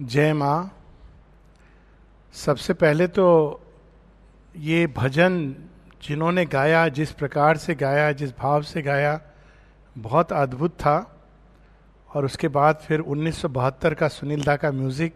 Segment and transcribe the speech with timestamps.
[0.00, 0.76] जय माँ।
[2.32, 3.60] सबसे पहले तो
[4.56, 5.54] ये भजन
[6.02, 9.20] जिन्होंने गाया, जिस प्रकार से गाया, जिस भाव से गाया,
[9.98, 11.20] बहुत अद्भुत था।
[12.14, 15.14] और उसके बाद फिर 1972 का सुनील दा का म्यूज़िक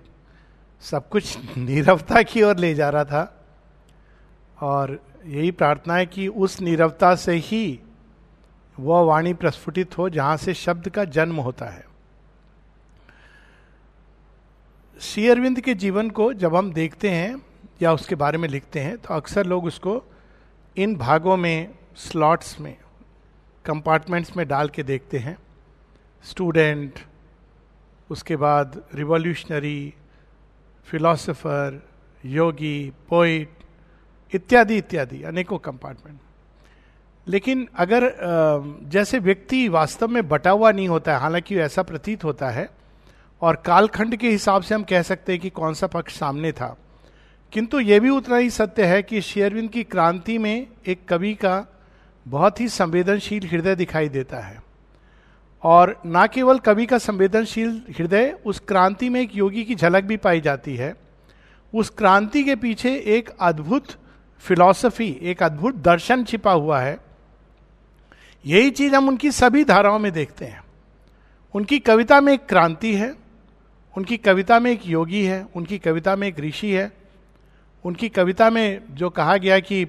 [0.80, 3.44] सब कुछ नीरवता की ओर ले जा रहा था।
[4.60, 7.80] और यही प्रार्थना है कि उस नीरवता से ही
[8.80, 11.93] वह वाणी प्रस्फुटित हो, जहाँ से शब्द का जन्म होता है।
[15.00, 17.42] श्री अरविंद के जीवन को जब हम देखते हैं
[17.82, 20.02] या उसके बारे में लिखते हैं तो अक्सर लोग उसको
[20.76, 22.76] इन भागों में स्लॉट्स में
[23.64, 25.36] कंपार्टमेंट्स में डाल के देखते हैं।
[26.24, 26.98] स्टूडेंट
[28.10, 29.94] उसके बाद रिवॉल्यूशनरी
[30.88, 31.80] फिलोसोफर
[32.24, 33.58] योगी पोइट
[34.32, 36.18] इत्यादि इत्यादि, अनेकों कंपार्टमेंट
[37.26, 38.12] लेकिन अगर
[38.84, 42.68] जैसे व्यक्ति वास्तव में बटा हुआ नहीं होता है, हालाँकि ऐसा प्रतीत होता है
[43.44, 46.76] और कालखंड के हिसाब से हम कह सकते हैं कि कौन सा पक्ष सामने था।
[47.52, 51.66] किंतु यह भी उतना ही सत्य है कि शेयरविंद की क्रांति में एक कवि का
[52.28, 54.62] बहुत ही संवेदनशील हृदय दिखाई देता है।
[55.62, 60.16] और न केवल कवि का संवेदनशील हृदय, उस क्रांति में एक योगी की झलक भी
[60.16, 60.94] पाई जाती है।
[61.74, 63.86] उस क्रांति के पीछे एक अद्भुत
[64.38, 66.98] फिलॉसफी, एक अद्भुत दर्शन छिपा हुआ है।
[68.46, 70.64] यही चीज़ हम उनकी सभी धाराओं में देखते हैं।
[71.54, 73.23] उनकी कविता में एक क्रांति है
[73.96, 76.90] उनकी कविता में एक योगी है, उनकी कविता में एक ऋषि है,
[77.84, 79.86] उनकी कविता में जो कहा गया कि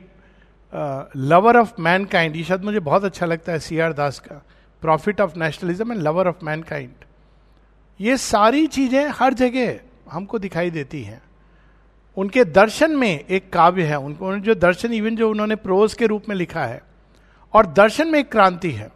[1.18, 4.42] लवर ऑफ़ मैन काइंड ये शब्द मुझे बहुत अच्छा लगता है सी आर दास का
[4.84, 7.06] prophet of nationalism and lover of mankind
[8.00, 9.80] ये सारी चीज़ें हर जगह
[10.12, 11.22] हमको दिखाई देती हैं।
[12.18, 16.30] उनके दर्शन में एक काव्य है, उनको, जो दर्शन इवन जो उन्होंने प्रोज के रूप
[16.30, 16.82] में लिखा है,
[17.54, 18.90] और दर्शन में एक क्रांति है।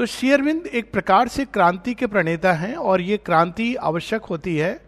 [0.00, 4.80] तो शेयरविंद एक प्रकार से क्रांति के प्रणेता हैं और ये क्रांति आवश्यक होती है।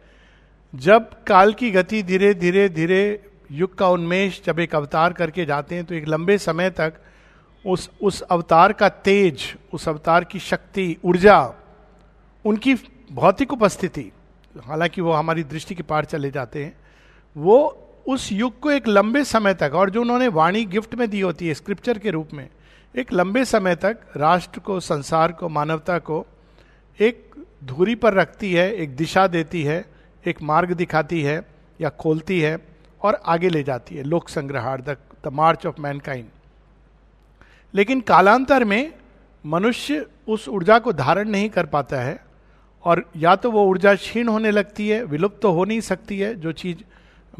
[0.73, 3.03] जब काल की गति धीरे धीरे धीरे,
[3.51, 6.95] युग का उन्मेष जब एक अवतार करके जाते हैं तो एक लंबे समय तक
[7.65, 11.55] उस उस अवतार का तेज, उस अवतार की शक्ति, ऊर्जा,
[12.45, 12.75] उनकी
[13.13, 14.11] भौतिक उपस्थिति,
[14.65, 16.75] हालाँकि वो हमारी दृष्टि के पार चले जाते हैं,
[17.37, 17.61] वो
[18.09, 21.49] उस युग को एक लंबे समय तक, और जो उन्होंने वाणी गिफ्ट में दी होती
[21.49, 22.49] है, स्क्रिप्चर के रूप में
[22.97, 26.27] एक लंबे समय तक राष्ट्र को, संसार को, मानवता को
[27.01, 29.85] एक धूरी पर रखती है, एक दिशा देती है,
[30.27, 31.43] एक मार्ग दिखाती है
[31.81, 32.59] या खोलती है
[33.03, 34.97] और आगे ले जाती है। लोक संग्रहार, द
[35.33, 36.29] मार्च ऑफ़ मैनकाइंड।
[37.75, 38.93] लेकिन कालांतर में
[39.47, 42.21] मनुष्य उस ऊर्जा को धारण नहीं कर पाता है
[42.85, 46.35] और या तो वो ऊर्जा क्षीण होने लगती है, विलुप्त तो हो नहीं सकती है,
[46.35, 46.79] जो चीज़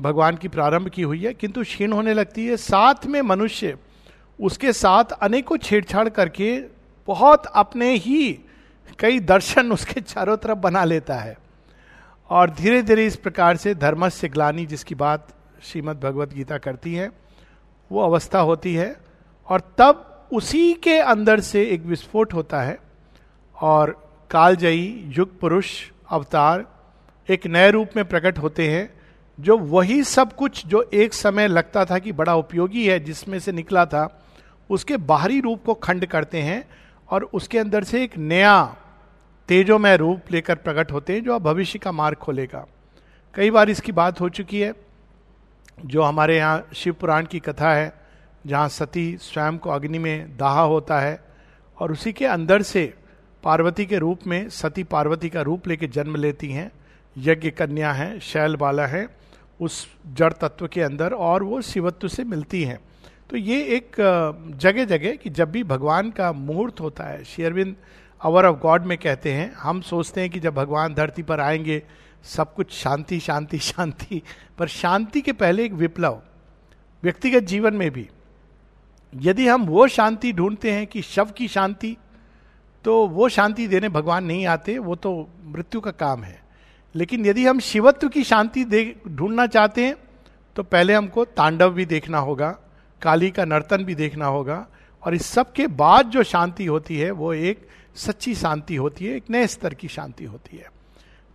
[0.01, 3.77] भगवान की प्रारंभ की हुई है, किंतु क्षीण होने लगती है। साथ में मनुष्य
[4.43, 6.59] उसके साथ अनेकों छेड़छाड़ करके
[7.09, 8.39] बहुत अपने ही
[8.99, 11.37] कई दर्शन उसके चारों तरफ़ बना लेता है।
[12.31, 15.29] और धीरे धीरे इस प्रकार से धर्मस्य ग्लानी जिसकी बात
[15.63, 17.11] श्रीमद भगवत गीता करती है,
[17.91, 18.97] वो अवस्था होती है
[19.49, 22.79] और तब उसी के अंदर से एक विस्फोट होता है
[23.57, 23.91] और
[24.31, 25.71] कालजयी युग पुरुष
[26.11, 26.67] अवतार
[27.29, 28.89] एक नए रूप में प्रकट होते हैं,
[29.39, 33.53] जो वही सब कुछ जो एक समय लगता था कि बड़ा उपयोगी है, जिसमें से
[33.53, 34.19] निकला था
[34.73, 36.65] उसके बाहरी रूप को खंड करते हैं
[37.09, 38.77] और उसके अंदर से एक नया,
[39.49, 42.67] तेजोमय रूप लेकर प्रकट होते हैं, जो अब भविष्य का मार्ग खोलेगा।
[43.35, 44.73] कई बार इसकी बात हो चुकी है,
[45.85, 47.93] जो हमारे यहाँ शिव पुराण की कथा है,
[48.47, 51.19] जहाँ सती स्वयं को अग्नि में दाहा होता है
[51.79, 52.93] और उसी के अंदर से
[53.45, 56.71] पार्वती के रूप में सती पार्वती का रूप लेके जन्म लेती हैं,
[57.17, 59.07] यज्ञ कन्या है शैल बाला है,
[59.61, 62.79] उस जड़ तत्व के अंदर और वो शिवत्व से मिलती हैं।
[63.33, 63.97] तो ये एक
[64.57, 67.77] जगह जगह कि जब भी भगवान का मुहूर्त होता है शेयरविंद
[68.25, 71.83] आवर ऑफ़ गॉड में कहते हैं, हम सोचते हैं कि जब भगवान धरती पर आएँगे,
[72.23, 74.23] सब कुछ शांति शांति शांति,
[74.59, 76.21] पर शांति के पहले एक विप्लव,
[77.03, 78.09] व्यक्तिगत जीवन में भी।
[79.15, 81.97] यदि हम वो शांति ढूंढते हैं कि शव की शांति
[82.85, 86.43] तो वो शांति देने भगवान नहीं आते, वो तो मृत्यु का काम है।
[86.95, 89.97] लेकिन यदि हम शिवत्व की शांति दे, ढूंढना चाहते हैं
[90.57, 92.59] तो पहले हमको तांडव भी देखना होगा
[93.03, 94.67] काली का नर्तन भी देखना होगा।
[95.03, 99.17] और इस सब के बाद जो शांति होती है, वो एक सच्ची शांति होती है,
[99.17, 100.73] एक नए स्तर की शांति होती है।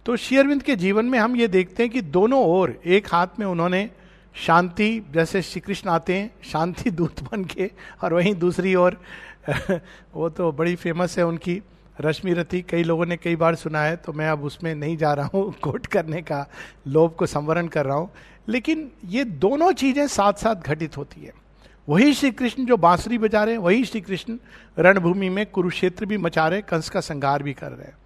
[0.05, 3.45] तो शेयरविंद के जीवन में हम ये देखते हैं कि दोनों ओर, एक हाथ में
[3.45, 3.89] उन्होंने
[4.35, 7.71] शांति, जैसे श्री कृष्ण आते हैं, शांति दूत बन के,
[8.03, 9.01] और वहीं दूसरी ओर,
[10.13, 11.61] वो तो बड़ी फ़ेमस है उनकी
[12.01, 15.13] रश्मि रथी कई लोगों ने कई बार सुना है तो मैं अब उसमें नहीं जा
[15.13, 16.49] रहा हूँ, कोट करने का,
[16.87, 18.09] लोभ को संवरण कर रहा हूँ।
[18.49, 21.46] लेकिन ये दोनों चीज़ें साथ साथ घटित होती है।
[21.87, 24.37] वही श्री कृष्ण जो बांसुरी बजा रहे हैं, वही श्री कृष्ण
[24.79, 27.97] रणभूमि में कुरुक्षेत्र भी मचा रहे कंस का संगार भी कर रहे हैं।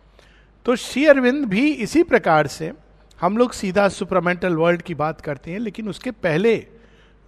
[0.65, 2.71] तो श्री अरविंद भी इसी प्रकार से
[3.21, 6.67] हम लोग सीधा सुपरमेंटल वर्ल्ड की बात करते हैं, लेकिन उसके पहले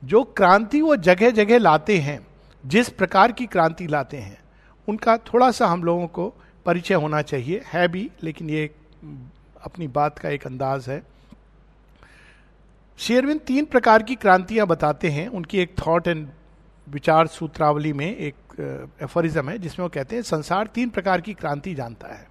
[0.04, 2.28] जो क्रांति वो जगह जगह लाते हैं,
[2.66, 4.38] जिस प्रकार की क्रांति लाते हैं,
[4.88, 6.34] उनका थोड़ा सा हम लोगों को
[6.66, 8.70] परिचय होना चाहिए। है भी, लेकिन ये
[9.64, 11.04] अपनी बात का एक अंदाज है।
[12.98, 16.28] शेरविन तीन प्रकार की क्रांतियाँ बताते हैं, उनकी एक थॉट एंड
[16.90, 18.36] विचार सूत्रावली में एक
[19.04, 22.28] एफोरिज्म है, जिसमें वो कहते हैं, संसार तीन प्रकार की क्रांति जानता है।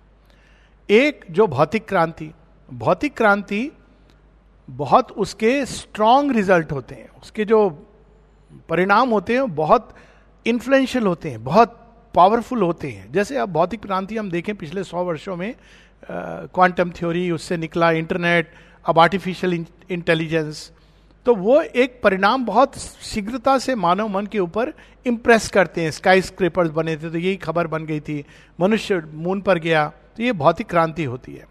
[0.91, 2.31] एक, जो भौतिक क्रांति।
[2.69, 3.71] भौतिक क्रांति
[4.71, 7.69] बहुत उसके स्ट्रांग रिज़ल्ट होते हैं। उसके जो
[8.69, 9.95] परिणाम होते हैं बहुत
[10.47, 11.79] इन्फ्लुएंशियल होते हैं, बहुत
[12.15, 15.55] पावरफुल होते हैं। जैसे अब भौतिक क्रांति हम देखें, पिछले सौ वर्षों में
[16.11, 18.53] क्वांटम थ्योरी उससे निकला इंटरनेट
[18.87, 20.73] अब आर्टिफिशियल इंटेलिजेंस
[21.27, 24.73] तो वो एक परिणाम बहुत शीघ्रता से मानव मन के ऊपर
[25.07, 28.25] इम्प्रेस करते हैं। स्काई स्क्रेपर्स बने थे तो यही खबर बन गई थी।
[28.61, 29.87] मनुष्य मून पर गया
[30.17, 31.47] तो ये भौतिक क्रांति होती है।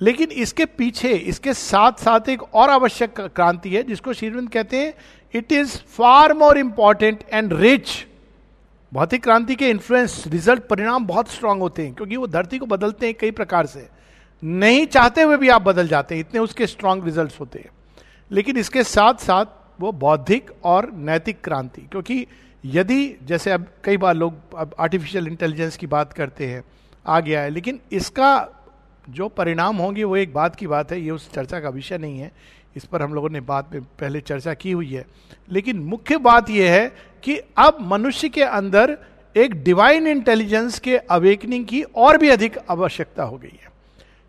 [0.00, 4.94] लेकिन इसके पीछे, इसके साथ साथ एक और आवश्यक क्रांति है, जिसको श्रीविंद कहते हैं
[5.34, 7.90] it is far more important and rich
[8.92, 13.06] भौतिक क्रांति के इन्फ्लुएंस रिज़ल्ट परिणाम बहुत स्ट्रांग होते हैं, क्योंकि वो धरती को बदलते
[13.06, 13.88] हैं कई प्रकार से।
[14.42, 17.70] नहीं चाहते हुए भी आप बदल जाते हैं, इतने उसके स्ट्रांग रिज़ल्ट होते हैं।
[18.30, 22.26] लेकिन इसके साथ साथ वो बौद्धिक और नैतिक क्रांति, क्योंकि
[22.64, 26.62] यदि जैसे अब कई बार लोग अब आर्टिफिशियल इंटेलिजेंस की बात करते हैं,
[27.06, 28.48] आ गया है, लेकिन इसका
[29.08, 32.18] जो परिणाम होंगे वो एक बात की बात है, ये उस चर्चा का विषय नहीं
[32.18, 32.30] है,
[32.76, 35.04] इस पर हम लोगों ने बात में पहले चर्चा की हुई है।
[35.50, 36.88] लेकिन मुख्य बात यह है
[37.24, 38.96] कि अब मनुष्य के अंदर
[39.36, 43.70] एक डिवाइन इंटेलिजेंस के अवेकनिंग की और भी अधिक आवश्यकता हो गई है,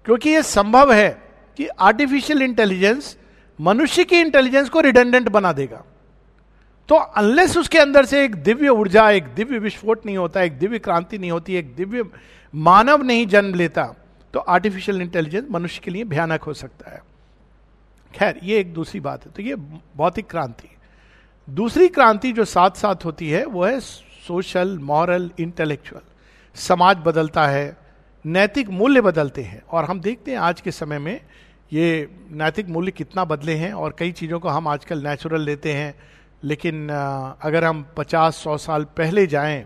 [0.06, 1.10] क्योंकि यह संभव है
[1.58, 3.18] कि आर्टिफिशियल इंटेलिजेंस
[3.60, 5.84] मनुष्य की इंटेलिजेंस को रिडेंडेंट बना देगा।
[6.90, 10.80] तो अनलेस उसके अंदर से एक दिव्य ऊर्जा, एक दिव्य विस्फोट नहीं होता, एक दिव्य
[10.80, 12.06] क्रांति नहीं होती, एक दिव्य
[12.54, 13.94] मानव नहीं जन्म लेता
[14.34, 17.02] तो आर्टिफिशियल इंटेलिजेंस मनुष्य के लिए भयानक हो सकता है।
[18.14, 19.56] खैर, ये एक दूसरी बात है। तो ये
[19.98, 20.70] भौतिक क्रांति।
[21.48, 26.02] दूसरी क्रांति जो साथ साथ होती है, वो है सोशल मॉरल इंटेलेक्चुअल
[26.56, 27.78] समाज बदलता है,
[28.26, 31.22] नैतिक मूल्य बदलते हैं। और हम देखते हैं आज के समय में
[31.72, 35.94] ये नैतिक मूल्य कितना बदले हैं और कई चीज़ों को हम आजकल नेचुरल लेते हैं,
[36.44, 39.66] लेकिन अगर हम 50-100 साल पहले जाएँ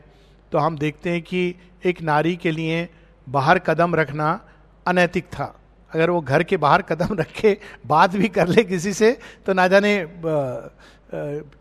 [0.51, 1.55] तो हम देखते हैं कि
[1.85, 2.88] एक नारी के लिए
[3.27, 4.39] बाहर कदम रखना
[4.85, 5.45] अनैतिक था।
[5.91, 7.57] अगर वो घर के बाहर कदम रखे,
[7.88, 10.05] बात भी कर ले किसी से तो ना जाने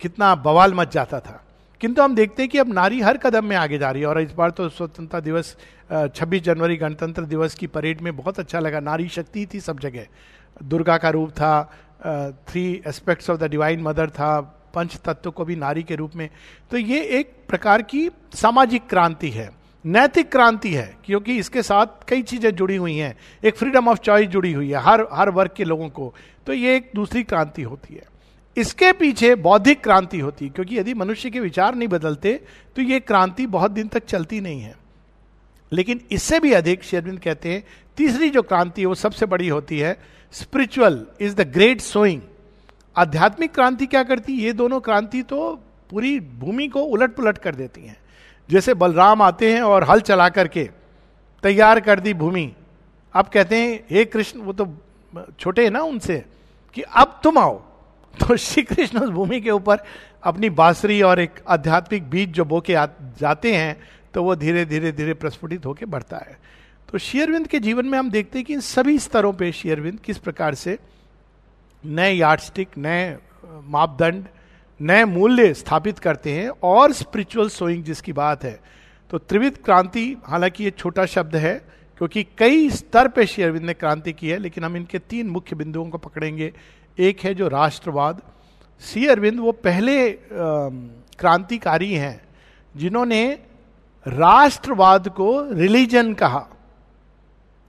[0.02, 1.42] कितना बवाल मच जाता था।
[1.82, 4.20] किंतु हम देखते हैं कि अब नारी हर कदम में आगे जा रही है और
[4.20, 5.56] इस बार तो स्वतंत्रता दिवस
[5.92, 10.06] 26 जनवरी गणतंत्र दिवस की परेड में बहुत अच्छा लगा। नारी शक्ति थी सब जगह।
[10.64, 11.62] दुर्गा का रूप था
[12.48, 14.40] three aspects of the divine mother था,
[14.74, 16.28] पंच तत्व को भी नारी के रूप में।
[16.70, 19.50] तो ये एक प्रकार की सामाजिक क्रांति है,
[19.84, 23.14] नैतिक क्रांति है, क्योंकि इसके साथ कई चीज़ें जुड़ी हुई हैं।
[23.44, 26.14] एक फ्रीडम ऑफ़ चॉइस जुड़ी हुई है, हर हर वर्ग के लोगों को।
[26.46, 28.10] तो ये एक दूसरी क्रांति होती है।
[28.56, 32.34] इसके पीछे बौद्धिक क्रांति होती है, क्योंकि यदि मनुष्य के विचार नहीं बदलते
[32.76, 34.74] तो ये क्रांति बहुत दिन तक चलती नहीं है।
[35.72, 37.62] लेकिन इससे भी अधिक शेरविंद कहते हैं,
[37.98, 39.96] तीसरी जो क्रांति है, वो सबसे बड़ी होती है
[40.32, 42.20] spiritual is the great sowing
[42.96, 45.54] आध्यात्मिक क्रांति क्या करती ये दोनों क्रांति तो
[45.90, 47.96] पूरी भूमि को उलट पुलट कर देती हैं।
[48.48, 50.68] जैसे बलराम आते हैं और हल चला करके
[51.42, 52.50] तैयार कर दी भूमि।
[53.14, 54.66] अब कहते हैं, हे कृष्ण, वो तो
[55.40, 56.24] छोटे हैं ना उनसे,
[56.76, 57.60] कि अब तुम आओ।
[58.20, 59.78] तो श्री कृष्ण उस भूमि के ऊपर
[60.22, 62.72] अपनी बांसुरी और एक आध्यात्मिक बीज जो बो बोके
[63.20, 63.76] जाते हैं
[64.14, 66.38] तो वो धीरे धीरे धीरे प्रस्फुटित होकर बढ़ता है।
[66.88, 70.18] तो शेयरविंद के जीवन में हम देखते हैं कि इन सभी स्तरों पे शेयरविंद किस
[70.18, 70.78] प्रकार से
[71.84, 73.16] नए यार्डस्टिक, नए
[73.64, 74.24] मापदंड,
[74.80, 78.60] नए मूल्य स्थापित करते हैं और स्पिरिचुअल सोइंग जिसकी बात है।
[79.10, 81.54] तो त्रिविध क्रांति, हालाँकि ये छोटा शब्द है,
[81.98, 85.88] क्योंकि कई स्तर पे शेयरविंद ने क्रांति की है, लेकिन हम इनके तीन मुख्य बिंदुओं
[85.90, 86.52] को पकड़ेंगे।
[86.98, 88.20] एक है जो राष्ट्रवाद।
[88.82, 90.10] सी अरविंद, वो पहले
[91.18, 92.20] क्रांतिकारी हैं,
[92.74, 93.38] जिन्होंने
[94.06, 96.46] राष्ट्रवाद को रिलीजन कहा।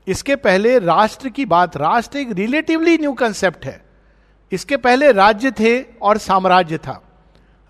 [0.08, 3.82] इसके पहले राष्ट्र की बात, राष्ट्र एक रिलेटिवली न्यू कंसेप्ट है।
[4.52, 7.02] इसके पहले राज्य थे और साम्राज्य था।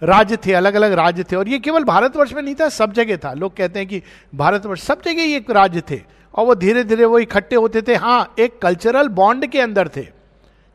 [0.01, 3.17] राज्य थे अलग अलग राज्य थे, और ये केवल भारतवर्ष में नहीं था, सब जगह
[3.17, 4.01] था। लोग कहते हैं कि
[4.35, 6.01] भारतवर्ष सब जगह एक राज्य थे,
[6.35, 10.07] और वो धीरे धीरे वो इकट्ठे होते थे। हाँ एक कल्चरल बॉन्ड के अंदर थे।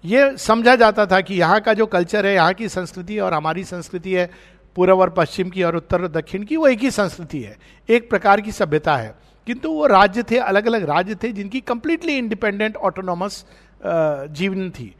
[0.04, 3.64] ये समझा जाता था कि यहाँ का जो कल्चर है, यहाँ की संस्कृति और हमारी
[3.64, 4.30] संस्कृति है,
[4.76, 7.56] पूर्व और पश्चिम की और उत्तर और दक्षिण की, वो एक ही संस्कृति है,
[7.88, 9.14] एक प्रकार की सभ्यता है।
[9.46, 13.44] किंतु वो राज्य थे अलग अलग राज्य थे, जिनकी कंप्लीटली इंडिपेंडेंट ऑटोनोमस
[13.82, 14.94] जीवन थी।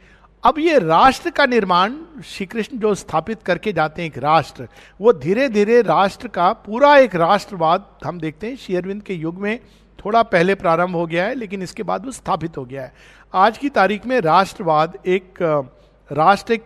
[0.44, 4.68] अब ये राष्ट्र का निर्माण श्री कृष्ण जो स्थापित करके जाते हैं एक राष्ट्र,
[5.00, 9.58] वो धीरे धीरे राष्ट्र का पूरा एक राष्ट्रवाद हम देखते हैं शेयरविंद के युग में
[9.98, 12.92] थोड़ा पहले प्रारंभ हो गया है, लेकिन इसके बाद वो स्थापित हो गया है।
[13.34, 15.34] आज की तारीख में राष्ट्रवाद एक
[16.12, 16.64] राष्ट्र एक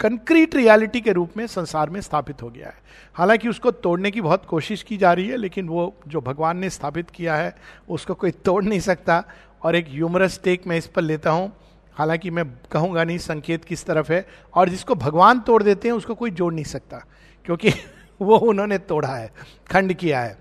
[0.00, 2.74] कंक्रीट रियलिटी के रूप में संसार में स्थापित हो गया है।
[3.14, 6.70] हालाँकि उसको तोड़ने की बहुत कोशिश की जा रही है, लेकिन वो जो भगवान ने
[6.70, 7.56] स्थापित किया है,
[7.88, 9.24] उसको कोई तोड़ नहीं सकता।
[9.62, 11.52] और एक ह्यूमरस टेक मैं इस पर लेता हूँ।
[11.94, 16.14] हालाँकि मैं कहूँगा नहीं, संकेत किस तरफ़ है। और जिसको भगवान तोड़ देते हैं, उसको
[16.14, 17.04] कोई जोड़ नहीं सकता,
[17.44, 17.70] क्योंकि
[18.22, 19.32] वो उन्होंने तोड़ा है,
[19.70, 20.38] खंड किया है।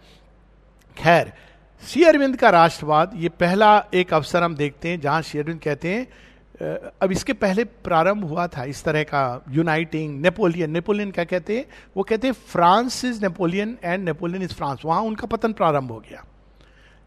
[0.97, 1.33] खैर
[1.81, 5.93] श्री अरविंद का राष्ट्रवाद, ये पहला एक अवसर हम देखते हैं जहाँ श्री अरविंद कहते
[5.93, 11.57] हैं अब इसके पहले प्रारंभ हुआ था इस तरह का यूनाइटिंग नेपोलियन नेपोलियन क्या कहते
[11.57, 11.65] हैं?
[11.97, 15.97] वो कहते हैं France is Napoleon and Napoleon is France वहाँ उनका पतन प्रारंभ हो
[15.99, 16.23] गया।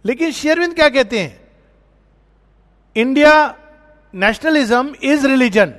[0.05, 1.41] लेकिन शेयरविंद क्या कहते हैं?
[2.97, 3.55] इंडिया
[4.15, 5.75] नेशनलिज्म इज़ रिलीजन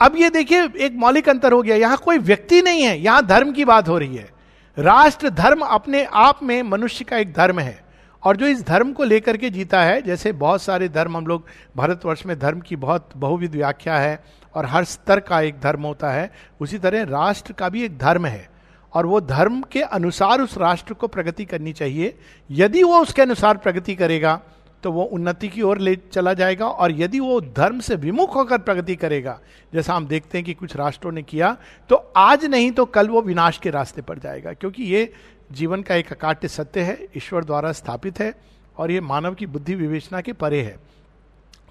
[0.00, 3.52] अब ये देखिए, एक मौलिक अंतर हो गया। यहाँ कोई व्यक्ति नहीं है, यहाँ धर्म
[3.52, 4.28] की बात हो रही है।
[4.78, 7.84] राष्ट्र धर्म अपने आप में मनुष्य का एक धर्म है।
[8.22, 11.46] और जो इस धर्म को लेकर के जीता है, जैसे बहुत सारे धर्म हम लोग,
[11.76, 14.24] भारतवर्ष में धर्म की बहुत बहुविध व्याख्या है,
[14.54, 18.26] और हर स्तर का एक धर्म होता है, उसी तरह राष्ट्र का भी एक धर्म
[18.26, 18.50] है।
[18.94, 22.18] और वो धर्म के अनुसार उस राष्ट्र को प्रगति करनी चाहिए।
[22.50, 24.40] यदि वो उसके अनुसार प्रगति करेगा
[24.82, 28.58] तो वो उन्नति की ओर ले चला जाएगा और यदि वो धर्म से विमुख होकर
[28.58, 29.38] प्रगति करेगा,
[29.72, 31.56] जैसा हम देखते हैं कि कुछ राष्ट्रों ने किया
[31.90, 35.12] तो आज नहीं तो कल वो विनाश के रास्ते पर जाएगा, क्योंकि ये
[35.52, 38.34] जीवन का एक अकाट्य सत्य है, ईश्वर द्वारा स्थापित है
[38.76, 40.78] और ये मानव की बुद्धि विवेचना के परे है।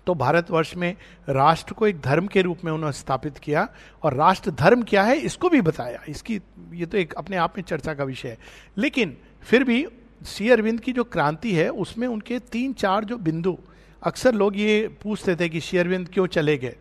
[0.08, 0.96] तो भारतवर्ष में
[1.30, 3.68] राष्ट्र को एक धर्म के रूप में उन्होंने स्थापित किया
[4.04, 6.40] और राष्ट्र धर्म क्या है, इसको भी बताया। इसकी,
[6.74, 8.38] ये तो एक अपने आप में चर्चा का विषय है।
[8.78, 9.86] लेकिन फिर भी
[10.24, 13.58] सी अरविंद की जो क्रांति है, उसमें उनके तीन चार जो बिंदु,
[14.04, 16.76] अक्सर लोग ये पूछते थे कि शेयरविंद क्यों चले गए?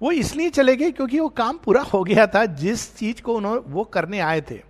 [0.00, 3.60] वो इसलिए चले गए क्योंकि वो काम पूरा हो गया था, जिस चीज़ को उन्होंने
[3.66, 4.60] वो करने आए थे।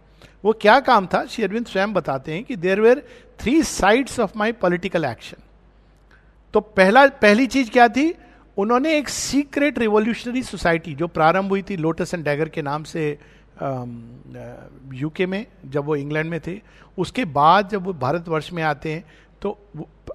[0.45, 3.02] वो क्या काम था श्री अरविंद स्वयं बताते हैं कि there were
[3.41, 5.43] three sides of my political action
[6.55, 8.12] तो पहला, पहली चीज़ क्या थी?
[8.57, 13.19] उन्होंने एक सीक्रेट रिवोल्यूशनरी सोसाइटी जो प्रारंभ हुई थी लोटस एंड डैगर के नाम से
[14.95, 16.61] यूके में, जब वो इंग्लैंड में थे,
[16.99, 19.04] उसके बाद जब वो भारतवर्ष में आते हैं
[19.42, 19.59] तो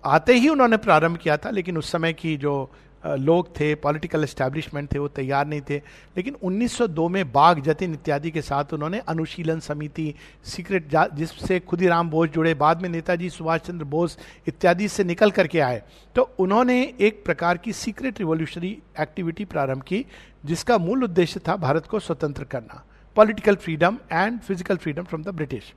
[0.06, 2.70] आते ही उन्होंने प्रारंभ किया था, लेकिन उस समय की जो
[3.04, 5.78] लोग थे पॉलिटिकल एस्टेब्लिशमेंट थे, वो तैयार नहीं थे।
[6.18, 10.14] लेकिन 1902 में बाघ जतिन इत्यादि के साथ उन्होंने अनुशीलन समिति
[10.46, 15.60] सीक्रेट जिससे खुदीराम बोस जुड़े, बाद में नेताजी सुभाष चंद्र बोस इत्यादि से निकल करके
[15.60, 15.82] आए।
[16.16, 20.06] तो उन्होंने एक प्रकार की सीक्रेट रिवोल्यूशनरी एक्टिविटी प्रारंभ की,
[20.46, 22.84] जिसका मूल उद्देश्य था भारत को स्वतंत्र करना।
[23.18, 25.74] Political freedom and physical freedom from the British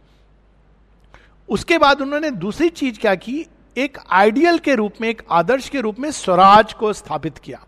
[1.48, 3.46] उसके बाद उन्होंने दूसरी चीज़ क्या की?
[3.76, 7.64] एक आइडियल के रूप में, एक आदर्श के रूप में स्वराज को स्थापित किया।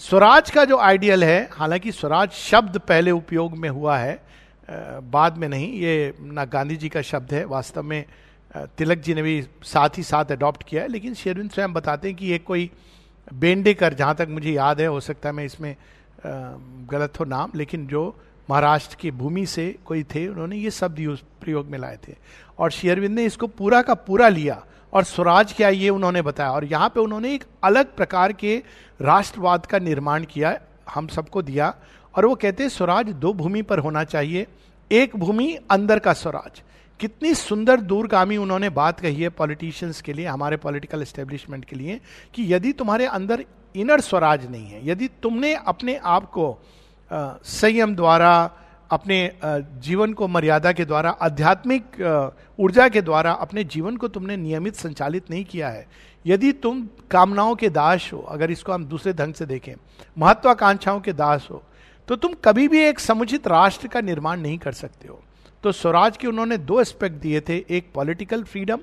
[0.00, 4.20] स्वराज का जो आइडियल है, हालाँकि स्वराज शब्द पहले उपयोग में हुआ है
[4.68, 8.04] बाद में नहीं, ये ना गांधी जी का शब्द है, वास्तव में
[8.78, 12.16] तिलक जी ने भी साथ ही साथ अडॉप्ट किया है, लेकिन शेरविंद स्वयं बताते हैं
[12.16, 12.70] कि ये कोई
[13.28, 15.74] बेंडेकर, जहाँ तक मुझे याद है, हो सकता है मैं इसमें
[16.90, 18.04] गलत हो नाम, लेकिन जो
[18.50, 22.14] महाराष्ट्र की भूमि से कोई थे, उन्होंने ये शब्द यूज़ प्रयोग में लाए थे।
[22.58, 26.64] और शेयरविंद ने इसको पूरा का पूरा लिया। और स्वराज क्या ये उन्होंने बताया। और
[26.64, 28.62] यहाँ पे उन्होंने एक अलग प्रकार के
[29.00, 31.74] राष्ट्रवाद का निर्माण किया, हम सबको दिया।
[32.16, 34.46] और वो कहते हैं, स्वराज दो भूमि पर होना चाहिए।
[34.92, 36.62] एक भूमि, अंदर का स्वराज।
[37.00, 42.00] कितनी सुंदर दूरगामी उन्होंने बात कही है पॉलिटिशियंस के लिए, हमारे पॉलिटिकल एस्टेब्लिशमेंट के लिए,
[42.34, 43.44] कि यदि तुम्हारे अंदर
[43.76, 46.58] इनर स्वराज नहीं है, यदि तुमने अपने आप को
[47.10, 48.50] संयम द्वारा,
[48.90, 54.76] अपने जीवन को मर्यादा के द्वारा, आध्यात्मिक ऊर्जा के द्वारा, अपने जीवन को तुमने नियमित
[54.76, 55.86] संचालित नहीं किया है।
[56.24, 59.74] यदि तुम कामनाओं के दास हो, अगर इसको हम दूसरे ढंग से देखें,
[60.16, 61.62] महत्वाकांक्षाओं के दास हो
[62.08, 65.20] तो तुम कभी भी एक समुचित राष्ट्र का निर्माण नहीं कर सकते हो।
[65.64, 68.78] तो स्वराज के उन्होंने दो एस्पेक्ट दिए थे, एक पॉलिटिकल फ्रीडम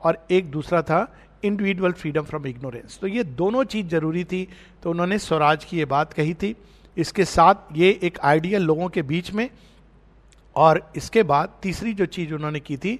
[0.00, 1.06] और एक दूसरा था
[1.44, 4.46] इंडिविजुअल फ्रीडम फ्रॉम इग्नोरेंस। तो ये दोनों चीज़ ज़रूरी थी
[4.82, 6.54] तो उन्होंने स्वराज की ये बात कही थी।
[6.96, 9.48] इसके साथ ये एक आइडियल लोगों के बीच में,
[10.56, 12.98] और इसके बाद तीसरी जो चीज़ उन्होंने की थी,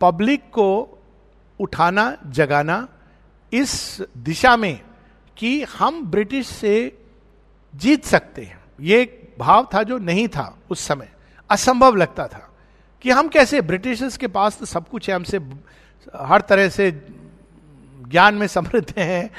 [0.00, 0.98] पब्लिक को
[1.60, 2.86] उठाना, जगाना,
[3.52, 4.80] इस दिशा में
[5.36, 6.98] कि हम ब्रिटिश से
[7.74, 11.08] जीत सकते हैं। ये एक भाव था जो नहीं था उस समय।
[11.50, 12.48] असंभव लगता था
[13.04, 15.38] कि हम कैसे ब्रिटिशर्स के पास तो सब कुछ है, हमसे
[16.16, 16.90] हर तरह से
[18.00, 19.30] ज्ञान में समृद्ध हैं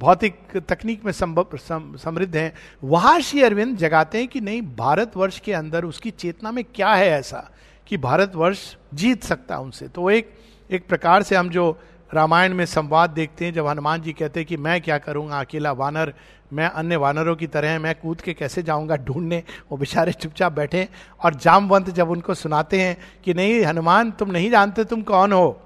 [0.00, 1.56] भौतिक तकनीक में संभव
[1.98, 2.52] समृद्ध हैं।
[2.84, 7.08] वहाँ श्री अरविंद जगाते हैं कि नहीं, भारतवर्ष के अंदर उसकी चेतना में क्या है
[7.10, 7.50] ऐसा
[7.86, 10.32] कि भारतवर्ष जीत सकता उनसे। तो एक
[10.70, 11.70] एक प्रकार से हम जो
[12.10, 15.72] रामायण में संवाद देखते हैं, जब हनुमान जी कहते हैं कि मैं क्या करूँगा, अकेला
[15.72, 16.12] वानर,
[16.52, 20.86] मैं अन्य वानरों की तरह मैं कूद के कैसे जाऊँगा ढूँढने, वो बेचारे चुपचाप बैठे
[21.20, 25.60] और जामवंत जब उनको सुनाते हैं कि नहीं, हनुमान, तुम नहीं जानते तुम कौन हो?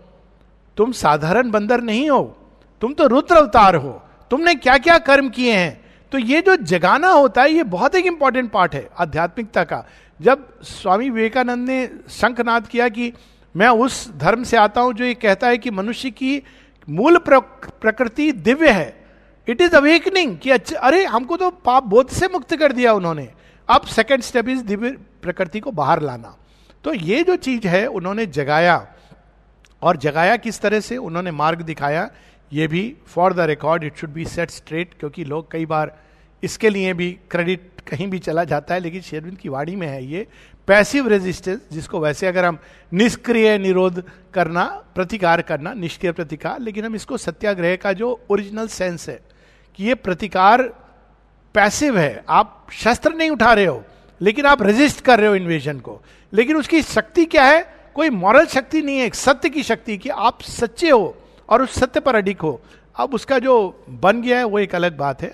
[0.76, 2.22] तुम साधारण बंदर नहीं हो,
[2.82, 4.00] तुम तो रुद्र अवतार हो।
[4.34, 5.84] तुमने क्या क्या कर्म किए हैं?
[6.12, 9.86] तो ये जो जगाना होता है, ये बहुत एक इंपॉर्टेंट पार्ट है आध्यात्मिकता का।
[10.20, 13.12] जब स्वामी विवेकानंद ने शंखनाद किया कि
[13.54, 16.42] मैं उस धर्म से आता हूँ जो ये कहता है कि मनुष्य की
[16.88, 19.04] मूल प्रकृति दिव्य है।
[19.48, 23.28] इट इज़ अवेकनिंग कि अच्छा अरे, हमको तो पाप बोध से मुक्त कर दिया उन्होंने।
[23.68, 24.90] अब सेकेंड स्टेप इज़ दिव्य
[25.22, 26.36] प्रकृति को बाहर लाना।
[26.84, 28.86] तो ये जो चीज़ है, उन्होंने जगाया।
[29.82, 30.96] और जगाया किस तरह से?
[30.96, 32.10] उन्होंने मार्ग दिखाया
[32.54, 35.96] ये भी for the record it should be set straight क्योंकि लोग कई बार
[36.42, 40.04] इसके लिए भी क्रेडिट कहीं भी चला जाता है, लेकिन शेरविंद की वाणी में है
[40.04, 40.26] ये
[40.68, 42.58] पैसिव रेजिस्टेंस जिसको वैसे अगर हम
[42.92, 44.02] निष्क्रिय निरोध
[44.34, 49.20] करना, प्रतिकार करना, निष्क्रिय प्रतिकार, लेकिन हम इसको सत्याग्रह का जो ओरिजिनल सेंस है,
[49.78, 50.62] कि ये प्रतिकार
[51.54, 53.82] पैसिव है, आप शस्त्र नहीं उठा रहे हो,
[54.20, 56.00] लेकिन आप रेजिस्ट कर रहे हो इन्वेजन को,
[56.32, 57.62] लेकिन उसकी शक्ति क्या है?
[57.94, 61.16] कोई मॉरल शक्ति नहीं है सत्य की शक्ति कि आप सच्चे हो
[61.48, 62.60] और उस सत्य पर अडिक हो।
[62.96, 65.32] अब उसका जो बन गया है, वो एक अलग बात है।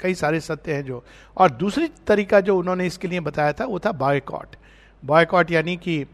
[0.00, 1.04] कई सारे सत्य हैं जो।
[1.36, 4.56] और दूसरी तरीका जो उन्होंने इसके लिए बताया था, वो था बॉयकॉट
[5.04, 6.06] बॉयकॉट यानी कि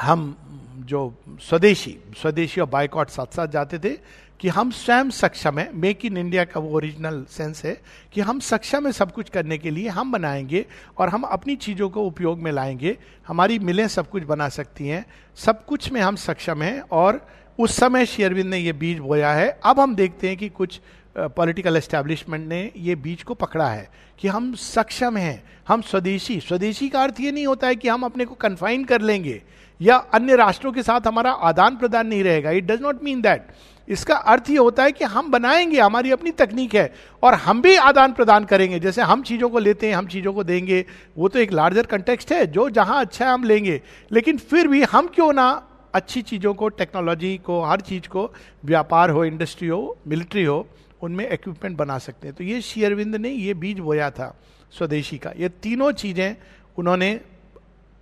[0.00, 0.36] हम
[0.76, 3.98] जो स्वदेशी स्वदेशी और बायकॉट साथ साथ जाते थे
[4.40, 7.80] कि हम स्वयं सक्षम है। मेक इन इंडिया का वो ओरिजिनल सेंस है
[8.12, 10.66] कि हम सक्षम है सब कुछ करने के लिए, हम बनाएँगे
[10.98, 12.98] और हम अपनी चीज़ों को उपयोग में लाएँगे।
[13.28, 17.26] हमारी मिलें सब कुछ बना सकती हैं। सब कुछ में हम सक्षम हैं और
[17.60, 20.80] उस समय शेयरविंद ने ये बीज बोया है। अब हम देखते हैं कि कुछ
[21.16, 23.88] पॉलिटिकल एस्टेब्लिशमेंट ने ये बीज को पकड़ा है
[24.18, 28.02] कि हम सक्षम हैं, हम स्वदेशी। स्वदेशी का अर्थ ये नहीं होता है कि हम
[28.02, 29.42] अपने को कन्फाइन कर लेंगे
[29.80, 33.46] या अन्य राष्ट्रों के साथ हमारा आदान प्रदान नहीं रहेगा। It does not mean that
[33.88, 37.76] इसका अर्थ ये होता है कि हम बनाएँगे, हमारी अपनी तकनीक है और हम भी
[37.76, 40.84] आदान प्रदान करेंगे। जैसे हम चीज़ों को लेते हैं, हम चीज़ों को देंगे।
[41.18, 43.80] वो तो एक लार्जर कंटेक्स्ट है, जो जहाँ अच्छा है हम लेंगे।
[44.12, 45.50] लेकिन फिर भी हम क्यों ना
[45.94, 48.32] अच्छी चीज़ों को टेक्नोलॉजी को, हर चीज़ को,
[48.64, 50.66] व्यापार हो इंडस्ट्री हो मिलिट्री हो,
[51.02, 54.34] उनमें इक्विपमेंट बना सकते हैं। तो ये शेयरविंद ने ये बीज बोया था
[54.72, 56.36] स्वदेशी का। ये तीनों चीज़ें
[56.78, 57.20] उन्होंने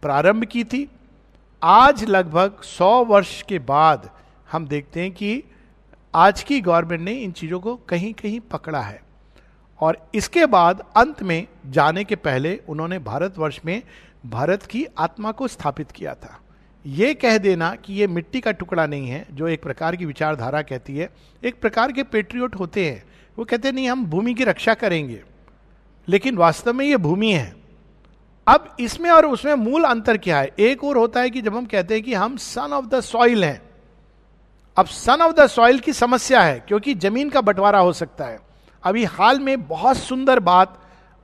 [0.02, 0.88] प्रारंभ की थी।
[1.62, 4.10] आज लगभग सौ वर्ष के बाद
[4.52, 5.42] हम देखते हैं कि
[6.14, 9.02] आज की गवर्नमेंट ने इन चीज़ों को कहीं कहीं पकड़ा है।
[9.80, 13.82] और इसके बाद अंत में जाने के पहले उन्होंने भारतवर्ष में
[14.26, 16.40] भारत की आत्मा को स्थापित किया था।
[16.84, 20.62] ये कह देना कि ये मिट्टी का टुकड़ा नहीं है, जो एक प्रकार की विचारधारा
[20.62, 21.08] कहती है।
[21.42, 23.02] एक प्रकार के पेट्रियोट होते हैं।
[23.38, 25.20] वो कहते हैं, नहीं, हम भूमि की रक्षा करेंगे,
[26.08, 27.54] लेकिन वास्तव में ये भूमि है।
[28.46, 30.50] अब इसमें और उसमें मूल अंतर क्या है?
[30.60, 33.44] एक और होता है कि जब हम कहते हैं कि हम सन ऑफ़ द सॉइल
[33.44, 33.60] हैं,
[34.76, 38.38] अब सन ऑफ़ द सॉइल की समस्या है, क्योंकि ज़मीन का बंटवारा हो सकता है।
[38.84, 40.78] अभी हाल में बहुत सुंदर बात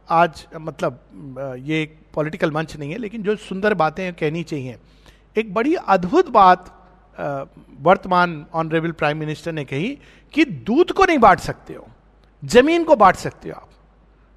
[0.09, 4.77] आज मतलब ये एक पॉलिटिकल मंच नहीं है, लेकिन जो सुंदर बातें कहनी चाहिए।
[5.37, 6.70] एक बड़ी अद्भुत बात
[7.81, 9.99] वर्तमान ऑनरेबल प्राइम मिनिस्टर ने कही
[10.35, 11.87] कि दूध को नहीं बांट सकते हो,
[12.44, 13.68] ज़मीन को बांट सकते हो आप।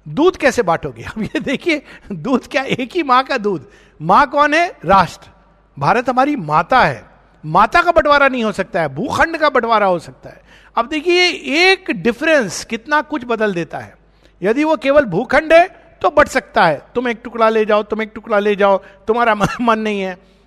[0.08, 1.02] दूध कैसे बांटोगे?
[1.02, 1.82] अब ये देखिए,
[2.12, 3.68] दूध क्या एक ही माँ का दूध?
[4.02, 4.68] माँ कौन है?
[4.84, 5.30] राष्ट्र।
[5.78, 7.04] भारत हमारी माता है।
[7.44, 10.42] माता का बंटवारा नहीं हो सकता है, भूखंड का बंटवारा हो सकता है।
[10.76, 11.28] अब देखिए,
[11.64, 13.96] एक डिफरेंस कितना कुछ बदल देता है।
[14.42, 15.66] यदि वो केवल भूखंड है
[16.02, 19.34] तो बट सकता है। तुम एक टुकड़ा ले जाओ, तुम एक टुकड़ा ले जाओ, तुम्हारा
[19.60, 20.37] मन नहीं है।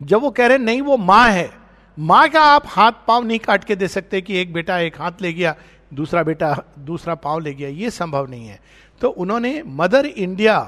[0.00, 1.50] जब वो कह रहे नहीं, वो माँ है।
[1.98, 5.20] माँ का आप हाथ पाँव नहीं काट के दे सकते कि एक बेटा एक हाथ
[5.20, 5.54] ले गया,
[5.94, 8.60] दूसरा बेटा दूसरा पाँव ले गया। ये संभव नहीं है।
[9.00, 10.58] तो उन्होंने मदर इंडिया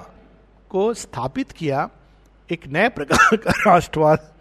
[0.71, 1.89] को स्थापित किया
[2.51, 4.33] एक नए प्रकार का राष्ट्रवाद,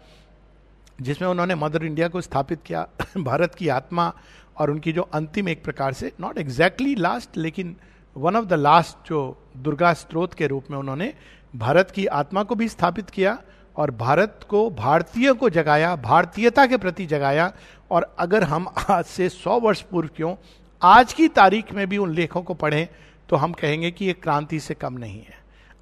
[0.98, 2.86] जिसमें उन्होंने मदर इंडिया को स्थापित किया,
[3.18, 4.12] भारत की आत्मा
[4.56, 7.76] और उनकी जो अंतिम एक प्रकार से नॉट एग्जैक्टली लास्ट लेकिन
[8.16, 9.18] वन ऑफ़ द लास्ट जो
[9.56, 11.12] दुर्गा स्त्रोत के रूप में उन्होंने
[11.54, 13.38] भारत की आत्मा को भी स्थापित किया।
[13.76, 17.52] और भारत को, भारतीय को जगाया, भारतीयता के प्रति जगाया।
[17.90, 20.34] और अगर हम आज से सौ वर्ष पूर्व क्यों,
[20.82, 22.86] आज की तारीख में भी उन लेखों को पढ़ें
[23.28, 25.34] तो हम कहेंगे कि ये क्रांति से कम नहीं है।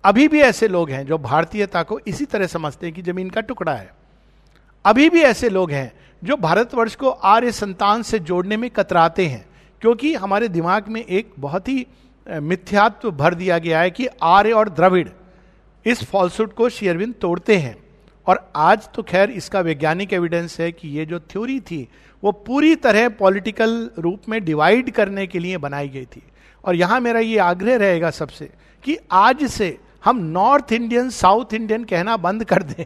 [0.05, 3.41] अभी भी ऐसे लोग हैं जो भारतीयता को इसी तरह समझते हैं कि ज़मीन का
[3.41, 3.91] टुकड़ा है।
[4.85, 9.45] अभी भी ऐसे लोग हैं जो भारतवर्ष को आर्य संतान से जोड़ने में कतराते हैं,
[9.83, 11.87] क्योंकि हमारे दिमाग में एक बहुत ही
[12.27, 15.09] मिथ्यात्व भर दिया गया है कि आर्य और द्रविड़
[15.87, 17.77] इस फॉल्सूट को शेयरविंद तोड़ते हैं।
[18.27, 21.89] और आज तो खैर इसका वैज्ञानिक एविडेंस है कि ये जो थ्योरी थी,
[22.25, 26.23] वो पूरी तरह पॉलिटिकल रूप में डिवाइड करने के लिए बनाई गई थी।
[26.65, 28.51] और यहाँ मेरा ये आग्रह रहेगा सबसे
[28.85, 32.85] कि आज से हम नॉर्थ इंडियन साउथ इंडियन कहना बंद कर दें।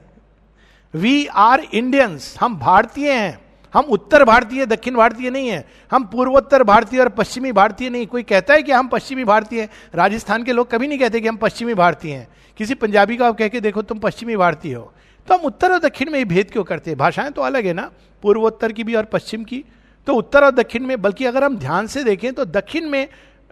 [0.95, 3.41] वी आर इंडियंस हम भारतीय हैं।
[3.75, 8.23] हम उत्तर भारतीय, दक्षिण भारतीय नहीं है। हम पूर्वोत्तर भारतीय और पश्चिमी भारतीय नहीं। कोई
[8.23, 9.69] कहता है कि हम पश्चिमी भारतीय हैं?
[9.95, 13.39] राजस्थान के लोग कभी नहीं कहते कि हम पश्चिमी भारतीय हैं। किसी पंजाबी को आप
[13.39, 14.93] कह के देखो, तुम पश्चिमी भारतीय हो।
[15.29, 16.99] तो हम उत्तर और दक्षिण में ही भेद क्यों करते हैं?
[16.99, 17.91] भाषाएँ तो अलग है ना,
[18.23, 19.65] पूर्वोत्तर की भी और पश्चिम की।
[20.07, 23.09] तो उत्तर और दक्षिण में, बल्कि अगर हम ध्यान से देखें तो दक्षिण में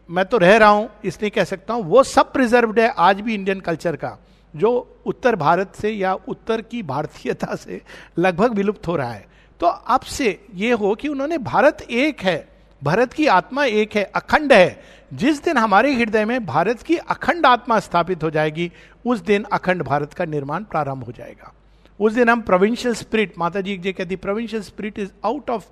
[0.08, 3.34] मैं तो रह रहा हूँ, इसलिए कह सकता हूँ, वो सब प्रिजर्व्ड है आज भी
[3.34, 4.16] इंडियन कल्चर का,
[4.54, 7.80] जो उत्तर भारत से या उत्तर की भारतीयता से
[8.18, 9.26] लगभग विलुप्त हो रहा है।
[9.60, 12.48] तो अब से ये हो कि उन्होंने भारत एक है,
[12.82, 17.46] भारत की आत्मा एक है, अखंड है। जिस दिन हमारे हृदय में भारत की अखंड
[17.46, 18.70] आत्मा स्थापित हो जाएगी,
[19.04, 21.52] उस दिन अखंड भारत का निर्माण प्रारंभ हो जाएगा।
[22.00, 25.64] उस दिन हम प्रोविंशियल स्पिरिट माता जी जो कहती provincial spirit is out of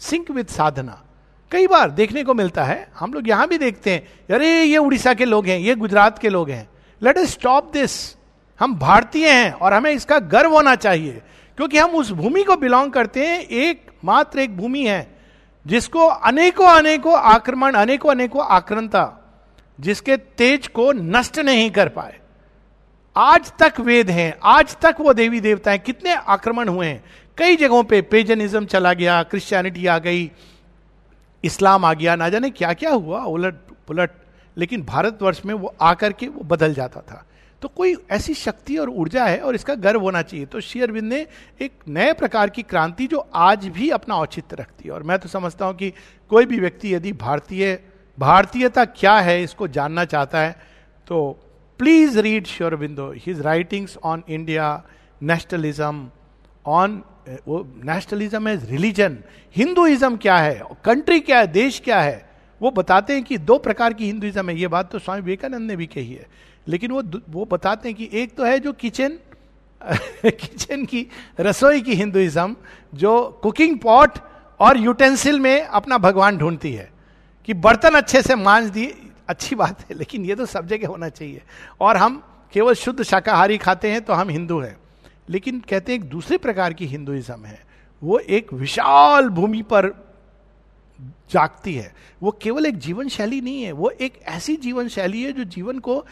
[0.00, 1.02] sync with साधना.
[1.50, 5.14] कई बार देखने को मिलता है, हम लोग यहाँ भी देखते हैं, अरे, ये उड़ीसा
[5.14, 6.68] के लोग हैं, ये गुजरात के लोग हैं।
[7.02, 8.16] लेट एस स्टॉप दिस
[8.60, 11.22] हम भारतीय हैं और हमें इसका गर्व होना चाहिए,
[11.56, 15.20] क्योंकि हम उस भूमि को बिलोंग करते हैं एक मात्र एक भूमि है,
[15.66, 19.16] जिसको अनेकों अनेकों आक्रमण, अनेकों अनेकों आक्रमता
[19.80, 22.18] जिसके तेज को नष्ट नहीं कर पाए।
[23.20, 27.02] आज तक वेद हैं, आज तक वो देवी देवता हैं कितने आक्रमण हुए हैं।
[27.38, 30.30] कई जगहों पे पेजनिज्म चला गया क्रिश्चियनिटी आ गई
[31.44, 33.54] इस्लाम आ गया, ना जाने क्या क्या हुआ, उलट
[33.88, 34.10] पुलट।
[34.56, 37.24] लेकिन भारतवर्ष में वो आकर के वो बदल जाता था।
[37.62, 41.26] तो कोई ऐसी शक्ति और ऊर्जा है और इसका गर्व होना चाहिए। तो शेयरविंद ने
[41.60, 45.28] एक नए प्रकार की क्रांति जो आज भी अपना औचित्य रखती है। और मैं तो
[45.28, 45.92] समझता हूँ कि
[46.30, 47.78] कोई भी व्यक्ति यदि भारतीय,
[48.18, 50.56] भारतीयता क्या है, इसको जानना चाहता है
[51.06, 51.38] तो
[51.80, 54.66] please read Sri Aurobindo his writings on India
[55.22, 56.08] nationalism
[56.64, 57.02] on
[57.46, 59.16] वो नेशनलिज्म एज रिलीजन
[59.56, 62.18] हिंदुइज्म क्या है कंट्री क्या है देश क्या है
[62.60, 65.76] वो बताते हैं कि दो प्रकार की हिंदुइज्म है ये बात तो स्वामी विवेकानंद ने
[65.76, 66.26] भी कही है
[66.66, 69.18] लेकिन वो वो बताते हैं कि एक तो है जो किचन
[69.80, 71.06] किचन की
[71.40, 72.56] रसोई की हिंदुइज्म
[72.94, 74.18] जो कुकिंग पॉट
[74.60, 76.90] और यूटेंसिल में अपना भगवान ढूंढती है
[77.48, 78.94] कि बर्तन अच्छे से मांझ दिए
[79.30, 81.42] अच्छी बात है, लेकिन ये तो सब जगह होना चाहिए।
[81.80, 84.76] और हम केवल शुद्ध शाकाहारी खाते हैं तो हम हिंदू हैं,
[85.28, 87.62] लेकिन कहते हैं एक दूसरे प्रकार की हिंदुइज्म है।
[88.02, 89.88] वो एक विशाल भूमि पर
[91.32, 95.32] जागती है। वो केवल एक जीवन शैली नहीं है, वो एक ऐसी जीवन शैली है
[95.32, 96.04] जो जीवन को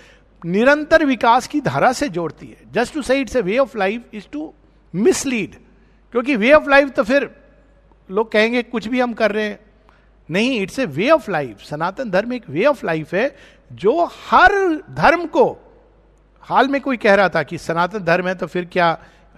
[0.42, 4.14] निरंतर विकास की धारा से जोड़ती है। Just to say it's a way of life
[4.14, 4.52] is to
[4.94, 5.54] mislead
[6.14, 7.30] क्योंकि वे ऑफ़ लाइफ तो फिर
[8.08, 9.58] लोग कहेंगे कुछ भी हम कर रहे हैं।
[10.30, 13.34] नहीं it's a way of life Sanatan Dharma एक वे ऑफ़ लाइफ है
[13.72, 14.52] जो हर
[14.90, 15.46] धर्म को
[16.42, 18.86] हाल में कोई कह रहा था कि सनातन धर्म है तो फिर क्या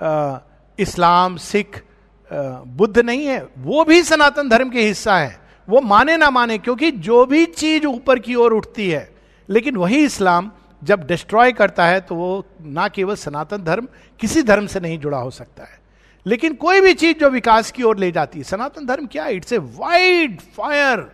[0.02, 0.38] आ,
[0.78, 1.82] इस्लाम सिख
[2.30, 3.46] बुद्ध नहीं है?
[3.58, 7.86] वो भी सनातन धर्म के हिस्सा है। वो माने ना माने क्योंकि जो भी चीज़
[7.86, 9.08] ऊपर की ओर उठती है
[9.48, 10.50] लेकिन वही इस्लाम
[10.82, 13.88] जब डिस्ट्रॉय करता है तो वो ना केवल सनातन धर्म
[14.20, 15.79] किसी धर्म से नहीं जुड़ा हो सकता है।
[16.26, 19.52] लेकिन कोई भी चीज़ जो विकास की ओर ले जाती है। सनातन धर्म क्या it's
[19.52, 21.06] a wide fire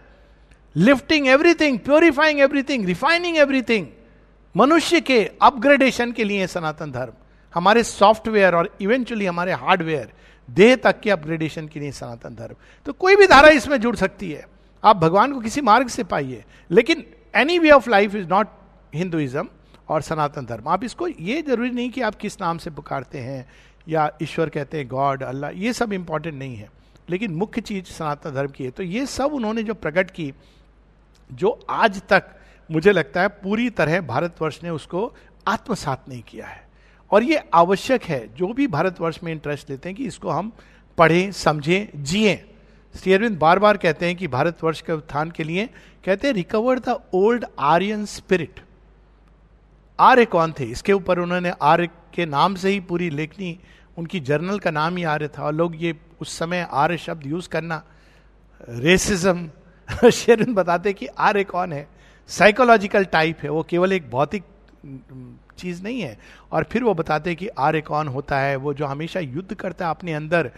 [0.77, 3.87] lifting everything purifying everything refining everything
[4.55, 7.13] मनुष्य के अपग्रेडेशन के लिए सनातन धर्म।
[7.55, 10.13] हमारे सॉफ्टवेयर और इवेंचुअली हमारे हार्डवेयर
[10.49, 12.55] देह तक के अपग्रेडेशन के लिए सनातन धर्म।
[12.87, 14.45] तो कोई भी धारा इसमें जुड़ सकती है।
[14.85, 18.49] आप भगवान को किसी मार्ग से पाइए। लेकिन any way of life is not
[18.95, 19.49] Hinduism
[19.89, 23.47] और सनातन धर्म। आप इसको ये ज़रूरी नहीं कि आप किस नाम से पुकारते हैं
[23.89, 26.71] या ईश्वर कहते हैं गॉड, अल्लाह, ये सब इंपॉर्टेंट नहीं है।
[27.11, 30.35] लेकिन मुख्य चीज़ सनातन धर्म की है। तो ये सब उन्होंने जो प्रकट की,
[31.33, 32.25] जो आज तक
[32.71, 35.15] मुझे लगता है पूरी तरह भारतवर्ष ने उसको
[35.49, 36.69] आत्मसात नहीं किया है।
[37.11, 40.53] और ये आवश्यक है, जो भी भारतवर्ष में इंटरेस्ट लेते हैं कि इसको हम
[40.99, 42.51] पढ़ें, समझें, जिए।
[43.03, 45.71] श्री अरविंद बार बार कहते हैं कि भारतवर्ष के उत्थान के लिए
[46.05, 48.61] कहते हैं recover the old Aryan spirit
[50.01, 50.65] आर्य कौन थे?
[50.65, 53.59] इसके ऊपर उन्होंने आर्य के नाम से ही पूरी लेखनी,
[53.99, 57.49] उनकी जर्नल का नाम ही आर्य था। और लोग ये उस समय आर्य शब्द यूज़
[57.49, 57.83] करना
[58.69, 59.51] रेसिज्म
[60.11, 61.87] शेरविंद बताते कि आर्य कौन है?
[62.29, 64.45] साइकोलॉजिकल टाइप है। वो केवल एक भौतिक
[65.59, 66.19] चीज़ नहीं है।
[66.53, 68.57] और फिर वो बताते कि आर्य कौन होता है?
[68.57, 70.51] वो जो हमेशा युद्ध करता है अपने अंदर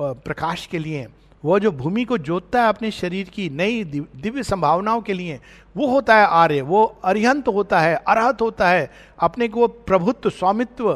[0.00, 1.06] प्रकाश के लिए।
[1.44, 5.38] वो जो भूमि को जोतता है अपने शरीर की नई दिव्य संभावनाओं के लिए,
[5.76, 10.92] वो होता है आर्य, वो अरिहंत होता है, अरहत होता है, अपने को प्रभुत्व, स्वामित्व,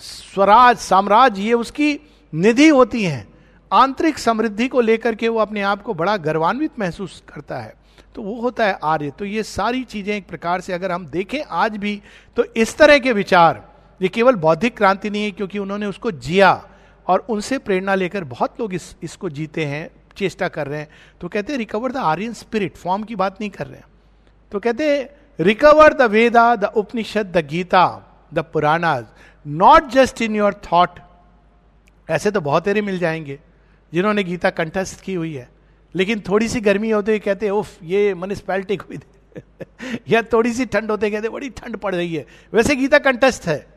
[0.00, 1.98] स्वराज, साम्राज्य, ये उसकी
[2.32, 3.26] निधि होती है।
[3.70, 7.74] आंतरिक समृद्धि को लेकर के वो अपने आप को बड़ा गर्वान्वित महसूस करता है।
[8.14, 11.40] तो वो होता है आर्य। तो ये सारी चीज़ें एक प्रकार से अगर हम देखें
[11.42, 12.00] आज भी
[12.36, 13.62] तो इस तरह के विचार,
[14.00, 16.52] ये केवल बौद्धिक क्रांति नहीं है, क्योंकि उन्होंने उसको जिया।
[17.06, 20.88] और उनसे प्रेरणा लेकर बहुत लोग इस, इसको जीते हैं, चेष्टा कर रहे हैं।
[21.20, 23.84] तो कहते हैं recover the Aryan spirit form की बात नहीं कर रहे हैं।
[24.52, 25.08] तो कहते हैं
[25.40, 29.12] recover the Veda the Upanishad the Gita the Purana
[29.46, 30.90] not just in your thought
[32.10, 33.40] ऐसे तो बहुत तेरे मिल जाएँगे,
[33.92, 35.48] जिन्होंने गीता कंठस्थ की हुई है।
[35.94, 38.94] लेकिन थोड़ी सी गर्मी होते हुए कहते, उफ, ये म्यूनिसपैलिटी को
[40.08, 43.73] या थोड़ी सी ठंड होते कहते, बड़ी ठंड पड़ रही है। वैसे गीता कंटेस्ट है।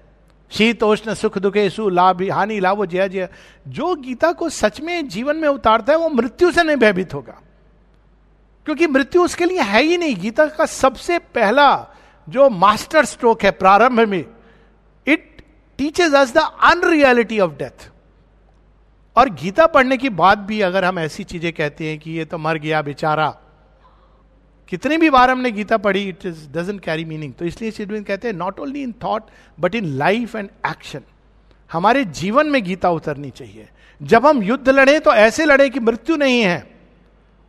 [0.51, 3.29] शीतोष्ण सुख, दुखे लाभ, हानि, लाभ, जय जय।
[3.67, 7.41] जो गीता को सच में जीवन में उतारता है, वो मृत्यु से नहीं भयभीत होगा।
[8.65, 11.87] क्योंकि मृत्यु उसके लिए है ही नहीं। गीता का सबसे पहला
[12.29, 14.25] जो मास्टर स्ट्रोक है प्रारंभ में
[15.07, 15.41] it
[15.77, 17.91] teaches us the unreality of death
[19.15, 22.37] और गीता पढ़ने की बात भी अगर हम ऐसी चीज़ें कहते हैं कि ये तो
[22.37, 23.37] मर गया बेचारा
[24.69, 28.27] कितनी भी बार हमने गीता पढ़ी it is doesn't carry meaning तो इसलिए शिडविन कहते
[28.27, 29.23] हैं not only in thought
[29.57, 31.01] but in life and action
[31.69, 33.67] हमारे जीवन में गीता उतरनी चाहिए।
[34.01, 36.65] जब हम युद्ध लड़े तो ऐसे लड़े कि मृत्यु नहीं है।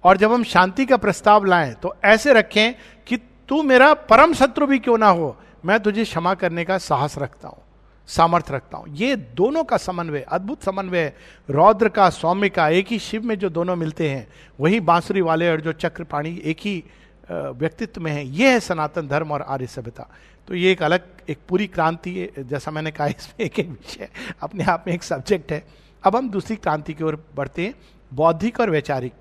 [0.04, 2.74] और जब हम शांति का प्रस्ताव लाएँ तो ऐसे रखें
[3.06, 3.16] कि
[3.48, 5.36] तू मेरा परम शत्रु भी क्यों ना हो?
[5.64, 7.62] मैं तुझे क्षमा करने का साहस रखता हूँ,
[8.08, 11.12] सामर्थ्य रखता हूँ। ये दोनों का समन्वय, अद्भुत समन्वय
[11.48, 14.26] रौद्र का, सौम्य का, एक ही शिव में जो दोनों मिलते हैं,
[14.58, 16.82] वही बांसुरी वाले और जो चक्र पाणी एक ही
[17.30, 20.14] व्यक्तित्व में है। ये है सनातन धर्म और आर्य सभ्यता।
[20.48, 24.08] तो ये एक अलग, एक पूरी क्रांति है। जैसा मैंने कहा, इसमें एक एक विषय
[24.42, 25.66] अपने आप में एक सब्जेक्ट है।
[26.02, 27.74] अब हम दूसरी क्रांति की ओर बढ़ते हैं।
[28.14, 29.12] बौद्धिक और वैचारिक।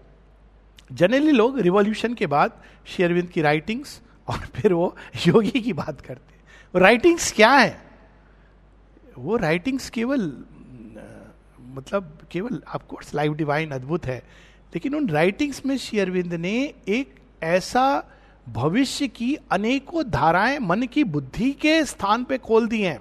[0.91, 2.51] जनरली लोग रिवॉल्यूशन के बाद
[2.85, 4.95] शेरविंद की राइटिंग्स और फिर वो
[5.27, 7.81] योगी की बात करते हैं। राइटिंग्स क्या है?
[9.17, 10.43] वो राइटिंग्स केवल
[11.59, 14.17] मतलब केवल ऑफकोर्स लाइव डिवाइन अद्भुत है।
[14.75, 18.03] लेकिन उन राइटिंग्स में शेयरविंद ने एक ऐसा
[18.49, 22.99] भविष्य की अनेकों धाराएँ मन की बुद्धि के स्थान पे खोल दी हैं।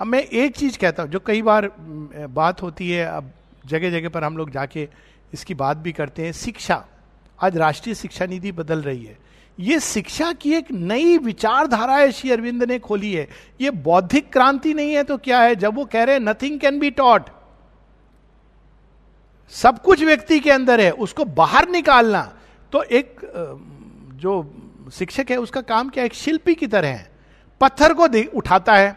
[0.00, 1.70] अब मैं एक चीज़ कहता हूँ, जो कई बार
[2.30, 3.30] बात होती है, अब
[3.66, 4.88] जगह जगह पर हम लोग जाके
[5.32, 6.84] इसकी बात भी करते हैं। शिक्षा,
[7.38, 9.18] आज राष्ट्रीय शिक्षा नीति बदल रही है।
[9.58, 13.28] ये शिक्षा की एक नई विचारधारा है, श्री अरविंद ने खोली है।
[13.60, 15.56] ये बौद्धिक क्रांति नहीं है तो क्या है?
[15.56, 17.30] जब वो कह रहे हैं नथिंग कैन बी टॉट
[19.52, 22.33] सब कुछ व्यक्ति के अंदर है, उसको बाहर निकालना।
[22.74, 23.20] तो एक
[24.14, 24.32] जो
[24.92, 26.06] शिक्षक है, उसका काम क्या है?
[26.06, 27.10] एक शिल्पी की तरह है।
[27.60, 28.06] पत्थर को
[28.38, 28.96] उठाता है।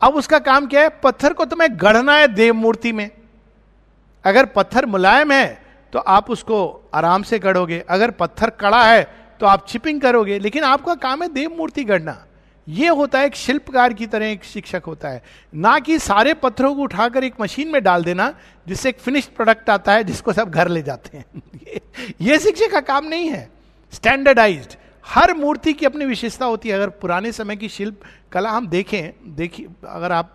[0.00, 0.88] अब उसका काम क्या है?
[1.02, 3.10] पत्थर को तुम्हें गढ़ना है देव मूर्ति में।
[4.24, 5.46] अगर पत्थर मुलायम है
[5.92, 9.02] तो आप उसको आराम से गढ़ोगे। अगर पत्थर कड़ा है
[9.40, 12.24] तो आप छिपिंग करोगे। लेकिन आपका काम है देव मूर्ति गढ़ना।
[12.68, 15.22] यह होता है एक शिल्पकार की तरह एक शिक्षक होता है।
[15.54, 18.34] ना कि सारे पत्थरों को उठाकर एक मशीन में डाल देना,
[18.68, 21.42] जिससे एक फिनिश्ड प्रोडक्ट आता है, जिसको सब घर ले जाते हैं।
[22.20, 23.50] ये शिक्षक का काम नहीं है।
[23.92, 24.74] स्टैंडर्डाइज्ड
[25.06, 28.00] हर मूर्ति की अपनी विशेषता होती है। अगर पुराने समय की शिल्प
[28.32, 30.32] कला हम देखें देखिए अगर आप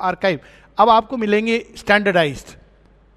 [0.00, 0.40] आर्काइव
[0.78, 2.56] अब आपको मिलेंगे स्टैंडर्डाइज्ड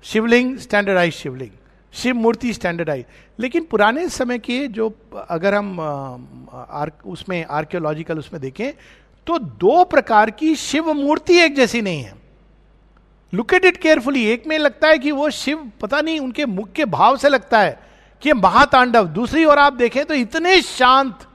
[0.04, 1.52] शिवलिंग स्टैंडर्डाइज शिवलिंग
[1.94, 3.06] शिव मूर्ति स्टैंडर्डाइज
[3.40, 4.94] लेकिन पुराने समय के जो
[5.30, 8.72] अगर हम आर, उसमें आर्कियोलॉजिकल उसमें देखें
[9.28, 12.14] तो दो प्रकार की शिव मूर्ति एक जैसी नहीं है।
[13.34, 16.72] लुक एट इट केयरफुली एक में लगता है कि वो शिव पता नहीं उनके मुख
[16.72, 17.78] के भाव से लगता है
[18.22, 21.28] कि महातांडव। दूसरी ओर आप देखें तो इतने शांत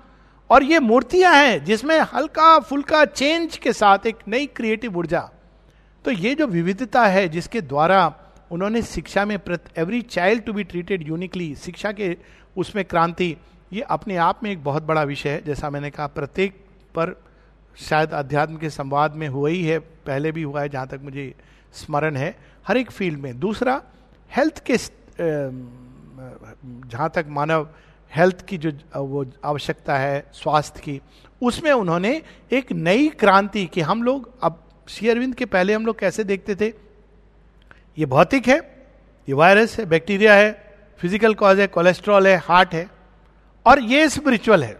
[0.51, 5.29] और ये मूर्तियाँ हैं जिसमें हल्का फुल्का चेंज के साथ एक नई क्रिएटिव ऊर्जा।
[6.05, 8.07] तो ये जो विविधता है जिसके द्वारा
[8.51, 12.17] उन्होंने शिक्षा में प्रति every child to be treated uniquely शिक्षा के
[12.57, 13.37] उसमें क्रांति,
[13.73, 16.53] ये अपने आप में एक बहुत बड़ा विषय है। जैसा मैंने कहा, प्रत्येक
[16.95, 17.17] पर
[17.79, 21.35] शायद अध्यात्म के संवाद में हुआ ही है, पहले भी हुआ है, जहाँ तक मुझे
[21.75, 23.83] स्मरण है, हर एक फ़ील्ड में। दूसरा
[24.31, 24.77] हेल्थ के
[26.89, 27.69] जहाँ तक मानव
[28.13, 31.01] हेल्थ की जो, वो आवश्यकता है, स्वास्थ्य की,
[31.43, 32.21] उसमें उन्होंने
[32.53, 36.73] एक नई क्रांति कि हम लोग, अब शेयरविंद के पहले हम लोग कैसे देखते थे?
[37.97, 38.59] ये भौतिक है
[39.29, 40.51] ये वायरस है बैक्टीरिया है
[41.01, 42.89] फ़िज़िकल कॉज है कोलेस्ट्रॉल है हार्ट है
[43.67, 44.77] और ये स्पिरिचुअल है।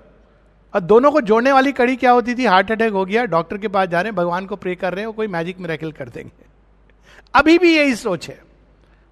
[0.75, 2.45] और दोनों को जोड़ने वाली कड़ी क्या होती थी?
[2.45, 5.05] हार्ट अटैक हो गया डॉक्टर के पास जा रहे हैं भगवान को प्रे कर रहे
[5.05, 6.45] हैं कोई मैजिक मेरेकल कर देंगे।
[7.35, 8.39] अभी भी यही सोच है।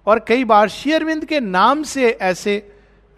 [0.07, 2.57] और कई बार शेयरविंद के नाम से ऐसे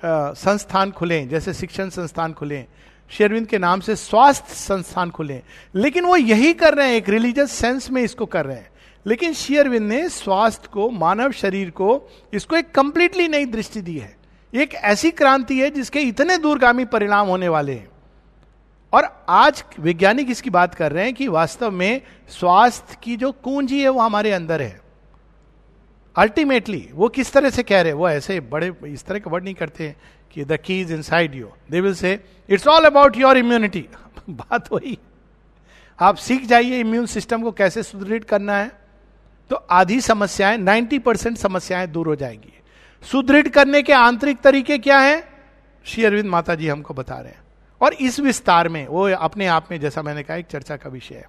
[0.02, 2.66] आ, संस्थान खुले जैसे शिक्षण संस्थान खुले
[3.12, 5.42] शेयरविंद के नाम से स्वास्थ्य संस्थान खुले
[5.76, 8.70] लेकिन वो यही कर रहे हैं एक रिलीजियस सेंस में इसको कर रहे हैं।
[9.08, 14.18] लेकिन शेयरविंद ने स्वास्थ्य को, मानव शरीर को, इसको एक कंप्लीटली नई दृष्टि दी है।
[14.54, 17.90] एक ऐसी क्रांति है जिसके इतने दूरगामी परिणाम होने वाले हैं।
[18.94, 23.82] और आज वैज्ञानिक इसकी बात कर रहे हैं कि वास्तव में स्वास्थ्य की जो कुंजी
[23.82, 24.82] है वो हमारे अंदर है।
[26.16, 28.00] अल्टीमेटली वो किस तरह से कह रहे हैं?
[28.00, 29.96] वो ऐसे बड़े, इस तरह के वर्ड नहीं करते हैं
[30.32, 33.86] कि the key is inside you they will say it's all about your immunity
[34.30, 34.98] बात वही।
[36.00, 38.85] आप सीख जाइए इम्यून सिस्टम को कैसे सुदृढ़ करना है।
[39.50, 42.54] तो आधी समस्याएँ 90 परसेंट समस्याएँ दूर हो जाएँगी।
[43.04, 45.28] सुदृढ़ करने के आंतरिक तरीके क्या है?
[45.86, 47.44] श्री अरविंद माता जी हमको बता रहे हैं।
[47.82, 51.16] और इस विस्तार में, वो अपने आप में, जैसा मैंने कहा, एक चर्चा का विषय
[51.16, 51.26] है।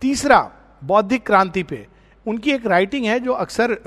[0.00, 0.50] तीसरा,
[0.84, 1.86] बौद्धिक क्रांति पे।
[2.26, 3.78] उनकी एक राइटिंग है जो अक्सर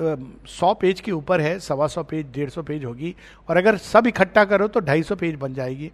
[0.48, 3.16] सौ पेज के ऊपर है, सवा सौ पेज, डेढ़ सौ पेज होगी।
[3.50, 5.92] और अगर सब इकट्ठा करो तो ढाई सौ पेज बन जाएगी।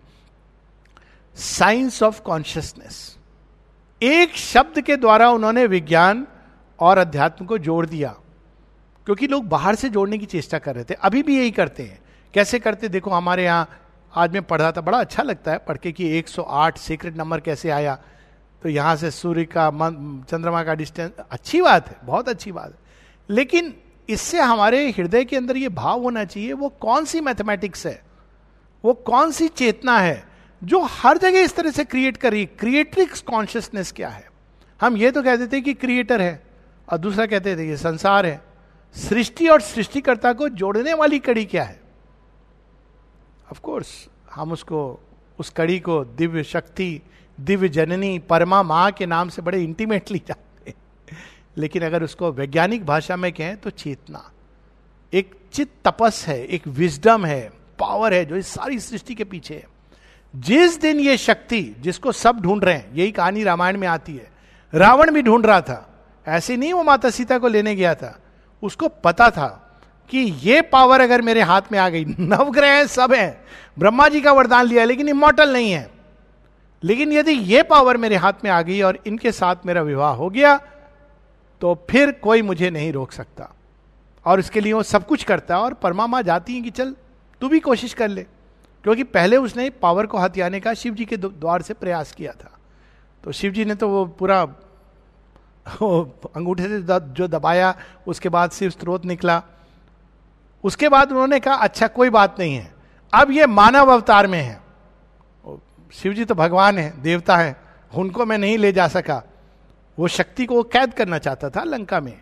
[1.36, 3.18] साइंस ऑफ़ कॉन्शियसनेस
[4.02, 6.28] एक शब्द के द्वारा उन्होंने विज्ञान
[6.80, 8.16] और अध्यात्म को जोड़ दिया।
[9.06, 12.00] क्योंकि लोग बाहर से जोड़ने की चेष्टा कर रहे थे। अभी भी यही करते हैं।
[12.34, 12.90] कैसे करते?
[12.90, 13.70] देखो, हमारे यहाँ
[14.16, 17.40] आज मैं पढ़ रहा था, बड़ा अच्छा लगता है पढ़ के कि 108 सीक्रेट नंबर
[17.40, 18.00] कैसे आया।
[18.64, 22.72] तो यहाँ से सूर्य का मन, चंद्रमा का डिस्टेंस अच्छी बात है, बहुत अच्छी बात
[22.72, 22.80] है।
[23.30, 23.78] लेकिन
[24.10, 28.04] इससे हमारे हृदय के अंदर ये भाव होना चाहिए, वो कौन सी मैथमेटिक्स है?
[28.86, 30.28] वो कौन सी चेतना है
[30.64, 34.32] जो हर जगह इस तरह से क्रिएट कर करी क्रिएट्रिक्स कॉन्शियसनेस क्या है?
[34.82, 36.47] हम ये तो कहते थे कि क्रिएटर है।
[36.92, 38.42] और दूसरा कहते थे ये संसार है।
[38.96, 41.82] सृष्टि और सृष्टिकर्ता को जोड़ने वाली कड़ी क्या है?
[43.52, 45.00] ऑफ़ कोर्स हम उसको,
[45.40, 47.02] उस कड़ी को दिव्य शक्ति,
[47.40, 50.78] दिव्य जननी, परमा माँ के नाम से बड़े इंटीमेटली जानते हैं।
[51.58, 54.32] लेकिन अगर उसको वैज्ञानिक भाषा में कहें तो चेतना।
[55.14, 59.56] एक चित तपस है, एक विजडम है पावर है जो इस सारी सृष्टि के पीछे
[59.56, 59.68] है।
[60.36, 64.32] जिस दिन ये शक्ति, जिसको सब ढूंढ रहे हैं, यही कहानी रामायण में आती है।
[64.74, 65.97] रावण भी ढूंढ रहा था।
[66.28, 68.20] ऐसे नहीं, वो माता सीता को लेने गया था।
[68.64, 73.44] उसको पता था कि ये पावर अगर मेरे हाथ में आ गई, नवग्रह सब है।
[73.80, 75.92] ब्रह्मा जी का वरदान लिया, लेकिन इमोटल नहीं है।
[76.84, 80.30] लेकिन यदि ये पावर मेरे हाथ में आ गई और इनके साथ मेरा विवाह हो
[80.30, 80.58] गया
[81.62, 83.50] तो फिर कोई मुझे नहीं रोक सकता।
[84.26, 86.96] और इसके लिए वो सब कुछ करता है और परमामा जाती है कि चल,
[87.42, 88.24] तू भी कोशिश कर ले।
[88.84, 92.52] क्योंकि पहले उसने पावर को हथियाने का शिव जी के द्वार से प्रयास किया था।
[93.24, 94.46] तो शिव जी ने तो वो पूरा
[95.68, 96.82] अंगूठे से
[97.14, 97.74] जो दबाया,
[98.08, 99.42] उसके बाद शिव स्त्रोत निकला।
[100.64, 102.74] उसके बाद उन्होंने कहा अच्छा कोई बात नहीं है।
[103.14, 104.62] अब ये मानव अवतार में है।
[105.94, 107.56] शिव जी तो भगवान है, देवता है।
[107.96, 109.24] उनको मैं नहीं ले जा सका।
[109.98, 112.20] वो शक्ति को कैद करना चाहता था लंका में।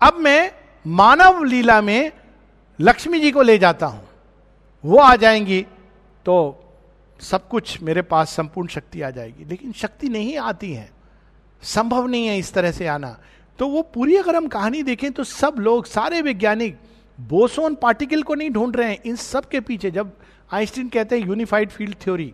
[0.00, 0.52] अब मैं
[0.86, 2.12] मानव लीला में
[2.80, 4.04] लक्ष्मी जी को ले जाता हूँ।
[4.84, 5.62] वो आ जाएँगी
[6.26, 6.64] तो
[7.20, 10.90] सब कुछ मेरे पास संपूर्ण शक्ति आ जाएगी। लेकिन शक्ति नहीं आती है।
[11.62, 13.18] संभव नहीं है इस तरह से आना।
[13.58, 16.78] तो वो पूरी अगर हम कहानी देखें तो सब लोग, सारे वैज्ञानिक
[17.18, 20.12] बोसोन पार्टिकल को नहीं ढूंढ रहे हैं। इन सब के पीछे जब
[20.52, 22.32] आइंस्टीन कहते हैं यूनिफाइड फ़ील्ड थ्योरी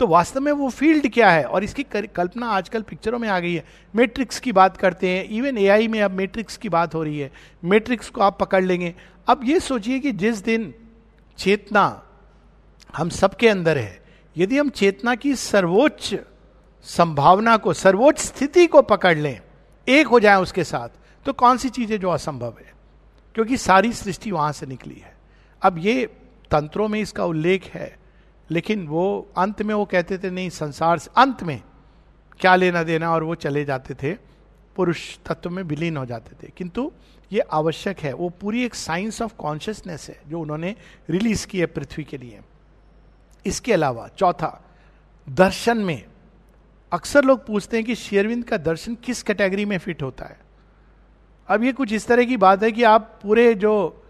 [0.00, 1.44] तो वास्तव में वो फ़ील्ड क्या है?
[1.44, 5.58] और इसकी कल्पना आजकल पिक्चरों में आ गई है। मैट्रिक्स की बात करते हैं। इवन
[5.58, 7.30] एआई में अब मैट्रिक्स की बात हो रही है।
[7.64, 8.94] मैट्रिक्स को आप पकड़ लेंगे।
[9.28, 10.72] अब ये सोचिए कि जिस दिन
[11.38, 12.02] चेतना
[12.96, 14.02] हम सबके अंदर है,
[14.36, 16.14] यदि हम चेतना की सर्वोच्च
[16.82, 19.40] संभावना को, सर्वोच्च स्थिति को पकड़ लें।
[19.88, 20.88] एक हो जाए उसके साथ
[21.24, 22.74] तो कौन सी चीज़ें जो असंभव है?
[23.34, 25.16] क्योंकि सारी सृष्टि वहाँ से निकली है।
[25.62, 26.06] अब ये
[26.50, 27.98] तंत्रों में इसका उल्लेख है,
[28.50, 31.62] लेकिन वो अंत में वो कहते थे, नहीं, संसार से अंत में
[32.40, 34.14] क्या लेना देना, और वो चले जाते थे,
[34.76, 36.92] पुरुष तत्व में विलीन हो जाते थे। किंतु
[37.32, 40.76] ये आवश्यक है, वो पूरी एक साइंस ऑफ़ कॉन्शियसनेस है, जो उन्होंने
[41.10, 42.40] रिलीज़ की है पृथ्वी के लिए।
[43.46, 44.64] इसके अलावा चौथा,
[45.28, 46.04] दर्शन में
[46.92, 50.40] अक्सर लोग पूछते हैं कि शेरविंद का दर्शन किस कैटेगरी में फिट होता है।
[51.48, 54.02] अब ये कुछ इस तरह की बात है कि आप पूरे जो,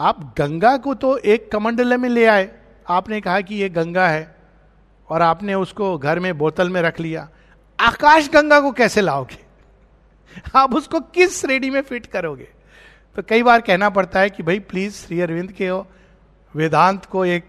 [0.00, 4.36] आप गंगा को तो एक कमंडल में ले आए। आपने कहा कि ये गंगा है
[5.08, 7.28] और आपने उसको घर में बोतल में रख लिया।
[7.80, 9.46] आकाश गंगा को कैसे लाओगे?
[10.54, 12.48] आप उसको किस श्रेणी में फिट करोगे?
[13.16, 15.70] तो कई बार कहना पड़ता है कि भाई, प्लीज़ श्री अरविंद के
[16.58, 17.44] वेदांत को एक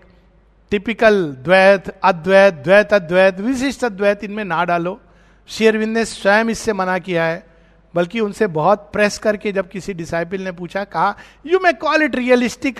[0.71, 4.99] टिपिकल द्वैत अद्वैत द्वैत अद्वैत विशिष्ट अद्वैत इनमें ना डालो
[5.49, 7.45] श्री अरविंद ने स्वयं इससे मना किया है
[7.93, 12.15] बल्कि उनसे बहुत प्रेस करके जब किसी डिसाइपल ने पूछा कहा you may call it
[12.15, 12.79] realistic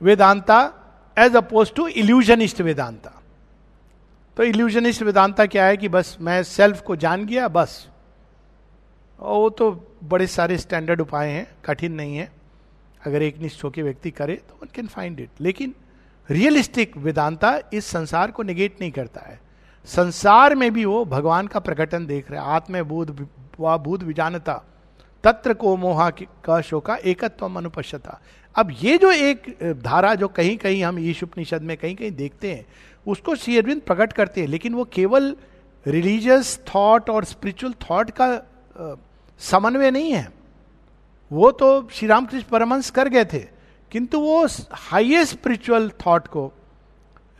[0.00, 0.58] Vedanta
[1.16, 3.14] as opposed to illusionist Vedanta
[4.36, 7.88] तो इल्यूजनिस्ट वेदांता क्या है कि बस मैं सेल्फ को जान गया, बस।
[9.18, 9.70] वो तो
[10.04, 12.30] बड़े सारे स्टैंडर्ड उपाय हैं, कठिन नहीं है।
[13.06, 15.74] अगर एक निष्ठ होकर व्यक्ति करे तो वन कैन फाइंड इट लेकिन
[16.28, 19.40] रियलिस्टिक वेदांता इस संसार को निगेट नहीं करता है।
[19.88, 23.28] संसार में भी वो भगवान का प्रकटन देख रहे आत्म, बोध,
[23.60, 24.62] व भूत विजानता,
[25.24, 26.10] तत्र को मोहा
[26.44, 28.20] का शोका एकत्व अनुपश्यता।
[28.56, 29.46] अब ये जो एक
[29.84, 32.64] धारा जो कहीं कहीं हम ईश उपनिषद में कहीं कहीं देखते हैं,
[33.06, 35.34] उसको श्री अरविंद प्रकट करते हैं, लेकिन वो केवल
[35.86, 38.28] रिलीजियस थॉट और स्पिरिचुअल थॉट का
[39.40, 40.28] समन्वय नहीं है।
[41.30, 43.57] वो तो श्री रामकृष्ण परमंश कर गए थे।
[43.92, 46.52] किंतु वो हाईएस्ट स्पिरिचुअल थॉट को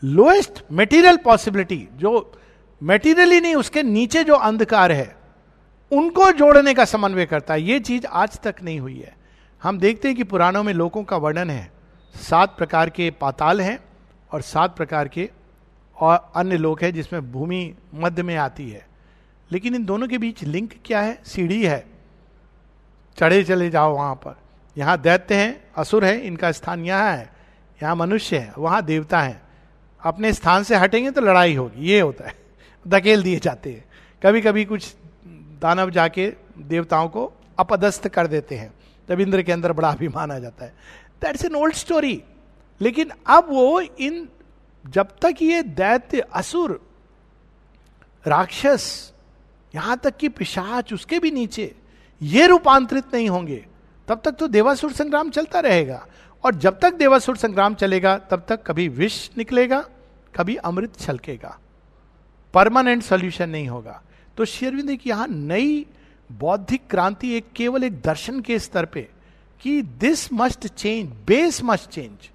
[0.04, 2.40] लोएस्ट मेटीरियल पॉसिबिलिटी जो
[2.82, 5.16] मेटीरियली नहीं, उसके नीचे जो अंधकार है,
[5.92, 9.16] उनको जोड़ने का समन्वय करता है। ये चीज़ आज तक नहीं हुई है।
[9.62, 11.72] हम देखते हैं कि पुराणों में लोगों का वर्णन है।
[12.14, 13.78] सात प्रकार के पाताल हैं
[14.32, 15.30] और सात प्रकार के
[16.00, 18.88] और अन्य लोक है जिसमें भूमि मध्य में आती है।
[19.52, 21.20] लेकिन इन दोनों के बीच लिंक क्या है?
[21.24, 21.86] सीढ़ी है।
[23.18, 24.36] चढ़े चले जाओ वहाँ पर।
[24.78, 27.32] यहाँ दैत्य हैं, असुर है, इनका स्थान यहाँ है,
[27.82, 29.42] यहाँ मनुष्य है, वहाँ देवता है।
[30.02, 32.34] अपने स्थान से हटेंगे तो लड़ाई होगी, ये होता है।
[32.88, 33.84] धकेल दिए जाते हैं।
[34.22, 34.94] कभी कभी कुछ
[35.60, 38.74] दानव जाके देवताओं को अपदस्थ कर देते हैं,
[39.08, 40.74] तब इंद्र के अंदर बड़ा अभिमान आ जाता है।
[41.22, 42.22] दैट्स एन ओल्ड स्टोरी
[42.80, 44.28] लेकिन अब वो इन,
[44.86, 46.88] जब तक ये दैत्य, असुर,
[48.26, 49.12] राक्षस,
[49.74, 51.74] यहाँ तक कि पिशाच, उसके भी नीचे,
[52.22, 53.66] ये रूपांतरित नहीं होंगे।
[54.08, 56.06] तब तक तो देवासुर संग्राम चलता रहेगा।
[56.44, 59.80] और जब तक देवासुर संग्राम चलेगा, तब तक कभी विष निकलेगा,
[60.36, 61.58] कभी अमृत छलकेगा।
[62.54, 64.02] परमानेंट सॉल्यूशन नहीं होगा।
[64.36, 65.86] तो शेरविंद की यहाँ नई
[66.32, 69.08] बौद्धिक क्रांति, एक केवल एक दर्शन के स्तर पे
[69.60, 72.30] कि this must change base must change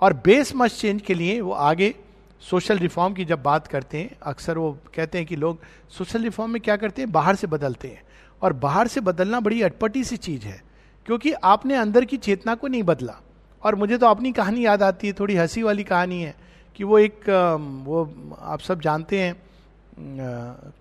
[0.00, 1.94] और बेस मस्ट चेंज के लिए वो आगे
[2.40, 5.60] सोशल रिफॉर्म की जब बात करते हैं, अक्सर वो कहते हैं कि लोग
[5.98, 7.12] सोशल रिफॉर्म में क्या करते हैं?
[7.12, 8.02] बाहर से बदलते हैं।
[8.42, 10.67] और बाहर से बदलना बड़ी अटपटी सी चीज़ है।
[11.08, 13.14] क्योंकि आपने अंदर की चेतना को नहीं बदला।
[13.62, 16.34] और मुझे तो अपनी कहानी याद आती है, थोड़ी हँसी वाली कहानी है
[16.76, 17.28] कि वो एक
[17.84, 18.02] वो
[18.40, 19.36] आप सब जानते हैं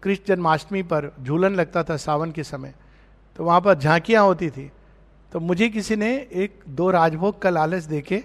[0.04, 2.74] कृष्ण जन्माष्टमी पर झूलन लगता था सावन के समय
[3.36, 4.70] तो वहाँ पर झांकियाँ होती थी।
[5.32, 8.24] तो मुझे किसी ने एक दो राजभोग का लालच देके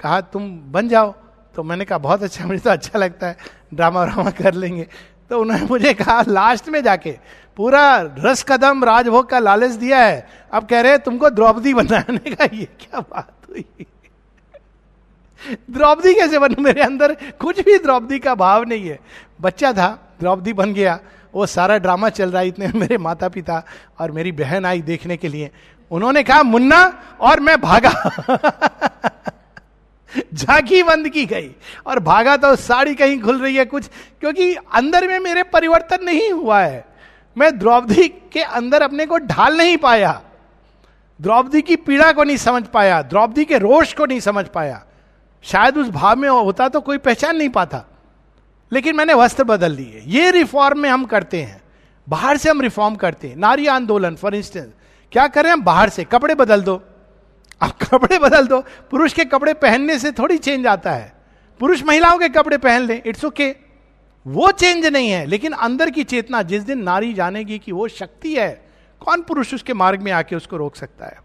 [0.00, 1.14] कहा, तुम बन जाओ।
[1.54, 3.36] तो मैंने कहा, बहुत अच्छा मुझे तो अच्छा लगता है
[3.74, 4.86] ड्रामा व्रामा कर लेंगे।
[5.32, 7.10] तो उन्होंने मुझे कहा लास्ट में जाके,
[7.56, 7.82] पूरा
[8.18, 12.64] रस कदम राजभोग का लालच दिया है। अब कह रहे तुमको द्रौपदी बनाने का ये
[12.80, 13.64] क्या बात हुई?
[15.70, 16.54] द्रौपदी कैसे बन?
[16.58, 18.98] मेरे अंदर कुछ भी द्रौपदी का भाव नहीं है।
[19.40, 19.88] बच्चा था,
[20.20, 20.98] द्रौपदी बन गया।
[21.34, 23.62] वो सारा ड्रामा चल रहा है इतने मेरे माता पिता
[24.00, 25.50] और मेरी बहन आई देखने के लिए।
[25.90, 26.82] उन्होंने कहा, मुन्ना
[27.20, 27.90] और मैं भागा।
[30.34, 31.54] झांकी बंद की गई।
[31.86, 33.90] और भागा तो साड़ी कहीं खुल रही है कुछ,
[34.20, 36.84] क्योंकि अंदर में मेरे परिवर्तन नहीं हुआ है।
[37.38, 40.22] मैं द्रौपदी के अंदर अपने को ढाल नहीं पाया।
[41.20, 44.84] द्रौपदी की पीड़ा को नहीं समझ पाया, द्रौपदी के रोष को नहीं समझ पाया।
[45.42, 47.84] शायद उस भाव में होता तो कोई पहचान नहीं पाता।
[48.72, 51.62] लेकिन मैंने वस्त्र बदल लिए। ये रिफॉर्म में हम करते हैं।
[52.08, 54.68] बाहर से हम रिफॉर्म करते हैं। नारी आंदोलन फॉर इंस्टेंस
[55.12, 56.82] क्या करें हम बाहर से कपड़े बदल दो।
[57.62, 61.12] आप कपड़े बदल दो। पुरुष के कपड़े पहनने से थोड़ी चेंज आता है।
[61.60, 63.56] पुरुष महिलाओं के कपड़े पहन लें इट्स ओके.
[64.26, 68.34] वो चेंज नहीं है, लेकिन अंदर की चेतना, जिस दिन नारी जानेगी कि वो शक्ति
[68.34, 68.64] है,
[69.00, 71.18] कौन पुरुष उसके मार्ग में आके उसको रोक सकता है?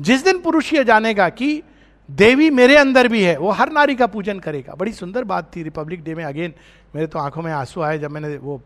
[0.00, 1.62] जिस दिन पुरुष ये जानेगा कि
[2.10, 5.62] देवी मेरे अंदर भी है, वो हर नारी का पूजन करेगा। बड़ी सुंदर बात थी
[5.62, 6.54] रिपब्लिक डे में। अगेन
[6.94, 8.62] मेरे तो आँखों में आँसू आए जब मैंने वो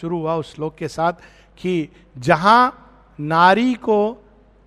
[0.00, 1.12] शुरू हुआ उस श्लोक के साथ
[1.58, 4.25] कि जहाँ नारी को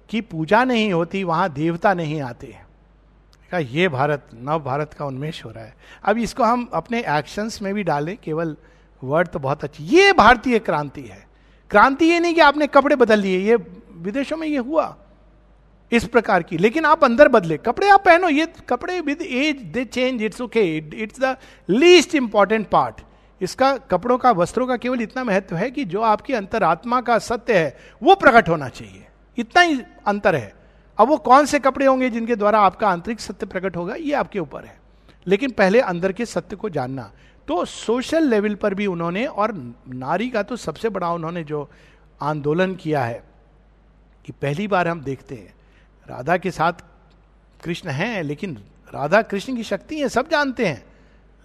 [0.10, 5.46] की पूजा नहीं होती, वहाँ देवता नहीं आते हैं। ये भारत, नव भारत का उन्मेष
[5.46, 8.56] हो रहा है। अब इसको हम अपने एक्शंस में भी डालें, केवल
[9.04, 11.28] वर्ड तो बहुत अच्छी। ये भारतीय क्रांति है।
[11.70, 13.56] क्रांति ये नहीं कि आपने कपड़े बदल लिए, ये
[13.92, 14.98] विदेशों में ये हुआ।
[15.92, 19.86] इस प्रकार की। लेकिन आप अंदर बदले। कपड़े आप पहनो, ये कपड़े with age they
[19.86, 21.38] change it's okay it's the
[21.70, 23.02] least important part
[23.42, 27.58] इसका, कपड़ों का, वस्त्रों का केवल इतना महत्व है कि जो आपकी अंतरात्मा का सत्य
[27.58, 29.06] है, वो प्रकट होना चाहिए।
[29.40, 30.56] इतना ही अंतर है।
[30.98, 34.40] अब वो कौन से कपड़े होंगे जिनके द्वारा आपका आंतरिक सत्य प्रकट होगा, ये आपके
[34.40, 34.80] ऊपर है।
[35.28, 37.12] लेकिन पहले अंदर के सत्य को जानना।
[37.48, 41.70] तो सोशल लेवल पर भी उन्होंने, और नारी का तो सबसे बड़ा उन्होंने जो
[42.22, 43.24] आंदोलन किया है,
[44.26, 45.54] कि पहली बार हम देखते हैं,
[46.10, 46.74] राधा के साथ
[47.64, 48.64] कृष्ण हैं, लेकिन
[48.94, 50.90] राधा कृष्ण की शक्ति है, सब जानते हैं।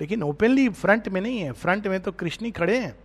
[0.01, 2.97] लेकिन ओपनली फ्रंट में नहीं है। फ्रंट में तो कृष्ण ही खड़े हैं।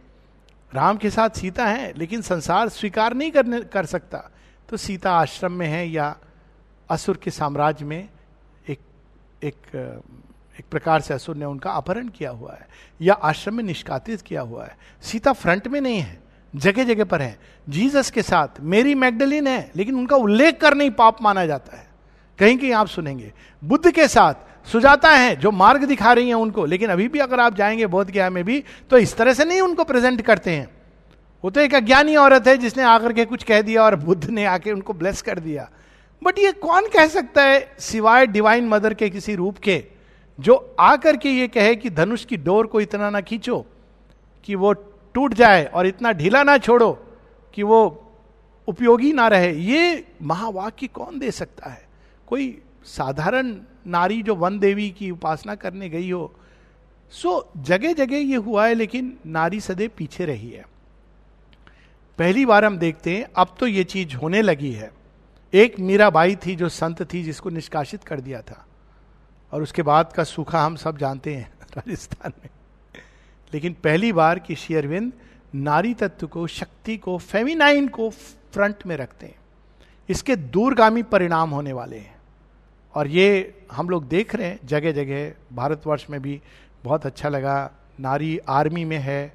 [0.73, 4.31] राम के साथ सीता है, लेकिन संसार स्वीकार नहीं करने, कर सकता।
[4.69, 6.15] तो सीता आश्रम में है या
[6.89, 8.09] असुर के साम्राज्य में
[8.69, 8.79] एक
[9.43, 9.55] एक
[10.59, 12.67] एक प्रकार से असुर ने उनका अपहरण किया हुआ है,
[13.01, 16.19] या आश्रम में निष्कातित किया हुआ है। सीता फ्रंट में नहीं है
[16.53, 17.39] जगह जगह पर है।
[17.69, 21.87] जीसस के साथ मेरी मैगडलिन है, लेकिन उनका उल्लेख कर नहीं पाप माना जाता है।
[22.39, 24.33] कहीं कहीं आप सुनेंगे, बुद्ध के साथ
[24.71, 28.09] सुजाता है जो मार्ग दिखा रही हैं उनको, लेकिन अभी भी अगर आप जाएँगे बोध
[28.09, 30.78] गया में भी तो इस तरह से नहीं उनको प्रेजेंट करते हैं।
[31.43, 34.45] वो तो एक अज्ञानी औरत है जिसने आकर के कुछ कह दिया और बुद्ध ने
[34.45, 35.69] आके उनको ब्लेस कर दिया।
[36.21, 39.83] बट ये कौन कह सकता है सिवाय डिवाइन मदर के किसी रूप के,
[40.39, 43.65] जो आकर के ये कहे कि धनुष की डोर को इतना ना खींचो,
[44.43, 44.73] कि वो
[45.15, 46.91] टूट जाए और इतना ढीला ना छोड़ो,
[47.53, 48.05] कि वो
[48.67, 51.87] उपयोगी ना रहे। ये महावाक्य कौन दे सकता है?
[52.27, 53.55] कोई साधारण
[53.87, 56.31] नारी जो वन देवी की उपासना करने गई हो,
[57.13, 60.65] सो जगह जगह ये हुआ है, लेकिन नारी सदैव पीछे रही है।
[62.19, 64.91] पहली बार हम देखते हैं, अब तो ये चीज़ होने लगी है।
[65.53, 68.65] एक मीराबाई थी जो संत थी, जिसको निष्कासित कर दिया था।
[69.51, 72.49] और उसके बाद का सूखा हम सब जानते हैं राजस्थान में।
[73.53, 75.13] लेकिन पहली बार कि शेयरविंद
[75.55, 79.35] नारी तत्व को, शक्ति को फेमिनाइन को फ्रंट में रखते हैं।
[80.09, 82.17] इसके दूरगामी परिणाम होने वाले हैं।
[82.95, 86.41] और ये हम लोग देख रहे हैं जगह जगह भारतवर्ष में भी
[86.83, 89.33] बहुत अच्छा लगा। नारी आर्मी में है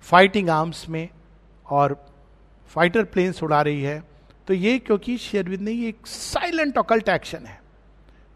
[0.00, 1.08] फाइटिंग आर्म्स में,
[1.70, 2.15] और
[2.68, 4.02] फाइटर प्लेन्स उड़ा रही है।
[4.46, 7.62] तो ये क्योंकि शेयरविद ने ये एक साइलेंट ऑकल्ट एक्शन है।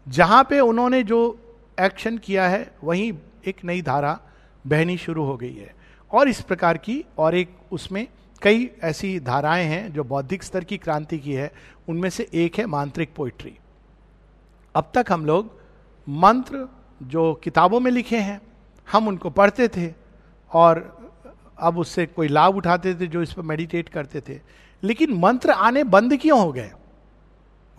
[0.07, 1.39] जहाँ पे उन्होंने जो
[1.79, 3.13] एक्शन किया है, वहीं
[3.47, 4.19] एक नई धारा
[4.67, 5.75] बहनी शुरू हो गई है।
[6.11, 8.07] और इस प्रकार की, और एक उसमें
[8.41, 11.51] कई ऐसी धाराएँ हैं जो बौद्धिक स्तर की क्रांति की है।
[11.89, 13.57] उनमें से एक है मांत्रिक पोइट्री।
[14.75, 15.59] अब तक हम लोग
[16.09, 16.67] मंत्र
[17.03, 18.41] जो किताबों में लिखे हैं,
[18.91, 19.93] हम उनको पढ़ते थे।
[20.53, 21.00] और
[21.61, 24.39] अब उससे कोई लाभ उठाते थे जो इस पर मेडिटेट करते थे।
[24.83, 26.71] लेकिन मंत्र आने बंद क्यों हो गए?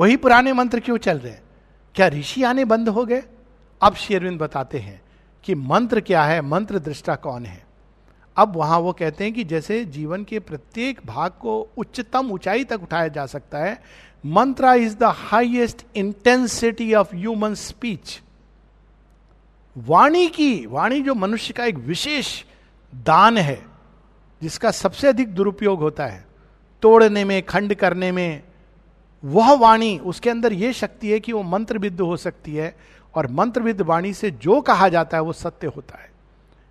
[0.00, 1.34] वही पुराने मंत्र क्यों चल रहे?
[1.94, 3.22] क्या ऋषि आने बंद हो गए?
[3.82, 5.02] अब शेरविंद बताते हैं
[5.44, 7.66] कि मंत्र क्या है, मंत्र दृष्टा कौन है?
[8.36, 12.82] अब वहाँ वो कहते हैं कि जैसे जीवन के प्रत्येक भाग को उच्चतम ऊंचाई तक
[12.82, 13.82] उठाया जा सकता है,
[14.26, 18.22] mantra is the highest intensity of human speech
[19.76, 22.44] वाणी की, वाणी जो मनुष्य का एक विशेष
[22.94, 23.71] दान है
[24.42, 26.26] जिसका सबसे अधिक दुरुपयोग होता है,
[26.82, 28.42] तोड़ने में, खंड करने में,
[29.24, 32.76] वह वाणी, उसके अंदर यह शक्ति है कि वो मंत्रविद्ध हो सकती है
[33.14, 36.10] और मंत्रविद्ध वाणी से जो कहा जाता है वो सत्य होता है।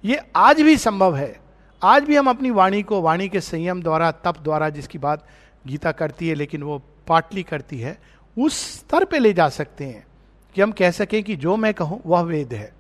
[0.06, 1.40] ये आज भी संभव है।
[1.84, 5.28] आज भी हम अपनी वाणी को, वाणी के संयम द्वारा, तप द्वारा जिसकी बात
[5.68, 8.00] गीता करती है, लेकिन वो पाटली करती है,
[8.40, 10.08] उस स्तर पे ले जा सकते हैं
[10.56, 12.74] कि हम कह सकें कि जो मैं कहूँ, वह वेद है।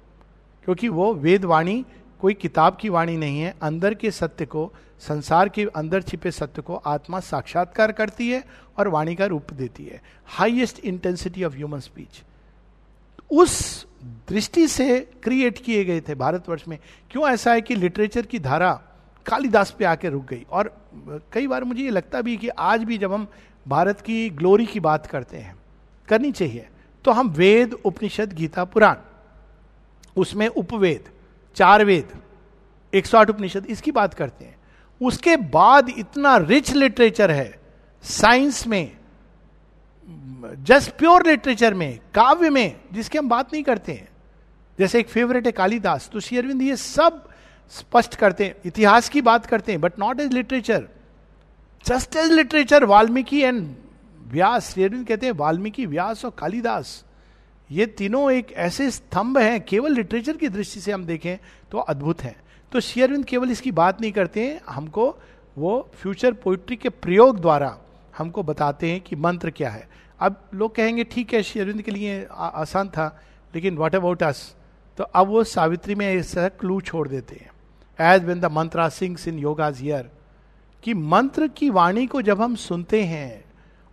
[0.63, 1.85] क्योंकि वो वेद वाणी
[2.21, 6.61] कोई किताब की वाणी नहीं है, अंदर के सत्य को, संसार के अंदर छिपे सत्य
[6.61, 8.43] को आत्मा साक्षात्कार करती है
[8.77, 12.21] और वाणी का रूप देती है। Highest intensity of human speech
[13.31, 13.85] उस
[14.29, 16.77] दृष्टि से क्रिएट किए गए थे भारतवर्ष में।
[17.11, 18.71] क्यों ऐसा है कि लिटरेचर की धारा
[19.25, 20.45] कालिदास पे आके रुक गई?
[20.49, 20.73] और
[21.33, 23.27] कई बार मुझे ये लगता भी कि आज भी जब हम
[23.65, 25.55] भारत की ग्लोरी की बात करते हैं,
[26.09, 26.67] करनी चाहिए
[27.05, 28.95] तो हम वेद, उपनिषद, गीता, पुराण,
[30.17, 31.09] उसमें उपवेद
[31.57, 32.11] चार वेद,
[32.93, 34.55] एक सौ आठ उपनिषद, इसकी बात करते हैं।
[35.01, 37.59] उसके बाद इतना रिच लिटरेचर है
[38.03, 38.91] साइंस में
[40.59, 44.07] जस्ट प्योर लिटरेचर में, काव्य में, जिसकी हम बात नहीं करते हैं।
[44.79, 47.27] जैसे एक फेवरेट है कालिदास तो श्री अरविंद ये सब
[47.73, 50.87] स्पष्ट करते हैं, इतिहास की बात करते हैं but not as literature
[51.85, 53.67] just as literature Valmiki and
[54.27, 57.03] Vyas, Shri Aurobindo कहते हैं, वाल्मीकि, व्यास और कालिदास।
[57.71, 61.37] ये तीनों एक ऐसे स्तंभ हैं, केवल लिटरेचर की दृष्टि से हम देखें
[61.71, 62.35] तो अद्भुत हैं।
[62.71, 65.07] तो शेयरविंद केवल इसकी बात नहीं करते हैं, हमको
[65.57, 67.77] वो फ्यूचर पोइट्री के प्रयोग द्वारा
[68.17, 69.87] हमको बताते हैं कि मंत्र क्या है।
[70.19, 73.19] अब लोग कहेंगे, ठीक है, शेयरविंद के लिए आसान था,
[73.53, 74.55] लेकिन वॉट अबाउट अस
[74.97, 79.27] तो अब वो सावित्री में ऐसा क्लू छोड़ देते हैं। As when the mantra sings
[79.27, 80.09] in yoga's ear
[80.83, 83.43] कि मंत्र की वाणी को जब हम सुनते हैं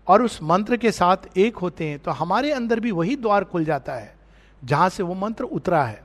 [0.09, 3.65] और उस मंत्र के साथ एक होते हैं तो हमारे अंदर भी वही द्वार खुल
[3.65, 4.15] जाता है,
[4.63, 6.03] जहाँ से वो मंत्र उतरा है।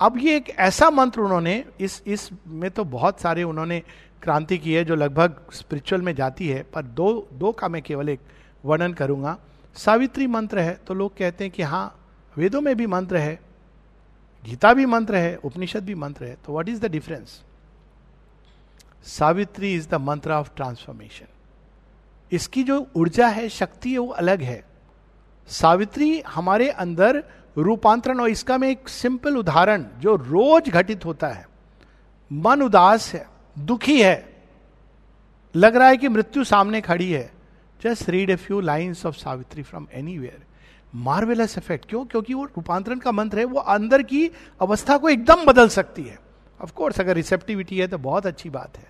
[0.00, 3.82] अब ये एक ऐसा मंत्र उन्होंने, इस इस में तो बहुत सारे उन्होंने
[4.22, 8.08] क्रांति की है जो लगभग स्पिरिचुअल में जाती है, पर दो दो का मैं केवल
[8.08, 8.20] एक
[8.64, 9.36] वर्णन करूँगा।
[9.76, 11.94] सावित्री मंत्र है तो लोग कहते हैं कि हाँ
[12.36, 13.38] वेदों में भी मंत्र है,
[14.44, 17.40] गीता भी मंत्र है, उपनिषद भी मंत्र है तो what is the difference
[19.08, 21.26] Savitri is the mantra of transformation
[22.32, 24.64] इसकी जो ऊर्जा है, शक्ति है, वो अलग है।
[25.48, 27.24] सावित्री हमारे अंदर
[27.58, 31.48] रूपांतरण और इसका में एक सिंपल उदाहरण, जो रोज घटित होता है।
[32.32, 33.26] मन उदास है,
[33.58, 34.42] दुखी है।
[35.56, 37.32] लग रहा है कि मृत्यु सामने खड़ी है।
[37.82, 39.86] Just read a few lines of Savitri from
[40.18, 40.42] anywhere
[40.94, 42.04] marvellous effect क्यों?
[42.04, 46.20] क्योंकि वो रूपांतरण का मंत्र है, वो अंदर की अवस्था को एकदम बदल सकती है।
[46.62, 48.86] ऑफकोर्स अगर रिसेप्टिविटी है तो बहुत अच्छी बात है।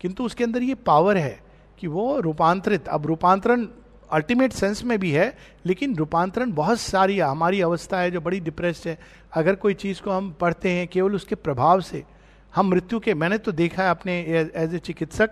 [0.00, 3.66] किंतु उसके अंदर ये पावर है। कि वो रूपांतरित, अब रूपांतरण
[4.10, 8.88] अल्टीमेट सेंस में भी है, लेकिन रूपांतरण बहुत सारी हमारी अवस्था है जो बड़ी डिप्रेस्ड
[8.88, 8.98] है।
[9.32, 12.02] अगर कोई चीज़ को हम पढ़ते हैं केवल उसके प्रभाव से,
[12.52, 14.20] हम मृत्यु के, मैंने तो देखा है अपने
[14.54, 15.30] एज ए चिकित्सक,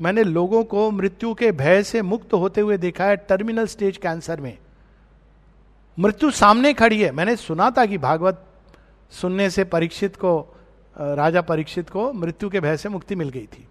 [0.00, 4.40] मैंने लोगों को मृत्यु के भय से मुक्त होते हुए देखा है टर्मिनल स्टेज कैंसर
[4.40, 4.56] में।
[5.98, 8.44] मृत्यु सामने खड़ी है। मैंने सुना था कि भागवत
[9.12, 10.38] सुनने से परीक्षित को
[10.96, 13.66] राजा परीक्षित को मृत्यु के भय से मुक्ति मिल गई थी,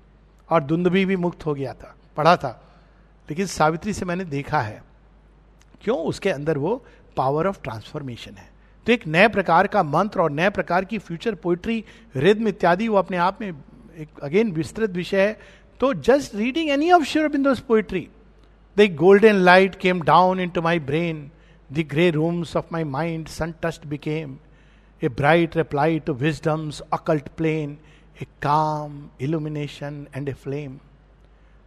[0.50, 2.50] और दुंदभी भी मुक्त हो गया था। पढ़ा था,
[3.28, 4.82] लेकिन सावित्री से मैंने देखा है,
[5.84, 6.84] क्यों उसके अंदर वो
[7.18, 8.50] पावर ऑफ़ ट्रांसफॉर्मेशन है।
[8.88, 11.84] तो एक नए प्रकार का मंत्र और नए प्रकार की फ्यूचर पोइट्री
[12.16, 15.40] रिद्म इत्यादि वो अपने आप में एक अगेन विस्तृत विषय है।
[15.80, 18.08] तो just reading any of Sri Sri Aurobindo's poetry
[18.78, 21.30] the golden light came down into my brain
[21.70, 24.38] the grey rooms of my mind sun touched became
[25.02, 27.78] a bright reply to wisdom's occult plane
[28.22, 30.78] a calm illumination and a flame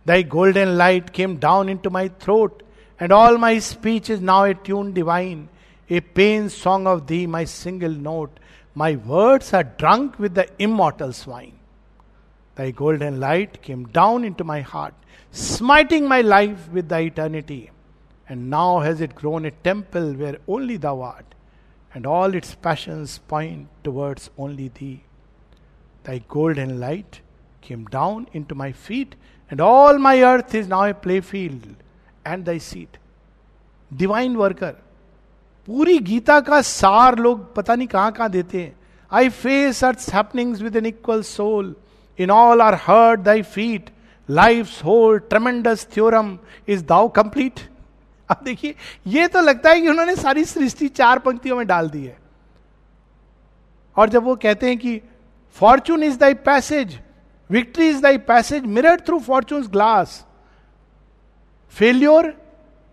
[0.05, 2.63] Thy golden light came down into my throat,
[3.01, 5.49] and all my speech is now a tune divine,
[5.89, 8.39] a pain song of thee, my single note.
[8.75, 11.59] My words are drunk with the immortal swine.
[12.55, 14.95] Thy golden light came down into my heart,
[15.31, 17.71] smiting my life with thy eternity.
[18.29, 21.35] And now has it grown a temple where only thou art,
[21.93, 25.05] and all its passions point towards only thee.
[26.05, 27.21] Thy golden light
[27.61, 29.15] came down into my feet,
[29.51, 31.75] and all my earth is now a playfield
[32.25, 32.99] and thy seat.
[33.91, 34.73] Divine worker
[35.69, 38.75] पूरी गीता का सार लोग पता नहीं कहाँ कहाँ देते हैं।
[39.13, 41.75] I face earth happenings with an equal soul
[42.19, 43.91] in all are heard thy feet
[44.29, 46.39] life whole tremendous theorem
[46.69, 47.61] is thou complete
[48.29, 48.75] अब देखिए,
[49.07, 52.17] ये तो लगता है कि उन्होंने सारी सृष्टि चार पंक्तियों में डाल दी है।
[53.97, 55.01] और जब वो कहते हैं कि
[55.57, 56.99] fortune is thy passage
[57.51, 60.25] victory is thy passage mirror through fortune glass
[61.77, 62.33] failure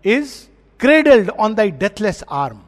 [0.04, 0.34] is
[0.80, 2.60] cradled on thy deathless arm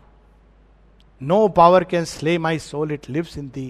[1.21, 3.67] no power can slay my soul it lives in thee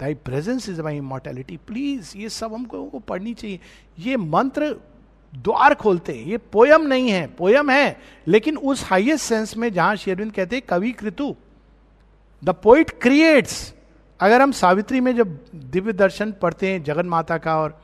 [0.00, 3.60] thy presence is my immortality please ये सब हमको को पढ़नी चाहिए
[3.98, 4.74] ये मंत्र
[5.32, 7.96] द्वार खोलते हैं ये पोयम नहीं है पोयम है
[8.26, 11.34] लेकिन उस हाइएस्ट सेंस में जहाँ शेरविंद कहते हैं कवि कृतु
[12.42, 13.72] द पोइट क्रिएट्स
[14.20, 17.78] अगर हम सावित्री में जब दिव्य दर्शन पढ़ते हैं जगन माता का और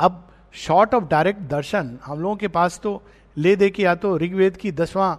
[0.00, 0.22] अब
[0.54, 3.02] शॉर्ट ऑफ़ डायरेक्ट दर्शन, हम लोगों के पास तो
[3.36, 5.14] ले दे के या तो ऋग्वेद की दसवां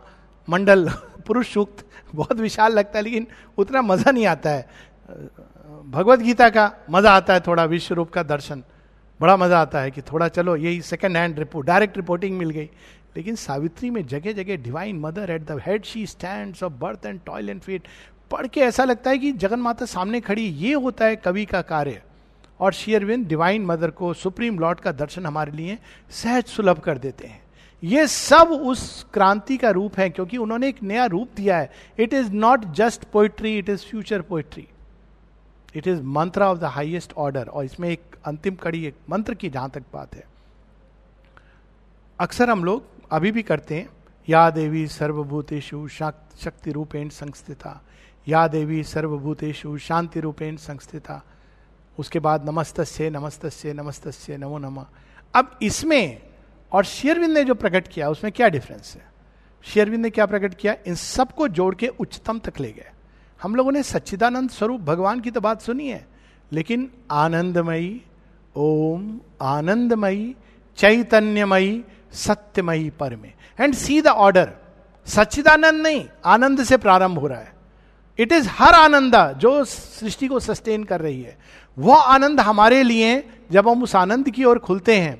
[0.47, 0.89] मंडल
[1.27, 4.67] पुरुष सूक्त बहुत विशाल लगता है, लेकिन उतना मज़ा नहीं आता है।
[5.87, 8.63] भगवत गीता का मज़ा आता है थोड़ा विश्व रूप का दर्शन।
[9.19, 12.69] बड़ा मज़ा आता है कि थोड़ा चलो, यही second hand report direct reporting मिल गई।
[13.17, 17.19] लेकिन सावित्री में जगह जगह divine mother at the head she stand of birth and
[17.25, 17.87] toil and feet
[18.31, 21.61] पढ़ के ऐसा लगता है कि जगन माता सामने खड़ी, ये होता है कवि का
[21.61, 22.01] कार्य।
[22.59, 25.77] और शेयरविन डिवाइन मदर को सुप्रीम लॉर्ड का दर्शन हमारे लिए
[26.11, 27.43] सहज सुलभ कर देते हैं।
[27.83, 32.13] ये सब उस क्रांति का रूप है, क्योंकि उन्होंने एक नया रूप दिया है। It
[32.13, 34.67] is not just poetry it is future poetry
[35.75, 39.49] it is mantra of the highest order और इसमें एक अंतिम कड़ी, एक मंत्र की
[39.49, 40.23] जहाँ तक बात है।
[42.19, 43.89] अक्सर हम लोग अभी भी करते हैं,
[44.27, 47.81] या देवी सर्वभूतेषु शक्ति रूपेण संस्थिता।
[48.27, 51.21] या देवी सर्वभूतेषु शांति रूपेण संस्थिता।
[51.99, 54.85] उसके बाद नमस्तस्य नमस्तस्य नमस्तस्य, नमो नमः।
[55.33, 56.21] अब इसमें
[56.71, 59.05] और शेयरविंद ने जो प्रकट किया, उसमें क्या डिफरेंस है?
[59.65, 60.75] शेयरविंद ने क्या प्रकट किया?
[60.87, 62.91] इन सबको जोड़ के उच्चतम तक ले गए।
[63.41, 66.05] हम लोगों ने सच्चिदानंद स्वरूप भगवान की तो बात सुनी है,
[66.51, 68.01] लेकिन आनंदमयी,
[68.55, 70.35] ओम आनंदमयी,
[70.77, 74.51] चैतन्यमयी, सत्यमयी पर में एंड सी द ऑर्डर
[75.07, 77.54] सच्चिदानंद नहीं, आनंद से प्रारंभ हो रहा है।
[78.19, 81.37] इट इज़ हर आनंद जो सृष्टि को सस्टेन कर रही है।
[81.77, 85.19] वह आनंद हमारे लिए, जब हम उस आनंद की ओर खुलते हैं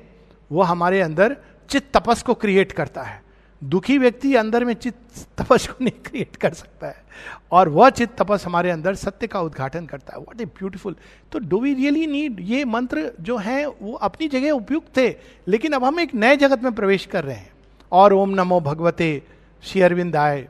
[0.50, 1.36] वो हमारे अंदर
[1.70, 3.22] चित्त तपस को क्रिएट करता है।
[3.62, 7.04] दुखी व्यक्ति अंदर में चित्त तपस को नहीं क्रिएट कर सकता है।
[7.52, 10.96] और वह चित्त तपस हमारे अंदर सत्य का उद्घाटन करता है। वॉट ए ब्यूटिफुल
[11.32, 15.08] तो डू वी रियली नीड ये मंत्र जो है, वो अपनी जगह उपयुक्त थे,
[15.48, 17.50] लेकिन अब हम एक नए जगत में प्रवेश कर रहे हैं।
[17.92, 19.22] और ओम नमो भगवते,
[19.62, 20.46] श्री अरविंद आए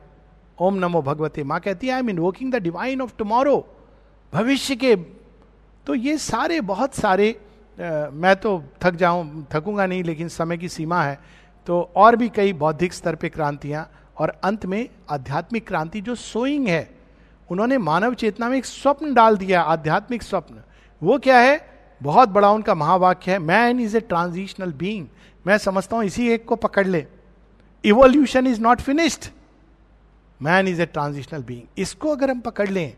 [0.59, 3.57] ओम नमो भगवते। माँ कहती है I mean working the divine of tomorrow
[4.33, 4.95] भविष्य के
[5.87, 10.69] तो ये सारे बहुत सारे आ, मैं तो थक जाऊँ थकूँगा नहीं लेकिन समय की
[10.69, 11.19] सीमा है।
[11.67, 16.67] तो और भी कई बौद्धिक स्तर पे क्रांतियाँ और अंत में आध्यात्मिक क्रांति जो सोइंग
[16.67, 16.89] है
[17.49, 20.63] उन्होंने मानव चेतना में एक स्वप्न डाल दिया आध्यात्मिक स्वप्न।
[21.01, 21.59] वो क्या है?
[22.01, 25.05] बहुत बड़ा उनका महावाक्य है man is a transitional being
[25.45, 27.05] मैं समझता हूँ इसी एक को पकड़ ले।
[27.83, 29.29] Evolution is not finished
[30.39, 32.93] man is a transitional being इसको अगर हम पकड़ लें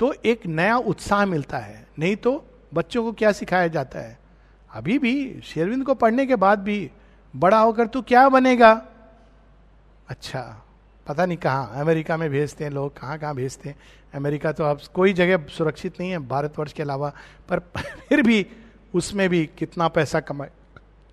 [0.00, 4.18] तो एक नया उत्साह मिलता है। नहीं तो बच्चों को क्या सिखाया जाता है?
[4.70, 6.90] अभी भी, शेरविंद को पढ़ने के बाद भी,
[7.34, 8.72] बड़ा होकर तू क्या बनेगा?
[10.08, 10.62] अच्छा
[11.06, 13.76] पता नहीं कहाँ, अमेरिका में भेजते हैं लोग, कहाँ कहाँ भेजते हैं।
[14.14, 17.12] अमेरिका तो अब कोई जगह सुरक्षित नहीं है, भारतवर्ष के अलावा।
[17.48, 17.60] पर
[18.08, 18.46] फिर भी
[18.94, 20.50] उसमें भी कितना पैसा कमाए,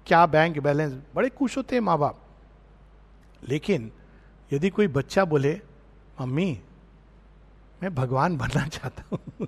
[0.08, 2.20] क्या बैंक बैलेंस बड़े खुश होते हैं माँ बाप।
[3.44, 3.92] लेकिन
[4.54, 5.62] यदि कोई बच्चा बोले,
[6.22, 6.60] मम्मी,
[7.84, 9.48] मैं भगवान बनना चाहता हूँ।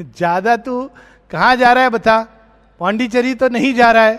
[0.00, 0.90] ज़्यादा तू
[1.30, 2.22] कहा जा रहा है बता?
[2.80, 4.16] पांडिचेरी तो नहीं जा रहा है।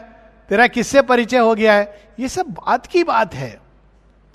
[0.49, 2.13] तेरा किससे परिचय हो गया है?
[2.19, 3.61] ये सब बात की बात है।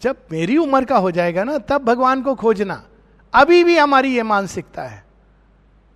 [0.03, 2.86] जब मेरी उम्र का हो जाएगा ना, तब भगवान को खोजना।
[3.34, 5.05] अभी भी हमारी ये मानसिकता है।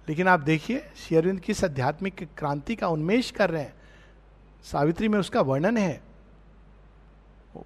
[0.09, 3.75] लेकिन आप देखिए शेरविंद किस आध्यात्मिक क्रांति का उन्मेष कर रहे हैं।
[4.65, 6.14] सावित्री में उसका वर्णन है।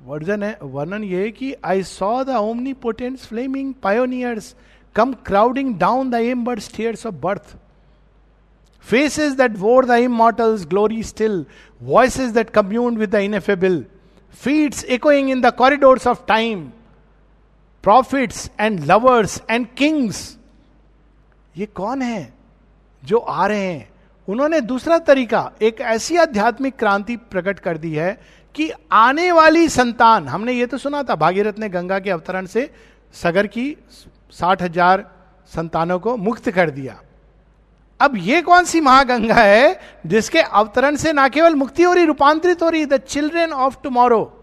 [0.06, 2.28] वर्जन है, वर्णन ये है कि I saw the
[2.72, 4.54] omnipotent flaming pioneers
[4.94, 6.14] come crowding down the
[6.44, 7.56] amber stairs of birth
[8.80, 11.46] faces that wore the immortals glory still
[11.82, 13.84] voices that commune with the ineffable
[14.30, 16.70] feeds echoing in the corridor of time
[17.82, 20.38] prophets and lovers and kings
[21.56, 22.34] ये कौन है
[23.04, 23.88] जो आ रहे हैं?
[24.28, 28.20] उन्होंने दूसरा तरीका, एक ऐसी आध्यात्मिक क्रांति प्रकट कर दी है
[28.54, 32.70] कि आने वाली संतान, हमने ये तो सुना था, भागीरथ ने गंगा के अवतरण से
[33.14, 33.76] सगर की
[34.32, 35.04] साठ हज़ार
[35.52, 37.00] संतानों को मुक्त कर दिया।
[38.00, 42.62] अब ये कौन सी महागंगा है जिसके अवतरण से ना केवल मुक्ति हो रही, रूपांतरित
[42.62, 44.34] हो रही द चिल्ड्रेन ऑफ़ टुमारो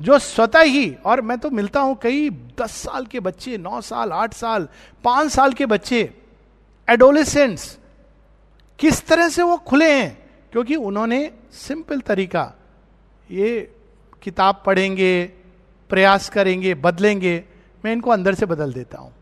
[0.00, 2.28] जो स्वतः ही, और मैं तो मिलता हूँ कई
[2.60, 4.68] दस साल के बच्चे, नौ साल, आठ साल,
[5.04, 6.02] पाँच साल के बच्चे
[6.88, 7.76] एडोलिसेंट्स
[8.78, 10.26] किस तरह से वो खुले हैं?
[10.52, 12.52] क्योंकि उन्होंने सिंपल तरीका
[13.30, 13.74] ये
[14.22, 15.26] किताब पढ़ेंगे,
[15.88, 17.44] प्रयास करेंगे, बदलेंगे,
[17.84, 19.12] मैं इनको अंदर से बदल देता हूँ।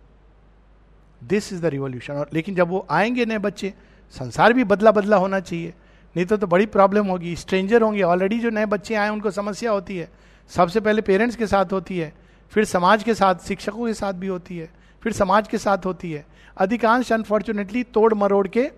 [1.24, 3.74] दिस इज़ द रिवोल्यूशन और लेकिन जब वो आएँगे नए बच्चे,
[4.10, 5.74] संसार भी बदला बदला होना चाहिए।
[6.16, 9.70] नहीं तो तो बड़ी प्रॉब्लम होगी। स्ट्रेंजर होंगे। ऑलरेडी जो नए बच्चे आए, उनको समस्या
[9.70, 10.10] होती है।
[10.48, 12.14] सबसे पहले पेरेंट्स के साथ होती है।
[12.50, 14.70] फिर समाज के साथ, शिक्षकों के साथ भी होती है।
[15.02, 16.26] फिर समाज के साथ होती है।
[16.58, 18.70] अधिकांश अनफॉर्चुनेटली तोड़ मरोड़ के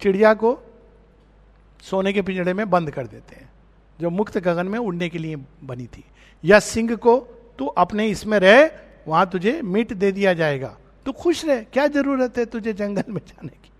[0.00, 0.60] चिड़िया को
[1.82, 3.53] सोने के पिंजड़े में बंद कर देते हैं।
[4.00, 6.04] जो मुक्त गगन में उड़ने के लिए बनी थी।
[6.44, 7.18] या सिंह को,
[7.58, 8.70] तू अपने इसमें रह,
[9.08, 10.76] वहाँ तुझे मीट दे दिया जाएगा।
[11.06, 13.70] तू खुश रहे, क्या ज़रूरत है तुझे जंगल में जाने की?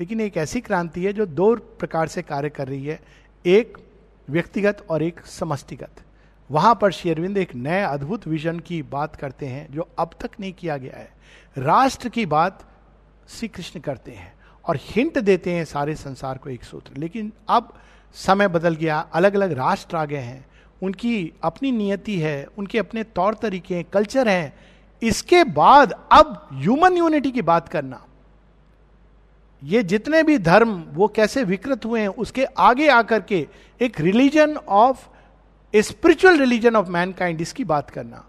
[0.00, 3.00] लेकिन एक ऐसी क्रांति है जो दो प्रकार से कार्य कर रही है,
[3.46, 3.78] एक
[4.30, 5.90] व्यक्तिगत और एक समष्टिगत।
[6.50, 10.52] वहाँ पर शेरविंद एक नए अद्भुत विजन की बात करते हैं, जो अब तक नहीं
[10.52, 11.10] किया गया है।
[11.58, 12.64] राष्ट्र की बात
[13.28, 14.34] श्री कृष्ण करते हैं
[14.64, 17.74] और हिंट देते हैं सारे संसार को एक सूत्र। लेकिन अब
[18.14, 20.44] समय बदल गया अलग अलग राष्ट्र आ गए हैं।
[20.82, 24.52] उनकी अपनी नियति है, उनके अपने तौर तरीके हैं, कल्चर हैं।
[25.02, 28.04] इसके बाद अब ह्यूमन यूनिटी की बात करना।
[29.62, 33.46] ये जितने भी धर्म, वो कैसे विकृत हुए हैं, उसके आगे आकर के
[33.80, 35.08] एक religion of
[35.74, 38.24] a spiritual religion of mankind इसकी बात करना।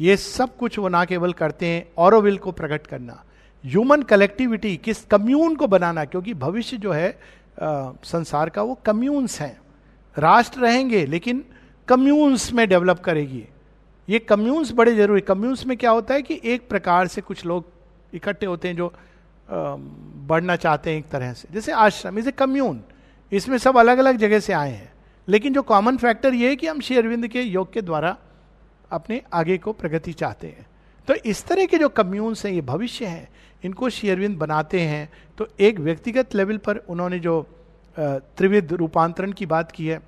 [0.00, 3.22] ये सब कुछ वो ना केवल करते हैं औरविल को प्रकट करना।
[3.64, 7.18] ह्यूमन कलेक्टिविटी किस कम्यून को बनाना, क्योंकि भविष्य जो है
[7.58, 9.60] संसार का वो कम्यून्स हैं।
[10.16, 11.44] राष्ट्र रहेंगे, लेकिन
[11.88, 13.44] कम्यून्स में डेवलप करेगी।
[14.08, 17.64] ये कम्यून्स बड़े ज़रूरी कम्यून्स में क्या होता है कि एक प्रकार से कुछ लोग
[18.14, 18.92] इकट्ठे होते हैं जो
[20.28, 22.80] बढ़ना चाहते हैं एक तरह से। जैसे आश्रम इज़ ए कम्यून
[23.32, 24.92] इसमें सब अलग अलग जगह से आए हैं।
[25.28, 28.16] लेकिन जो कॉमन फैक्टर ये है कि हम शेरविंद के योग के द्वारा
[28.90, 30.66] अपने आगे को प्रगति चाहते हैं।
[31.08, 33.28] तो इस तरह के जो कम्यून्स हैं, ये भविष्य हैं।
[33.62, 37.40] इनको शेयरविंद बनाते हैं तो एक व्यक्तिगत लेवल पर उन्होंने जो
[37.96, 40.00] त्रिविध रूपांतरण की बात की है,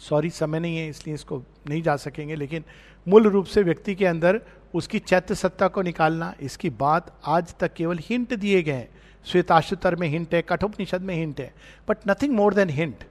[0.00, 2.64] सॉरी, समय नहीं है, इसलिए इसको नहीं जा सकेंगे, लेकिन
[3.06, 4.40] मूल रूप से व्यक्ति के अंदर
[4.74, 8.88] उसकी चैत्य सत्ता को निकालना, इसकी बात आज तक केवल हिंट दिए गए हैं।
[9.26, 11.52] श्वेताशुतर में हिंट है, कठोपनिषद में हिंट है
[11.88, 13.04] but nothing more than hint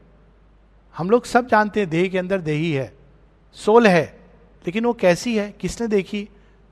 [0.96, 2.92] हम लोग सब जानते हैं, देह के अंदर देही है,
[3.58, 4.04] सोल है,
[4.66, 6.28] लेकिन वो कैसी है, किसने देखी?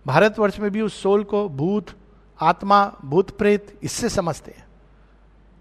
[0.06, 1.96] भारतवर्ष में भी उस सोल को भूत
[2.42, 4.66] आत्मा, भूत, प्रेत, इससे समझते हैं।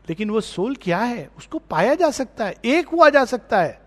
[0.08, 1.28] लेकिन वो सोल क्या है?
[1.38, 3.78] उसको पाया जा सकता है, एक हुआ जा सकता है।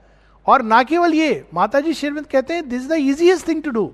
[0.45, 3.91] और ना केवल ये माता जी कहते हैं this the easiest thing to do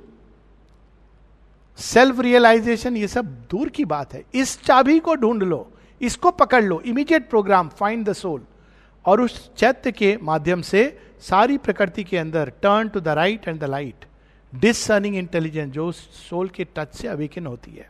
[1.77, 5.71] self realisation ये सब दूर की बात है। इस चाबी को ढूंढ लो,
[6.01, 8.41] इसको पकड़ लो immediate programme find the soul
[9.05, 10.81] और उस चैत्य के माध्यम से
[11.21, 14.05] सारी प्रकृति के अंदर turn to the right and the light
[14.53, 17.89] discerning intelligence जो सोल के टच से अवेकन होती है।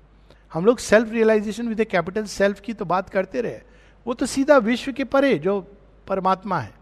[0.51, 3.59] हम लोग self realisation with a capital self की तो बात करते रहे।
[4.05, 5.59] वो तो सीधा विश्व के परे जो
[6.07, 6.73] परमात्मा है।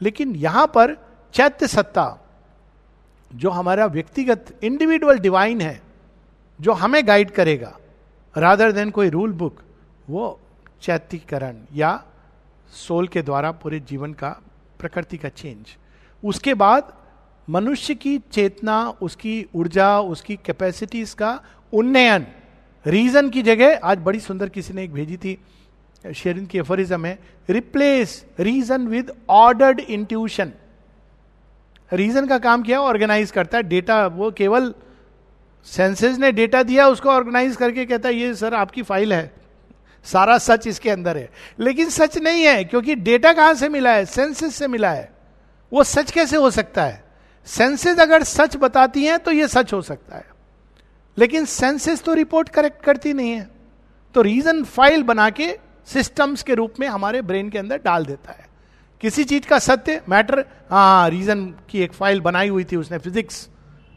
[0.00, 0.96] लेकिन यहाँ पर
[1.34, 2.06] चैत्य सत्ता,
[3.30, 5.80] जो हमारा व्यक्तिगत इंडिविजुअल डिवाइन है,
[6.60, 7.76] जो हमें गाइड करेगा
[8.34, 9.60] रादर देन कोई रूल बुक
[10.08, 10.38] वो
[10.82, 12.02] चैत्यकरण या
[12.72, 14.30] सोल के द्वारा पूरे जीवन का,
[14.80, 15.76] प्रकृति का चेंज
[16.22, 16.92] उसके बाद
[17.48, 21.40] मनुष्य की चेतना, उसकी ऊर्जा, उसकी कैपेसिटीज का
[21.72, 22.26] उन्नयन।
[22.86, 25.38] रीजन की जगह, आज बड़ी सुंदर किसी ने एक भेजी थी
[26.04, 27.18] शेरिन की एफरिज्म है
[27.50, 30.52] replace reason with ordered intuition
[31.90, 34.72] reason का काम किया ऑर्गेनाइज करता है डेटा वो केवल
[35.66, 39.32] सेंसेस ने डेटा दिया, उसको ऑर्गेनाइज करके कहता है ये सर आपकी फ़ाइल है,
[40.06, 41.28] सारा सच इसके अंदर है.
[41.60, 44.04] लेकिन सच नहीं है, क्योंकि डेटा कहाँ से मिला है?
[44.04, 45.10] सेंसेस से मिला है।
[45.72, 47.02] वो सच कैसे हो सकता है?
[47.46, 50.24] सेंसेस अगर सच बताती हैं तो ये सच हो सकता है।
[51.18, 53.48] लेकिन सेंसेस तो रिपोर्ट करेक्ट करती नहीं है।
[54.14, 58.32] तो रीजन फ़ाइल बना के सिस्टम्स के रूप में हमारे ब्रेन के अंदर डाल देता
[58.32, 58.46] है।
[59.00, 63.48] किसी चीज़ का सत्य, मैटर हाँ रीजन की एक फ़ाइल बनाई हुई थी उसने, फिजिक्स,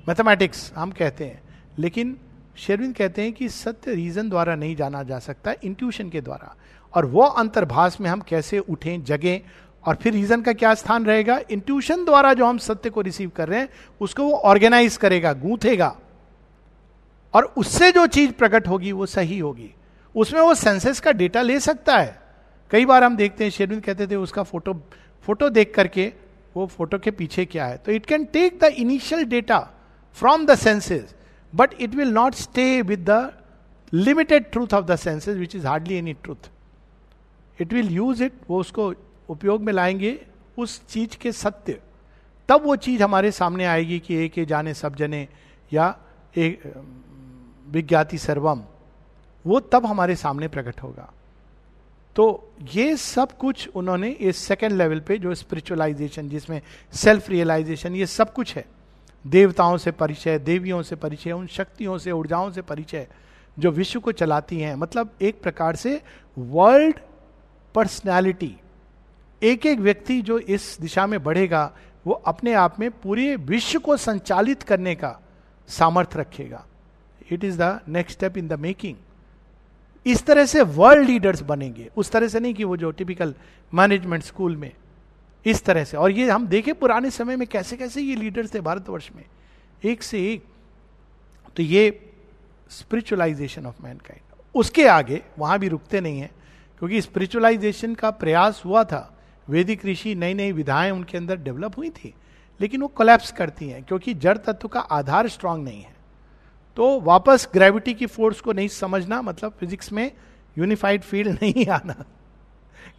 [0.09, 1.41] मैथमेटिक्स, हम कहते हैं।
[1.79, 2.17] लेकिन
[2.57, 6.55] शेरविंद कहते हैं कि सत्य रीजन द्वारा नहीं जाना जा सकता इंट्यूशन के द्वारा।
[6.93, 9.39] और वो अंतर्भाष में हम कैसे उठें, जगें,
[9.87, 11.39] और फिर रीजन का क्या स्थान रहेगा?
[11.51, 13.69] इंट्यूशन द्वारा जो हम सत्य को रिसीव कर रहे हैं,
[14.01, 15.95] उसको वो ऑर्गेनाइज करेगा, गूंथेगा।
[17.33, 19.73] और उससे जो चीज़ प्रकट होगी वो सही होगी।
[20.15, 22.17] उसमें वो सेंसेस का डेटा ले सकता है।
[22.71, 24.73] कई बार हम देखते हैं, शेरविंद कहते थे, उसका फ़ोटो
[25.25, 26.11] फ़ोटो देख करके,
[26.55, 27.77] वो फ़ोटो के पीछे क्या है?
[27.77, 29.59] तो it can take the initial data
[30.17, 31.15] from the senses
[31.53, 33.31] but it will not stay with the
[33.93, 36.49] limited truth of the senses which is hardly any truth
[37.59, 38.93] it will use it वो उसको
[39.29, 40.19] उपयोग में लाएँगे
[40.57, 41.79] उस चीज़ के सत्य।
[42.49, 45.27] तब वो चीज़ हमारे सामने आएगी कि एक जाने, सब जने,
[45.73, 45.97] या
[46.37, 46.61] एक
[47.69, 48.63] विज्ञाति सर्वम,
[49.45, 51.13] वो तब हमारे सामने प्रकट होगा।
[52.15, 56.61] तो ये सब कुछ उन्होंने इस सेकेंड लेवल पे, जो स्पिरिचुअलाइजेशन जिसमें
[56.93, 58.65] सेल्फ रियलाइजेशन ये सब कुछ है।
[59.27, 63.07] देवताओं से परिचय, देवियों से परिचय, उन शक्तियों से, ऊर्जाओं से परिचय,
[63.59, 66.01] जो विश्व को चलाती हैं। मतलब एक प्रकार से
[66.37, 66.99] वर्ल्ड
[67.75, 68.57] पर्सनैलिटी
[69.43, 71.71] एक एक व्यक्ति जो इस दिशा में बढ़ेगा,
[72.07, 75.19] वो अपने आप में पूरे विश्व को संचालित करने का
[75.67, 76.65] सामर्थ्य रखेगा।
[77.31, 78.95] It is the next step in the making
[80.05, 83.35] इस तरह से वर्ल्ड लीडर्स बनेंगे। उस तरह से नहीं कि वो जो टिपिकल
[83.73, 84.71] मैनेजमेंट स्कूल में।
[85.45, 88.61] इस तरह से। और ये हम देखे पुराने समय में कैसे कैसे ये लीडर्स थे
[88.61, 89.25] भारतवर्ष में।
[89.83, 90.43] एक से एक।
[91.55, 92.11] तो ये
[92.69, 94.21] स्पिरिचुअलाइजेशन ऑफ़ मैनकाइंड
[94.55, 96.31] उसके आगे, वहाँ भी रुकते नहीं है,
[96.79, 99.17] क्योंकि स्पिरिचुअलाइजेशन का प्रयास हुआ था।
[99.49, 102.13] वैदिक ऋषि नई नई विधाएँ उनके अंदर डेवलप हुई थी।
[102.61, 105.98] लेकिन वो कोलैप्स करती हैं, क्योंकि जड़ तत्व का आधार स्ट्रांग नहीं है।
[106.79, 110.11] तो वापस ग्रेविटी की फोर्स को नहीं समझना मतलब फिजिक्स में
[110.57, 112.05] यूनिफाइड फ़ील्ड नहीं आना।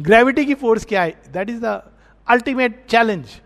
[0.01, 1.22] ग्रेविटी की फोर्स क्या है?
[1.33, 1.83] That is the
[2.28, 3.41] ultimate challenge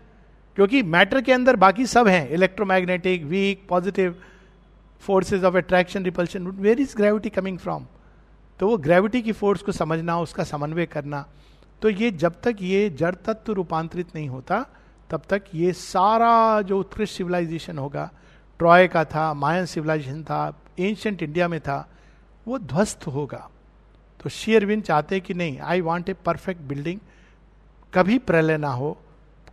[0.55, 4.15] क्योंकि मैटर के अंदर बाकी सब हैं। Electromagnetic weak positive
[4.99, 7.85] forces of attraction repulsion where is gravity coming from
[8.59, 11.25] तो वो ग्रेविटी की फोर्स को समझना, उसका समन्वय करना।
[11.81, 14.65] तो ये जब तक ये जड़ तत्व रूपांतरित नहीं होता,
[15.09, 18.11] तब तक ये सारा जो उत्कृष्ट सिविलाइजेशन होगा
[18.59, 21.89] ट्रॉय का था, मायन सिविलाइजेशन था एंशंट इंडिया में था,
[22.47, 23.49] वो ध्वस्त होगा।
[24.23, 26.99] तो शेयरविन चाहते कि नहीं I want a perfect building
[27.93, 28.97] कभी प्रलय ना हो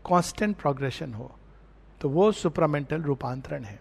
[0.08, 1.32] कांस्टेंट प्रोग्रेशन हो।
[2.00, 3.80] तो वो सुपरामेंटल रूपांतरण है।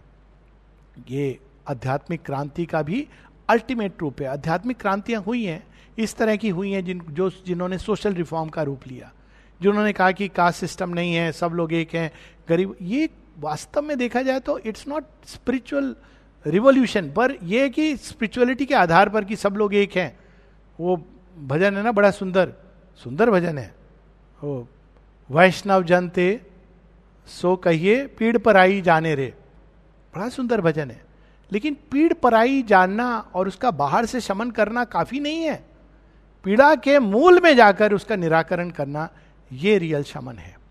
[1.10, 3.08] ये आध्यात्मिक क्रांति का भी
[3.48, 5.66] अल्टीमेट रूप है। आध्यात्मिक क्रांतियाँ हुई हैं,
[5.98, 9.12] इस तरह की हुई हैं जिन, जो, जिन्होंने सोशल रिफॉर्म का रूप लिया।
[9.62, 12.12] जिन्होंने कहा कि कास्ट सिस्टम नहीं है, सब लोग एक हैं,
[12.48, 13.08] गरीब, ये
[13.38, 15.96] वास्तव में देखा जाए तो it's not spiritual
[16.46, 20.18] revolution per यह कि स्पिरिचुअलिटी के आधार पर कि सब लोग एक हैं।
[20.80, 21.06] वो
[21.46, 22.52] भजन है ना, बड़ा सुंदर
[22.96, 23.74] सुंदर भजन है।
[24.44, 24.68] वो,
[25.30, 26.46] वैष्णव जनते,
[27.26, 29.34] सो कहिए, पीड़ पर आई जाने रे।
[30.16, 31.04] बड़ा सुंदर भजन है।
[31.52, 35.64] लेकिन पीड़ पराई जानना और उसका बाहर से शमन करना काफ़ी नहीं है।
[36.44, 39.08] पीड़ा के मूल में जाकर उसका निराकरण करना,
[39.52, 40.61] ये रियल शमन है।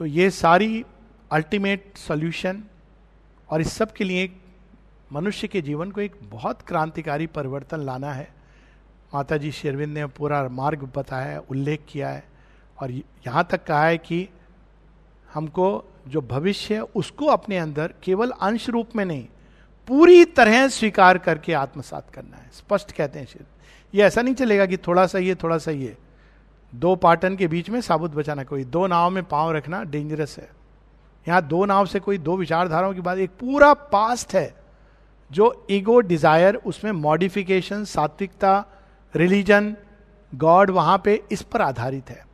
[0.00, 0.84] तो ये सारी
[1.32, 2.62] अल्टीमेट सॉल्यूशन
[3.50, 4.30] और इस सब के लिए
[5.12, 8.28] मनुष्य के जीवन को एक बहुत क्रांतिकारी परिवर्तन लाना है।
[9.14, 12.24] माता जी शेरविंद ने पूरा मार्ग बताया है उल्लेख किया है
[12.78, 14.28] और यहाँ तक कहा है कि
[15.34, 15.68] हमको
[16.08, 19.26] जो भविष्य है उसको अपने अंदर केवल अंश रूप में नहीं,
[19.88, 23.46] पूरी तरह स्वीकार करके आत्मसात करना है। स्पष्ट कहते हैं शेर।
[23.94, 25.96] ये ऐसा नहीं चलेगा कि थोड़ा सा ये, थोड़ा सा ये।
[26.72, 30.48] दो पाटन के बीच में साबुत बचाना, कोई दो नाव में पाँव रखना डेंजरस है।
[31.26, 34.54] यहाँ दो नाव से कोई दो विचारधाराओं की बात, एक पूरा पास्ट है,
[35.30, 38.64] जो ईगो डिज़ायर उसमें मॉडिफिकेशन सात्विकता
[39.14, 39.74] रिलीजन
[40.32, 42.24] गॉड वहाँ पे इस पर आधारित है।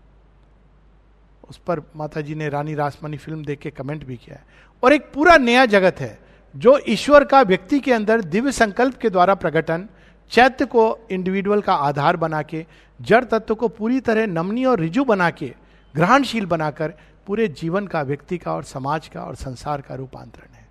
[1.49, 4.45] उस पर माता जी ने रानी रासमनी फ़िल्म देख के कमेंट भी किया है।
[4.82, 6.18] और एक पूरा नया जगत है,
[6.55, 9.89] जो ईश्वर का व्यक्ति के अंदर दिव्य संकल्प के द्वारा प्रकटन,
[10.32, 12.64] चैत्य को इंडिविजुअल का आधार बना के
[13.01, 15.55] जड़ तत्व को पूरी तरह नमनी और रिजु बना के
[15.94, 16.94] ग्रहणशील बनाकर
[17.26, 20.66] पूरे जीवन का व्यक्ति का और समाज का और संसार का रूपांतरण है।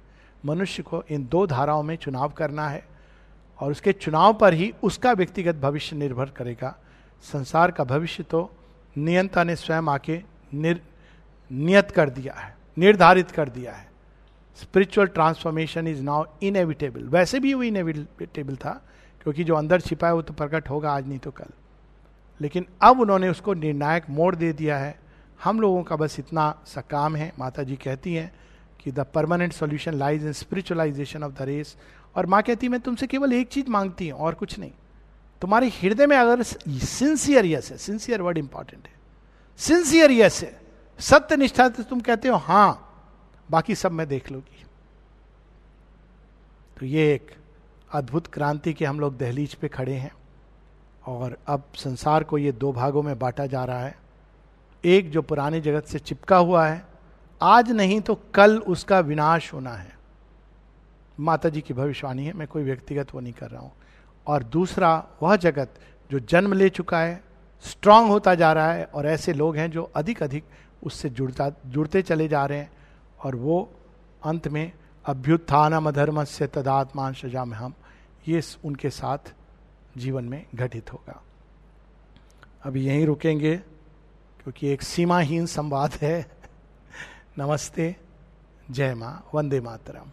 [0.46, 2.84] मनुष्य को इन दो धाराओं में चुनाव करना है
[3.60, 6.76] और उसके चुनाव पर ही उसका व्यक्तिगत भविष्य निर्भर करेगा।
[7.24, 8.50] संसार का भविष्य तो
[8.96, 10.22] नियंता ने स्वयं आके
[10.54, 10.82] निर,
[11.52, 13.88] नियत कर दिया है निर्धारित कर दिया है।
[14.58, 18.82] Spiritual transformation is now inevitable वैसे भी वो इनएविटेबल था
[19.24, 21.50] क्योंकि जो अंदर छिपा है वो तो प्रकट होगा आज नहीं तो कल।
[22.40, 24.98] लेकिन अब उन्होंने उसको निर्णायक मोड़ दे दिया है।
[25.40, 28.32] हम लोगों का बस इतना सा काम है। माता जी कहती हैं
[28.80, 31.76] कि the permanent solution lies in spiritualisation of the race.
[32.16, 34.72] और माँ कहती मैं तुमसे केवल एक चीज़ मांगती हूँ, और कुछ नहीं।
[35.42, 38.94] तुम्हारे हृदय में अगर सिंसियर यस है सिंसियर वर्ड इंपॉर्टेंट है।
[39.60, 40.60] सिंसियर यस है।
[41.00, 42.82] सत्य निष्ठा से तुम कहते हो हाँ
[43.50, 44.64] बाकी सब मैं देख लूँगी।
[46.78, 47.32] तो ये एक
[47.92, 50.12] अद्भुत क्रांति के हम लोग दहलीज पे खड़े हैं।
[51.06, 53.96] और अब संसार को ये दो भागों में बांटा जा रहा है।
[54.84, 56.86] एक जो पुराने जगत से चिपका हुआ है,
[57.42, 59.94] आज नहीं तो कल उसका विनाश होना है।
[61.20, 63.72] माता जी की भविष्यवाणी है, मैं कोई व्यक्तिगत वो नहीं कर रहा हूँ।
[64.28, 65.74] और दूसरा वह जगत
[66.12, 67.24] जो जन्म ले चुका है
[67.66, 70.44] स्ट्रांग होता जा रहा है और ऐसे लोग हैं जो अधिक अधिक
[70.84, 72.72] उससे जुड़ता, जुड़ते चले जा रहे हैं
[73.24, 73.70] और वो
[74.26, 74.72] अंत में
[75.06, 77.74] अभ्युत्थान अधर्म से तदात्मान सजा में हम
[78.28, 79.34] ये उनके साथ
[79.96, 81.22] जीवन में घटित होगा।
[82.66, 86.20] अभी यहीं रुकेंगे, क्योंकि एक सीमाहीन संवाद है।
[87.38, 87.96] नमस्ते,
[88.72, 90.12] जय माँ, वंदे मातरम।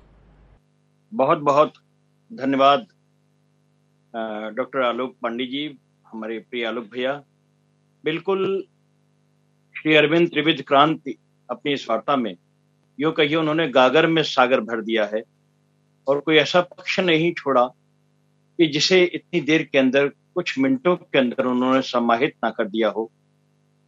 [1.12, 1.72] बहुत बहुत
[2.30, 2.86] धन्यवाद
[4.54, 7.12] डॉक्टर आलोक पांडे जी, हमारे प्रिय आलोक भैया।
[8.04, 8.64] बिल्कुल
[9.76, 11.16] श्री अरविंद त्रिविध क्रांति
[11.48, 12.36] अपनी इस वार्ता में,
[12.98, 15.22] यो कहिए उन्होंने गागर में सागर भर दिया है,
[16.06, 17.68] और कोई ऐसा पक्ष नहीं छोड़ा
[18.58, 22.88] कि जिसे इतनी देर के अंदर, कुछ मिनटों के अंदर उन्होंने समाहित ना कर दिया
[22.88, 23.12] हो।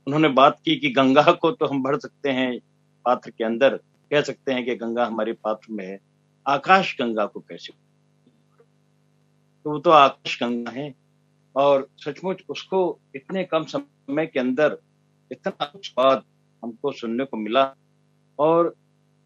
[0.06, 2.58] उन्होंने बात की कि गंगा को तो हम भर सकते हैं
[3.04, 3.76] पात्र के अंदर।
[4.10, 5.98] कह सकते हैं कि गंगा हमारे पात्र में है।
[6.46, 7.74] आकाश गंगा को कैसे?
[9.64, 10.94] तो वो तो आकाश गंगा है।
[11.56, 14.78] और सचमुच उसको इतने कम समय के अंदर
[15.32, 16.22] इतना स्वाद
[16.64, 17.74] हमको सुनने को मिला।
[18.38, 18.74] और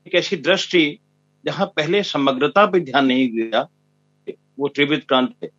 [0.07, 0.99] एक ऐसी दृष्टि
[1.45, 3.69] जहाँ पहले समग्रता पे ध्यान नहीं दिया
[4.59, 5.51] वो त्रिविध क्रांति है।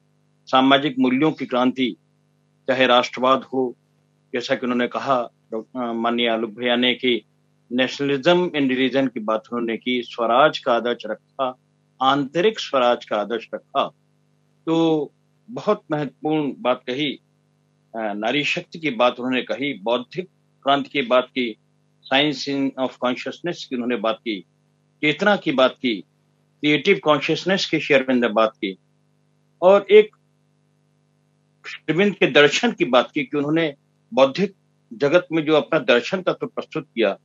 [0.48, 1.96] सामाजिक मूल्यों की क्रांति,
[2.68, 3.76] चाहे राष्ट्रवाद हो,
[4.34, 5.22] जैसा कि उन्होंने कहा
[5.76, 7.22] माननीय आलोक भैया ने कि
[7.72, 11.56] नेशनलिज्म इन रिलीजन की बात उन्होंने की, स्वराज का आदर्श रखा,
[12.00, 13.88] आंतरिक स्वराज का आदर्श रखा।
[14.68, 15.12] तो
[15.50, 17.18] बहुत महत्वपूर्ण बात कही
[17.94, 20.28] नारी शक्ति की बात उन्होंने कही, बौद्धिक
[20.66, 21.56] क्रांति की बात की,
[22.04, 24.40] साइंस इन ऑफ़ कॉन्शियसनेस की उन्होंने बात की,
[25.02, 28.78] चेतना की बात की, क्रिएटिव कॉन्शियसनेस की शेयर ने बात की।
[29.62, 30.16] और एक
[31.66, 33.74] शेरविंद के दर्शन की बात की कि उन्होंने
[34.12, 34.54] बौद्धिक
[34.92, 37.18] जगत में जो अपना दर्शन तत्व प्रस्तुत किया,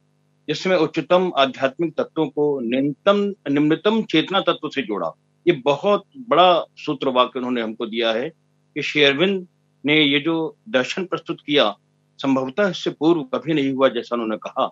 [0.49, 3.21] जिसमें उच्चतम आध्यात्मिक तत्वों को निम्नतम
[3.51, 5.11] निम्नतम चेतना तत्व से जोड़ा।
[5.47, 9.47] ये बहुत बड़ा सूत्र वाक्य उन्होंने हमको दिया है कि शेयरविंद
[9.85, 11.75] ने ये जो दर्शन प्रस्तुत किया,
[12.19, 14.67] संभवतः इससे पूर्व कभी नहीं हुआ जैसा उन्होंने कहा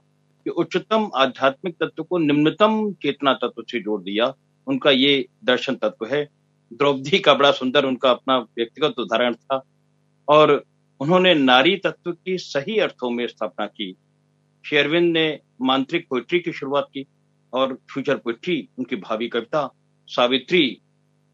[0.46, 4.32] कि उच्चतम आध्यात्मिक तत्व को निम्नतम चेतना तत्व से जोड़ दिया।
[4.66, 6.24] उनका ये दर्शन तत्व है
[6.72, 9.60] द्रौपदी का बड़ा सुंदर उनका अपना व्यक्तिगत उदाहरण था
[10.28, 10.62] और
[11.00, 13.94] उन्होंने नारी तत्व की सही अर्थों में स्थापना की।
[14.64, 17.04] शेरविंद ने मांत्रिक पोइट्री की शुरुआत की
[17.52, 19.68] और फ्यूचर पोइट्री उनकी भावी कविता
[20.08, 20.80] सावित्री,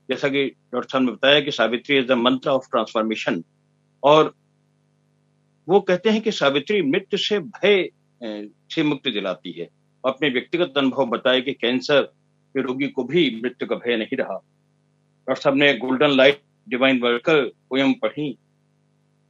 [0.08, 3.42] जैसा कि डॉक्टर साहब ने बताया कि Savitri is the mantra of transformation
[4.02, 4.34] और
[5.68, 7.88] वो कहते हैं कि सावित्री मृत्यु से भय
[8.70, 9.68] से मुक्ति दिलाती है।
[10.04, 14.38] अपने व्यक्तिगत अनुभव बताए कि कैंसर के रोगी को भी मृत्यु का भय नहीं रहा।
[15.28, 18.38] डॉक्टर साहब ने golden light divine worker poem पढ़ी।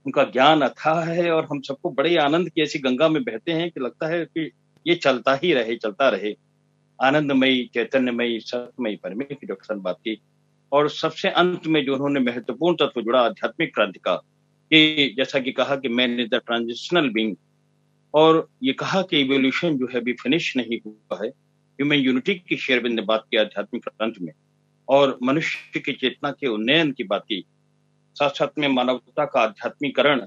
[0.07, 3.71] उनका ज्ञान अथाह है और हम सबको बड़े आनंद की ऐसी गंगा में बहते हैं
[3.71, 4.51] कि लगता है कि
[4.87, 6.37] ये चलता ही रहे, चलता रहे।
[7.03, 10.21] आनंदमयी, चैतन्यमयी सत्यमयी परमे की डॉक्टर बात की।
[10.73, 14.15] और सबसे अंत में जो उन्होंने महत्वपूर्ण तत्व जुड़ा, आध्यात्मिक क्रांति का,
[14.71, 17.37] कि जैसा कि कहा कि man is the transitional being
[18.15, 22.57] और ये कहा कि इवोल्यूशन जो है अभी फिनिश नहीं हुआ है। ह्यूमन यूनिटी की
[22.57, 24.33] शेयरबिंद ने बात की आध्यात्मिक क्रांति में।
[24.89, 27.45] और मनुष्य की चेतना के उन्नयन की बात की।
[28.17, 30.27] साथ साथ में मानवता का आध्यात्मिकरण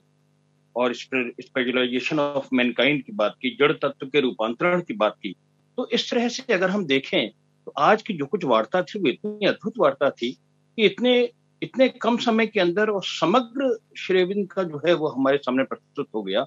[0.76, 5.36] और स्पेशलाइजेशन ऑफ़ मैनकाइंड की बात की, जड़ तत्व के रूपांतरण की बात की।
[5.78, 7.30] तो इस तरह से अगर हम देखें
[7.68, 11.30] तो आज की जो कुछ वार्ता थी, वो इतनी अद्भुत वार्ता थी कि इतने
[11.62, 16.08] इतने कम समय के अंदर और समग्र श्रेविंद का जो है वो हमारे सामने प्रस्तुत
[16.16, 16.46] हो गया।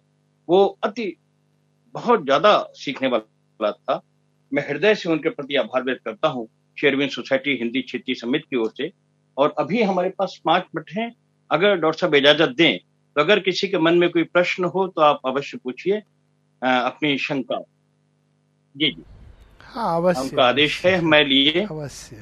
[0.49, 1.17] वो अति,
[1.95, 4.01] बहुत ज़्यादा सीखने वाला था।
[4.53, 8.57] मैं हृदय से उनके प्रति आभार व्यक्त करता हूँ। शेरविन सोसाइटी हिंदी क्षेत्रीय समिति की
[8.57, 8.91] ओर से
[9.37, 11.13] और अभी हमारे पास पाँच मिनट हैं।
[11.51, 15.03] अगर डॉक्टर साहब इजाज़त दें तो अगर किसी के मन में कोई प्रश्न हो तो
[15.03, 15.99] आप अवश्य पूछिए
[16.63, 17.61] अपनी शंका।
[18.75, 19.05] जी जी।
[19.61, 21.67] हाँ अवश्य। उनका आदेश है मैं लिए।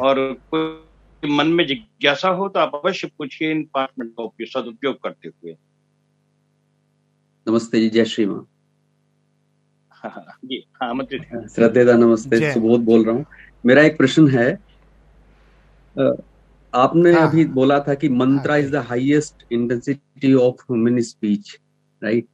[0.01, 0.17] और
[0.51, 4.97] कोई मन में जिज्ञासा हो तो आप अवश्य पूछिए इन पाँच मिनट का उपयोग सदुपयोग
[5.03, 5.57] करते हुए।
[7.47, 8.47] नमस्ते जी जय श्री माँ।
[9.93, 13.25] हाँ, हाँ, जी हाँ श्रद्धेदा नमस्ते सुबोध बोल रहा हूँ।
[13.67, 14.53] मेरा एक प्रश्न है।
[16.75, 21.61] आपने हाँ, अभी बोला था कि mantra is the highest intensity of human speech
[22.03, 22.27] right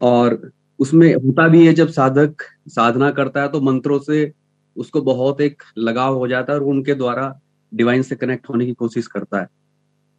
[0.00, 2.34] और उसमें होता भी है जब साधक
[2.68, 4.32] साधना करता है तो मंत्रों से
[4.76, 7.40] उसको बहुत एक लगाव हो जाता है और उनके द्वारा
[7.74, 9.46] डिवाइन से कनेक्ट होने की कोशिश करता है।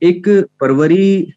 [0.01, 0.29] एक
[0.61, 1.33] फरवरी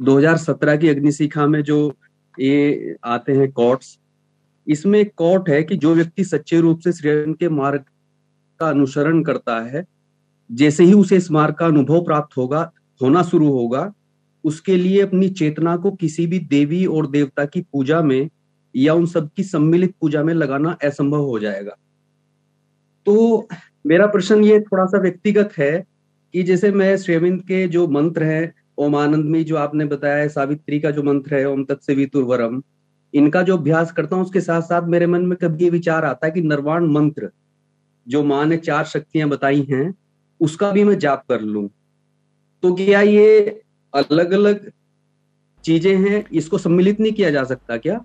[0.00, 1.94] 2017 की अग्निशिखा में जो
[2.40, 3.98] ये आते हैं कॉर्ट्स
[4.66, 7.84] इसमें कॉर्ट है कि जो व्यक्ति सच्चे रूप से श्रेयन के मार्ग
[8.60, 9.84] का अनुसरण करता है,
[10.50, 13.92] जैसे ही उसे इस मार्ग का अनुभव प्राप्त होगा, होना शुरू होगा,
[14.44, 18.28] उसके लिए अपनी चेतना को किसी भी देवी और देवता की पूजा में
[18.76, 21.76] या उन सब की सम्मिलित पूजा में लगाना असंभव हो जाएगा।
[23.06, 23.48] तो
[23.86, 25.86] मेरा प्रश्न ये थोड़ा सा व्यक्तिगत है
[26.34, 30.28] कि जैसे मैं श्रेविंद के जो मंत्र हैं, ओम आनंद में जो आपने बताया है,
[30.28, 32.62] सावित्री का जो मंत्र है, ओम तत्सवितुर्वरम,
[33.14, 36.26] इनका जो अभ्यास करता हूँ, उसके साथ साथ मेरे मन में कभी ये विचार आता
[36.26, 37.30] है कि निर्वाण मंत्र
[38.10, 39.94] जो माँ ने चार शक्तियाँ बताई हैं,
[40.40, 41.70] उसका भी मैं जाप कर लू।
[42.62, 43.62] तो क्या ये
[43.94, 44.72] अलग अलग
[45.64, 46.24] चीज़ें हैं?
[46.32, 48.04] इसको सम्मिलित नहीं किया जा सकता क्या?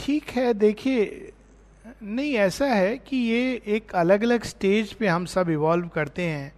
[0.00, 1.32] ठीक है, देखिए,
[2.02, 6.53] नहीं, ऐसा है कि ये एक अलग अलग स्टेज पे हम सब इवॉल्व करते हैं।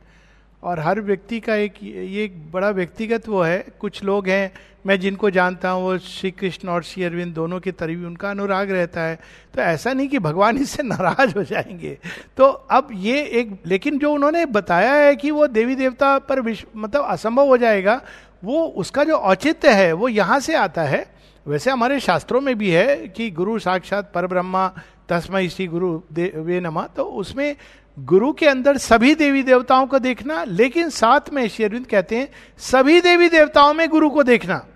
[0.67, 4.53] और हर व्यक्ति का एक, ये एक बड़ा व्यक्तिगत वो है। कुछ लोग हैं,
[4.87, 8.71] मैं जिनको जानता हूँ, वो श्री कृष्ण और श्री अरविंद दोनों के तरफ़ उनका अनुराग
[8.71, 9.19] रहता है।
[9.55, 11.99] तो ऐसा नहीं कि भगवान इससे नाराज़ हो जाएँगे।
[12.37, 16.69] तो अब ये एक, लेकिन जो उन्होंने बताया है कि वो देवी देवता पर विश्व
[16.77, 18.03] मतलब असंभव हो जाएगा,
[18.45, 21.07] वो, उसका जो औचित्य है, वो यहाँ से आता है।
[21.47, 24.73] वैसे हमारे शास्त्रों में भी है कि गुरु साक्षात पर ब्रह्मा
[25.09, 26.03] तस्मय श्री गुरु
[26.37, 27.57] वे नमा। तो उसमें
[27.99, 32.29] गुरु के अंदर सभी देवी देवताओं को देखना, लेकिन साथ में श्री कहते हैं,
[32.59, 34.67] सभी देवी देवताओं में गुरु को देखना।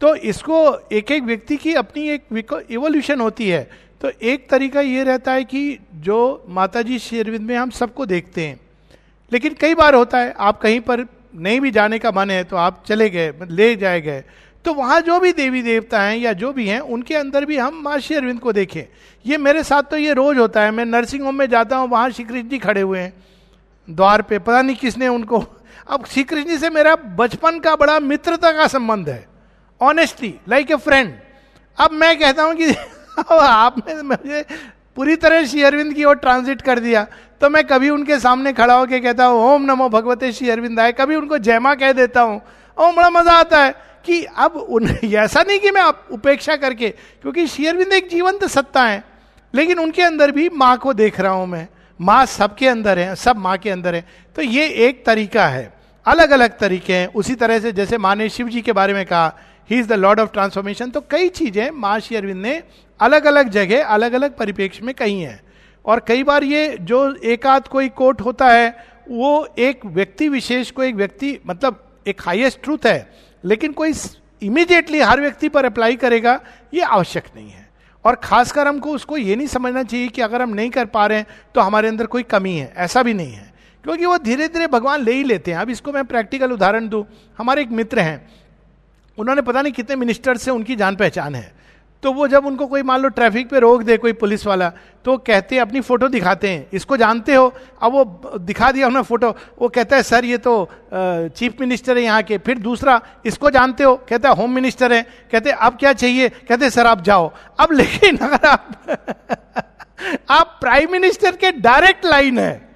[0.00, 5.04] तो इसको एक एक व्यक्ति की अपनी एक इवोल्यूशन होती है। तो एक तरीका ये
[5.04, 8.60] रहता है कि जो माता जी शेरविंद में हम सबको देखते हैं।
[9.32, 12.56] लेकिन कई बार होता है, आप कहीं पर नहीं भी जाने का मन है तो
[12.56, 14.24] आप चले गए, ले जाए गए।
[14.64, 17.80] तो वहाँ जो भी देवी देवता हैं या जो भी हैं, उनके अंदर भी हम
[17.84, 18.84] माँ श्री अरविंद को देखें।
[19.24, 22.10] ये मेरे साथ तो ये रोज होता है। मैं नर्सिंग होम में जाता हूँ, वहाँ
[22.10, 23.12] श्री कृष्ण जी खड़े हुए हैं।
[23.88, 25.44] द्वार पे, पता नहीं किसने उनको।
[25.88, 29.26] अब श्री कृष्ण जी से मेरा बचपन का बड़ा मित्रता का संबंध है।
[29.80, 31.12] ऑनेस्टली लाइक ए फ्रेंड
[31.78, 32.70] अब मैं कहता हूँ कि
[33.30, 34.44] आपने मुझे
[34.96, 37.06] पूरी तरह श्री अरविंद की ओर ट्रांजिट कर दिया।
[37.40, 40.92] तो मैं कभी उनके सामने खड़ा होकर कहता हूँ, ओम नमो भगवते श्री अरविंद आए
[40.92, 42.40] कभी उनको जयमा कह देता हूँ
[42.76, 43.74] और बड़ा मज़ा आता है।
[44.06, 49.04] कि अब उन ऐसा नहीं कि मैं उपेक्षा करके, क्योंकि शेयरविंद एक जीवंत सत्ता है,
[49.54, 51.68] लेकिन उनके अंदर भी माँ को देख रहा हूँ मैं।
[52.00, 54.04] माँ सबके अंदर है, सब माँ के अंदर है।
[54.36, 55.72] तो ये एक तरीका है।
[56.06, 59.04] अलग अलग तरीके हैं। उसी तरह से जैसे माँ ने शिव जी के बारे में
[59.06, 59.38] कहा
[59.70, 62.62] he is the Lord of transformation तो कई चीज़ें माँ श्री अरविंद ने
[63.00, 65.40] अलग अलग जगह अलग अलग परिप्रेक्ष्य में कही हैं।
[65.84, 70.70] और कई बार ये जो एक आध कोई कोट होता है, वो एक व्यक्ति विशेष
[70.70, 73.12] को एक व्यक्ति मतलब एक हाईएस्ट ट्रूथ है।
[73.44, 73.92] लेकिन कोई
[74.42, 76.40] इमीडिएटली हर व्यक्ति पर अप्लाई करेगा,
[76.74, 77.68] ये आवश्यक नहीं है।
[78.04, 81.18] और खासकर हमको उसको ये नहीं समझना चाहिए कि अगर हम नहीं कर पा रहे
[81.18, 83.52] हैं तो हमारे अंदर कोई कमी है। ऐसा भी नहीं है।
[83.84, 87.06] क्योंकि वो धीरे धीरे भगवान ले ही लेते हैं। अब इसको मैं प्रैक्टिकल उदाहरण दूँ।
[87.38, 88.28] हमारे एक मित्र हैं।
[89.18, 91.61] उन्होंने पता नहीं कितने मिनिस्टर से उनकी जान पहचान है।
[92.02, 94.72] तो वो जब उनको कोई मान लो ट्रैफ़िक पे रोक दे कोई पुलिस वाला
[95.04, 97.52] तो कहते हैं, अपनी फ़ोटो दिखाते हैं। इसको जानते हो?
[97.82, 99.30] अब वो दिखा दिया उन्होंने फ़ोटो।
[99.60, 100.68] वो कहता है, सर, ये तो
[101.36, 103.94] चीफ मिनिस्टर है यहाँ के। फिर दूसरा, इसको जानते हो?
[104.08, 106.28] कहता है, होम मिनिस्टर है। कहते अब क्या चाहिए?
[106.28, 107.30] कहते सर, आप जाओ।
[107.60, 108.70] अब लेकिन अगर आप
[110.30, 112.70] आप प्राइम मिनिस्टर के डायरेक्ट लाइन है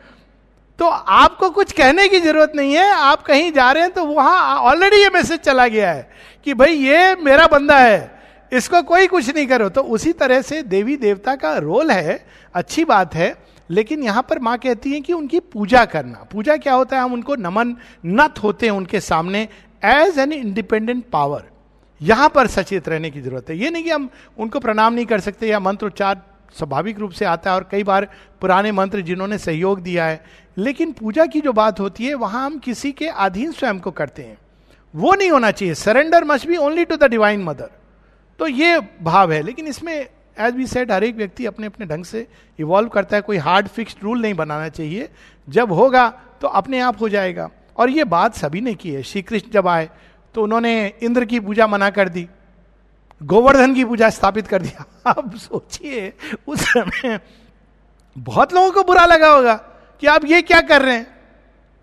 [0.79, 4.57] तो आपको कुछ कहने की ज़रूरत नहीं है। आप कहीं जा रहे हैं तो वहाँ
[4.61, 6.09] ऑलरेडी ये मैसेज चला गया है
[6.45, 8.16] कि, भाई, ये मेरा बंदा है।
[8.53, 12.25] इसको कोई कुछ नहीं करो। तो उसी तरह से देवी देवता का रोल है,
[12.55, 13.35] अच्छी बात है,
[13.71, 17.03] लेकिन यहाँ पर माँ कहती है कि उनकी पूजा करना। पूजा क्या होता है?
[17.03, 17.75] हम उनको नमन
[18.07, 19.49] नत होते हैं उनके सामने
[19.83, 21.45] एज एन इंडिपेंडेंट पावर
[22.01, 25.21] यहाँ पर सचेत रहने की ज़रूरत है। ये नहीं कि हम उनको प्रणाम नहीं कर
[25.21, 26.23] सकते या मंत्रोच्चार
[26.55, 28.09] स्वाभाविक रूप से आता है और कई बार
[28.41, 30.21] पुराने मंत्र जिन्होंने सहयोग दिया है,
[30.57, 34.23] लेकिन पूजा की जो बात होती है, वहाँ हम किसी के अधीन स्वयं को करते
[34.23, 34.39] हैं।
[34.95, 37.71] वो नहीं होना चाहिए। Surrender must be only to the Divine Mother.
[38.39, 40.09] तो ये भाव है, लेकिन इसमें
[40.39, 42.27] एज वी सेट हर एक व्यक्ति अपने अपने ढंग से
[42.59, 45.09] इवॉल्व करता है, कोई हार्ड फिक्स्ड रूल नहीं बनाना चाहिए।
[45.49, 46.09] जब होगा
[46.41, 49.69] तो अपने आप हो जाएगा। और ये बात सभी ने की है। श्री कृष्ण जब
[49.69, 49.91] आए
[50.35, 52.29] तो उन्होंने इंद्र की पूजा मना कर दी,
[53.23, 56.13] गोवर्धन की पूजा स्थापित कर दिया। अब सोचिए,
[56.47, 57.21] उस समय
[58.19, 59.55] बहुत लोगों को बुरा लगा होगा
[60.01, 61.17] कि आप ये क्या कर रहे हैं।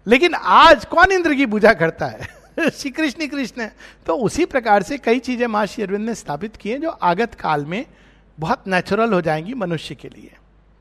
[0.08, 2.43] लेकिन आज कौन इंद्र की पूजा करता है?
[2.74, 3.76] श्री कृष्ण कृष्ण है।
[4.06, 7.34] तो उसी प्रकार से कई चीज़ें माँ श्री अरविंद ने स्थापित की हैं जो आगत
[7.34, 7.86] काल में
[8.40, 10.32] बहुत नेचुरल हो जाएँगी मनुष्य के लिए।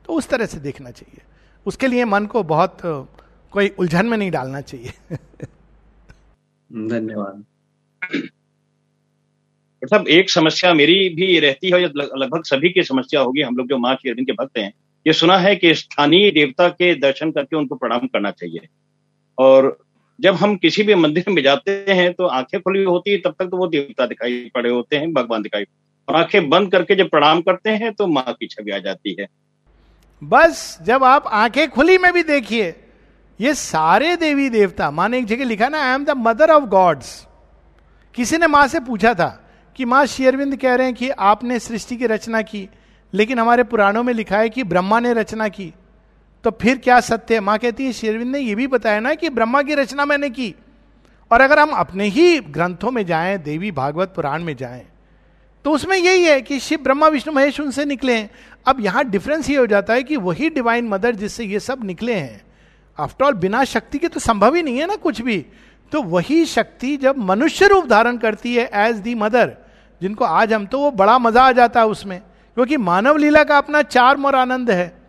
[0.05, 1.21] तो उस तरह से देखना चाहिए।
[1.65, 2.77] उसके लिए मन को बहुत
[3.51, 4.93] कोई उलझन में नहीं डालना चाहिए।
[6.73, 7.45] धन्यवाद।
[9.83, 13.77] मतलब एक समस्या मेरी भी रहती है लगभग सभी की समस्या होगी, हम लोग जो
[13.77, 14.73] माँ श्री अरविंद के भक्त हैं।
[15.07, 18.67] ये सुना है कि स्थानीय देवता के दर्शन करके उनको प्रणाम करना चाहिए।
[19.37, 19.77] और
[20.19, 23.45] जब हम किसी भी मंदिर में जाते हैं तो आँखें खुली होती है, तब तक
[23.45, 25.65] तो वो देवता दिखाई पड़े होते हैं, भगवान दिखाई
[26.07, 29.27] और आँखें बंद करके जब प्रणाम करते हैं तो माँ की छवि आ जाती है।
[30.21, 32.75] बस जब आप आँखें खुली में भी देखिए,
[33.39, 36.63] ये सारे देवी देवता माँ ने एक जगह लिखा ना I am the mother of
[36.63, 37.27] gods
[38.15, 39.27] किसी ने माँ से पूछा था
[39.75, 42.67] कि, माँ शेरविंद कह रहे हैं कि आपने सृष्टि की रचना की,
[43.13, 45.73] लेकिन हमारे पुराणों में लिखा है कि ब्रह्मा ने रचना की।
[46.43, 49.61] तो फिर क्या सत्य माँ कहती है शेरविंद ने यह भी बताया ना कि ब्रह्मा
[49.63, 50.53] की रचना मैंने की।
[51.31, 54.85] और अगर हम अपने ही ग्रंथों में जाएँ, देवी भागवत पुराण में जाएँ
[55.65, 58.29] तो उसमें यही है कि शिव ब्रह्मा, विष्णु महेश उनसे निकले हैं।
[58.65, 62.13] अब यहाँ डिफरेंस ये हो जाता है कि वही डिवाइन मदर जिससे ये सब निकले
[62.13, 62.41] हैं।
[62.97, 65.37] आफ्टरऑल बिना शक्ति के तो संभव ही नहीं है ना कुछ भी।
[65.91, 69.55] तो वही शक्ति जब मनुष्य रूप धारण करती है एज दी मदर
[70.01, 72.19] जिनको आज हम तो वो बड़ा मज़ा आ जाता है उसमें,
[72.57, 75.02] क्योंकि मानव लीला का अपना चार्म और आनंद है।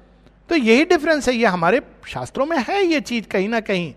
[0.48, 3.92] तो यही डिफरेंस है, ये हमारे शास्त्रों में है ये चीज़ कहीं ना कहीं,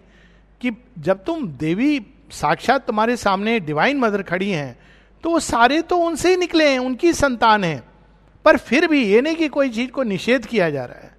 [0.62, 4.78] कि जब तुम देवी साक्षात तुम्हारे सामने डिवाइन मदर खड़ी हैं
[5.24, 7.84] तो वो सारे तो उनसे ही निकले हैं, उनकी संतान है।
[8.46, 11.16] पर फिर भी ये नहीं कि कोई चीज़ को निषेध किया जा रहा है।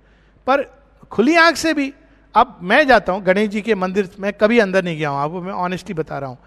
[0.46, 0.62] पर
[1.10, 1.92] खुली आँख से भी,
[2.34, 5.40] अब मैं जाता हूँ गणेश जी के मंदिर, में कभी अंदर नहीं गया हूँ आपको
[5.42, 6.38] मैं ऑनेस्टली बता रहा हूँ।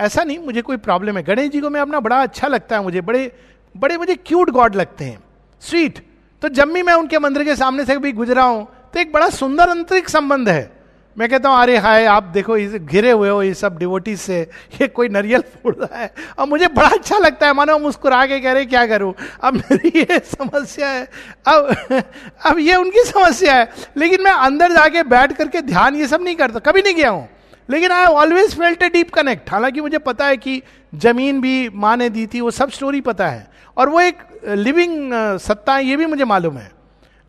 [0.00, 2.82] ऐसा नहीं, मुझे कोई प्रॉब्लम है। गणेश जी को मैं अपना बड़ा अच्छा लगता है,
[2.82, 3.30] मुझे बड़े
[3.74, 5.18] बड़े मुझे क्यूट गॉड लगते हैं।
[5.62, 6.02] स्वीट
[6.42, 9.28] तो जब भी मैं उनके मंदिर के सामने से कभी गुजरा हूँ तो एक बड़ा
[9.30, 10.78] सुंदर अंतरिक संबंध है।
[11.16, 14.40] मैं कहता हूँ, अरे हाय, आप देखो घिरे हुए हो, ये सब डिवोटी से,
[14.80, 18.38] ये कोई नरियल फोड़ रहा है। और मुझे बड़ा अच्छा लगता है, मानो मुस्कुरा के
[18.40, 19.12] कह रहे, क्या करूँ?
[19.42, 21.08] अब मेरी ये समस्या है।
[21.46, 22.02] अब
[22.46, 26.36] अब ये उनकी समस्या है। लेकिन मैं अंदर जाके बैठ करके ध्यान ये सब नहीं
[26.36, 27.28] करता, कभी नहीं गया हूँ।
[27.68, 30.62] लेकिन I always felt a deep connect हालाँकि मुझे पता है कि
[30.92, 35.12] ज़मीन भी माँ ने दी थी, वो सब स्टोरी पता है। और वो एक लिविंग
[35.38, 36.70] सत्ता है, ये भी मुझे मालूम है।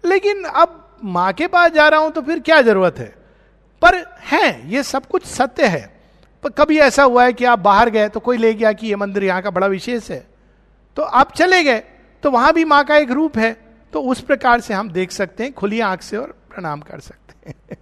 [0.04, 3.14] लेकिन अब माँ के पास जा रहा हूँ तो फिर क्या ज़रूरत है?
[3.82, 5.86] पर है, ये सब कुछ सत्य है।
[6.44, 8.96] पर कभी ऐसा हुआ है कि आप बाहर गए तो कोई ले गया कि ये
[8.96, 10.26] मंदिर यहाँ का बड़ा विशेष है।
[10.98, 11.84] तो आप चले गए
[12.24, 13.52] तो वहाँ भी माँ का एक रूप है।
[13.94, 17.50] तो उस प्रकार से हम देख सकते हैं, खुली आँख से और प्रणाम कर सकते
[17.50, 17.78] हैं।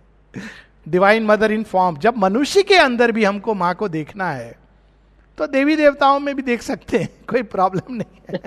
[0.87, 4.55] डिवाइन मदर इन फॉर्म जब मनुष्य के अंदर भी हमको माँ को देखना है
[5.37, 8.39] तो देवी देवताओं में भी देख सकते हैं कोई प्रॉब्लम नहीं है।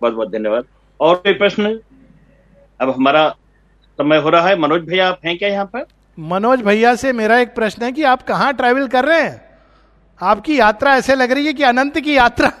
[0.00, 0.64] बहुत बहुत धन्यवाद।
[1.00, 1.78] और कोई प्रश्न?
[2.80, 3.28] अब हमारा
[3.98, 5.86] समय हो रहा है। मनोज भैया आप हैं क्या यहाँ पर?
[6.18, 9.40] मनोज भैया से मेरा एक प्रश्न है कि आप कहाँ ट्रैवल कर रहे हैं?
[10.20, 12.52] आपकी यात्रा ऐसे लग रही है कि अनंत की यात्रा।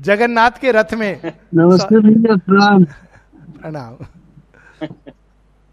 [0.00, 2.84] जगन्नाथ के रथ में। नमस्ते भैया प्रणाम।
[3.54, 3.96] प्रणाम।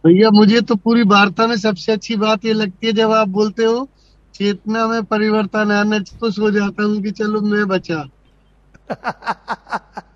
[0.03, 3.63] भैया, मुझे तो पूरी वार्ता में सबसे अच्छी बात ये लगती है जब आप बोलते
[3.63, 3.89] हो,
[4.35, 8.03] चेतना में परिवर्तन आने खुश हो जाता हूँ कि चलो मैं बचा।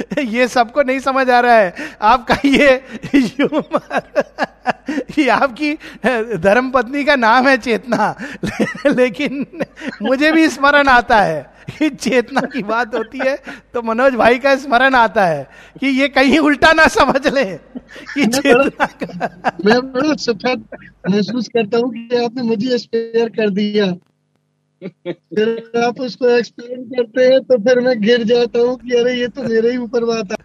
[0.18, 2.68] ये सबको नहीं समझ आ रहा है। आपका ये
[3.14, 4.22] ह्यूमर
[5.18, 5.72] ये आपकी
[6.38, 8.14] धर्म पत्नी का नाम है चेतना।
[8.86, 9.46] लेकिन
[10.02, 11.40] मुझे भी स्मरण आता है
[11.70, 13.36] कि चेतना की बात होती है
[13.74, 15.42] तो मनोज भाई का स्मरण आता है
[15.80, 20.64] कि ये कहीं उल्टा ना समझ ले कि चेतना का मैं बड़ा सुखद
[21.10, 23.86] महसूस करता हूँ कि आपने मुझे स्पेयर कर दिया।
[24.82, 29.28] फिर आप उसको एक्सप्लेन करते हैं तो फिर मैं गिर जाता हूँ कि अरे, ये
[29.28, 30.36] तो मेरे ही ऊपर बात है।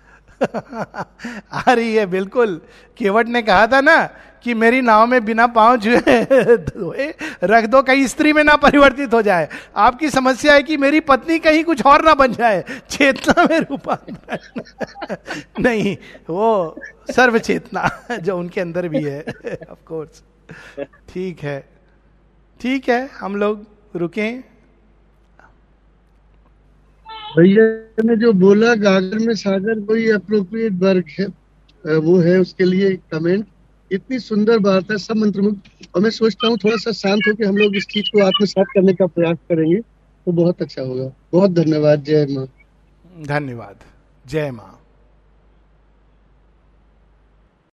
[1.67, 2.61] अरे, ये बिल्कुल।
[2.97, 3.97] केवट ने कहा था ना
[4.43, 5.97] कि मेरी नाव में बिना पाँव छुए
[7.43, 11.39] रख दो, कहीं स्त्री में ना परिवर्तित हो जाए। आपकी समस्या है कि मेरी पत्नी
[11.39, 14.61] कहीं कुछ और ना बन जाए। चेतना में रूपांतरण
[15.59, 15.97] नहीं,
[16.29, 16.75] वो
[17.11, 17.89] सर्व चेतना
[18.21, 19.23] जो उनके अंदर भी है
[19.71, 20.23] ऑफ़ कोर्स
[21.09, 21.59] ठीक है।
[22.59, 24.29] ठीक है, हम लोग रुके।
[27.37, 27.63] भैया
[28.05, 31.27] ने जो बोला गागर में सागर कोई अप्रोप्रिएट वर्क है
[31.99, 33.45] वो है उसके लिए कमेंट
[33.91, 37.57] इतनी सुंदर बात है सब मंत्रमुग्ध। और मैं सोचता हूँ थोड़ा सा शांत होकर हम
[37.57, 42.03] लोग इस चीज़ को आत्मसात करने का प्रयास करेंगे तो बहुत अच्छा होगा। बहुत धन्यवाद
[42.03, 42.47] जय माँ।
[43.25, 43.83] धन्यवाद।
[44.25, 44.74] जय माँ।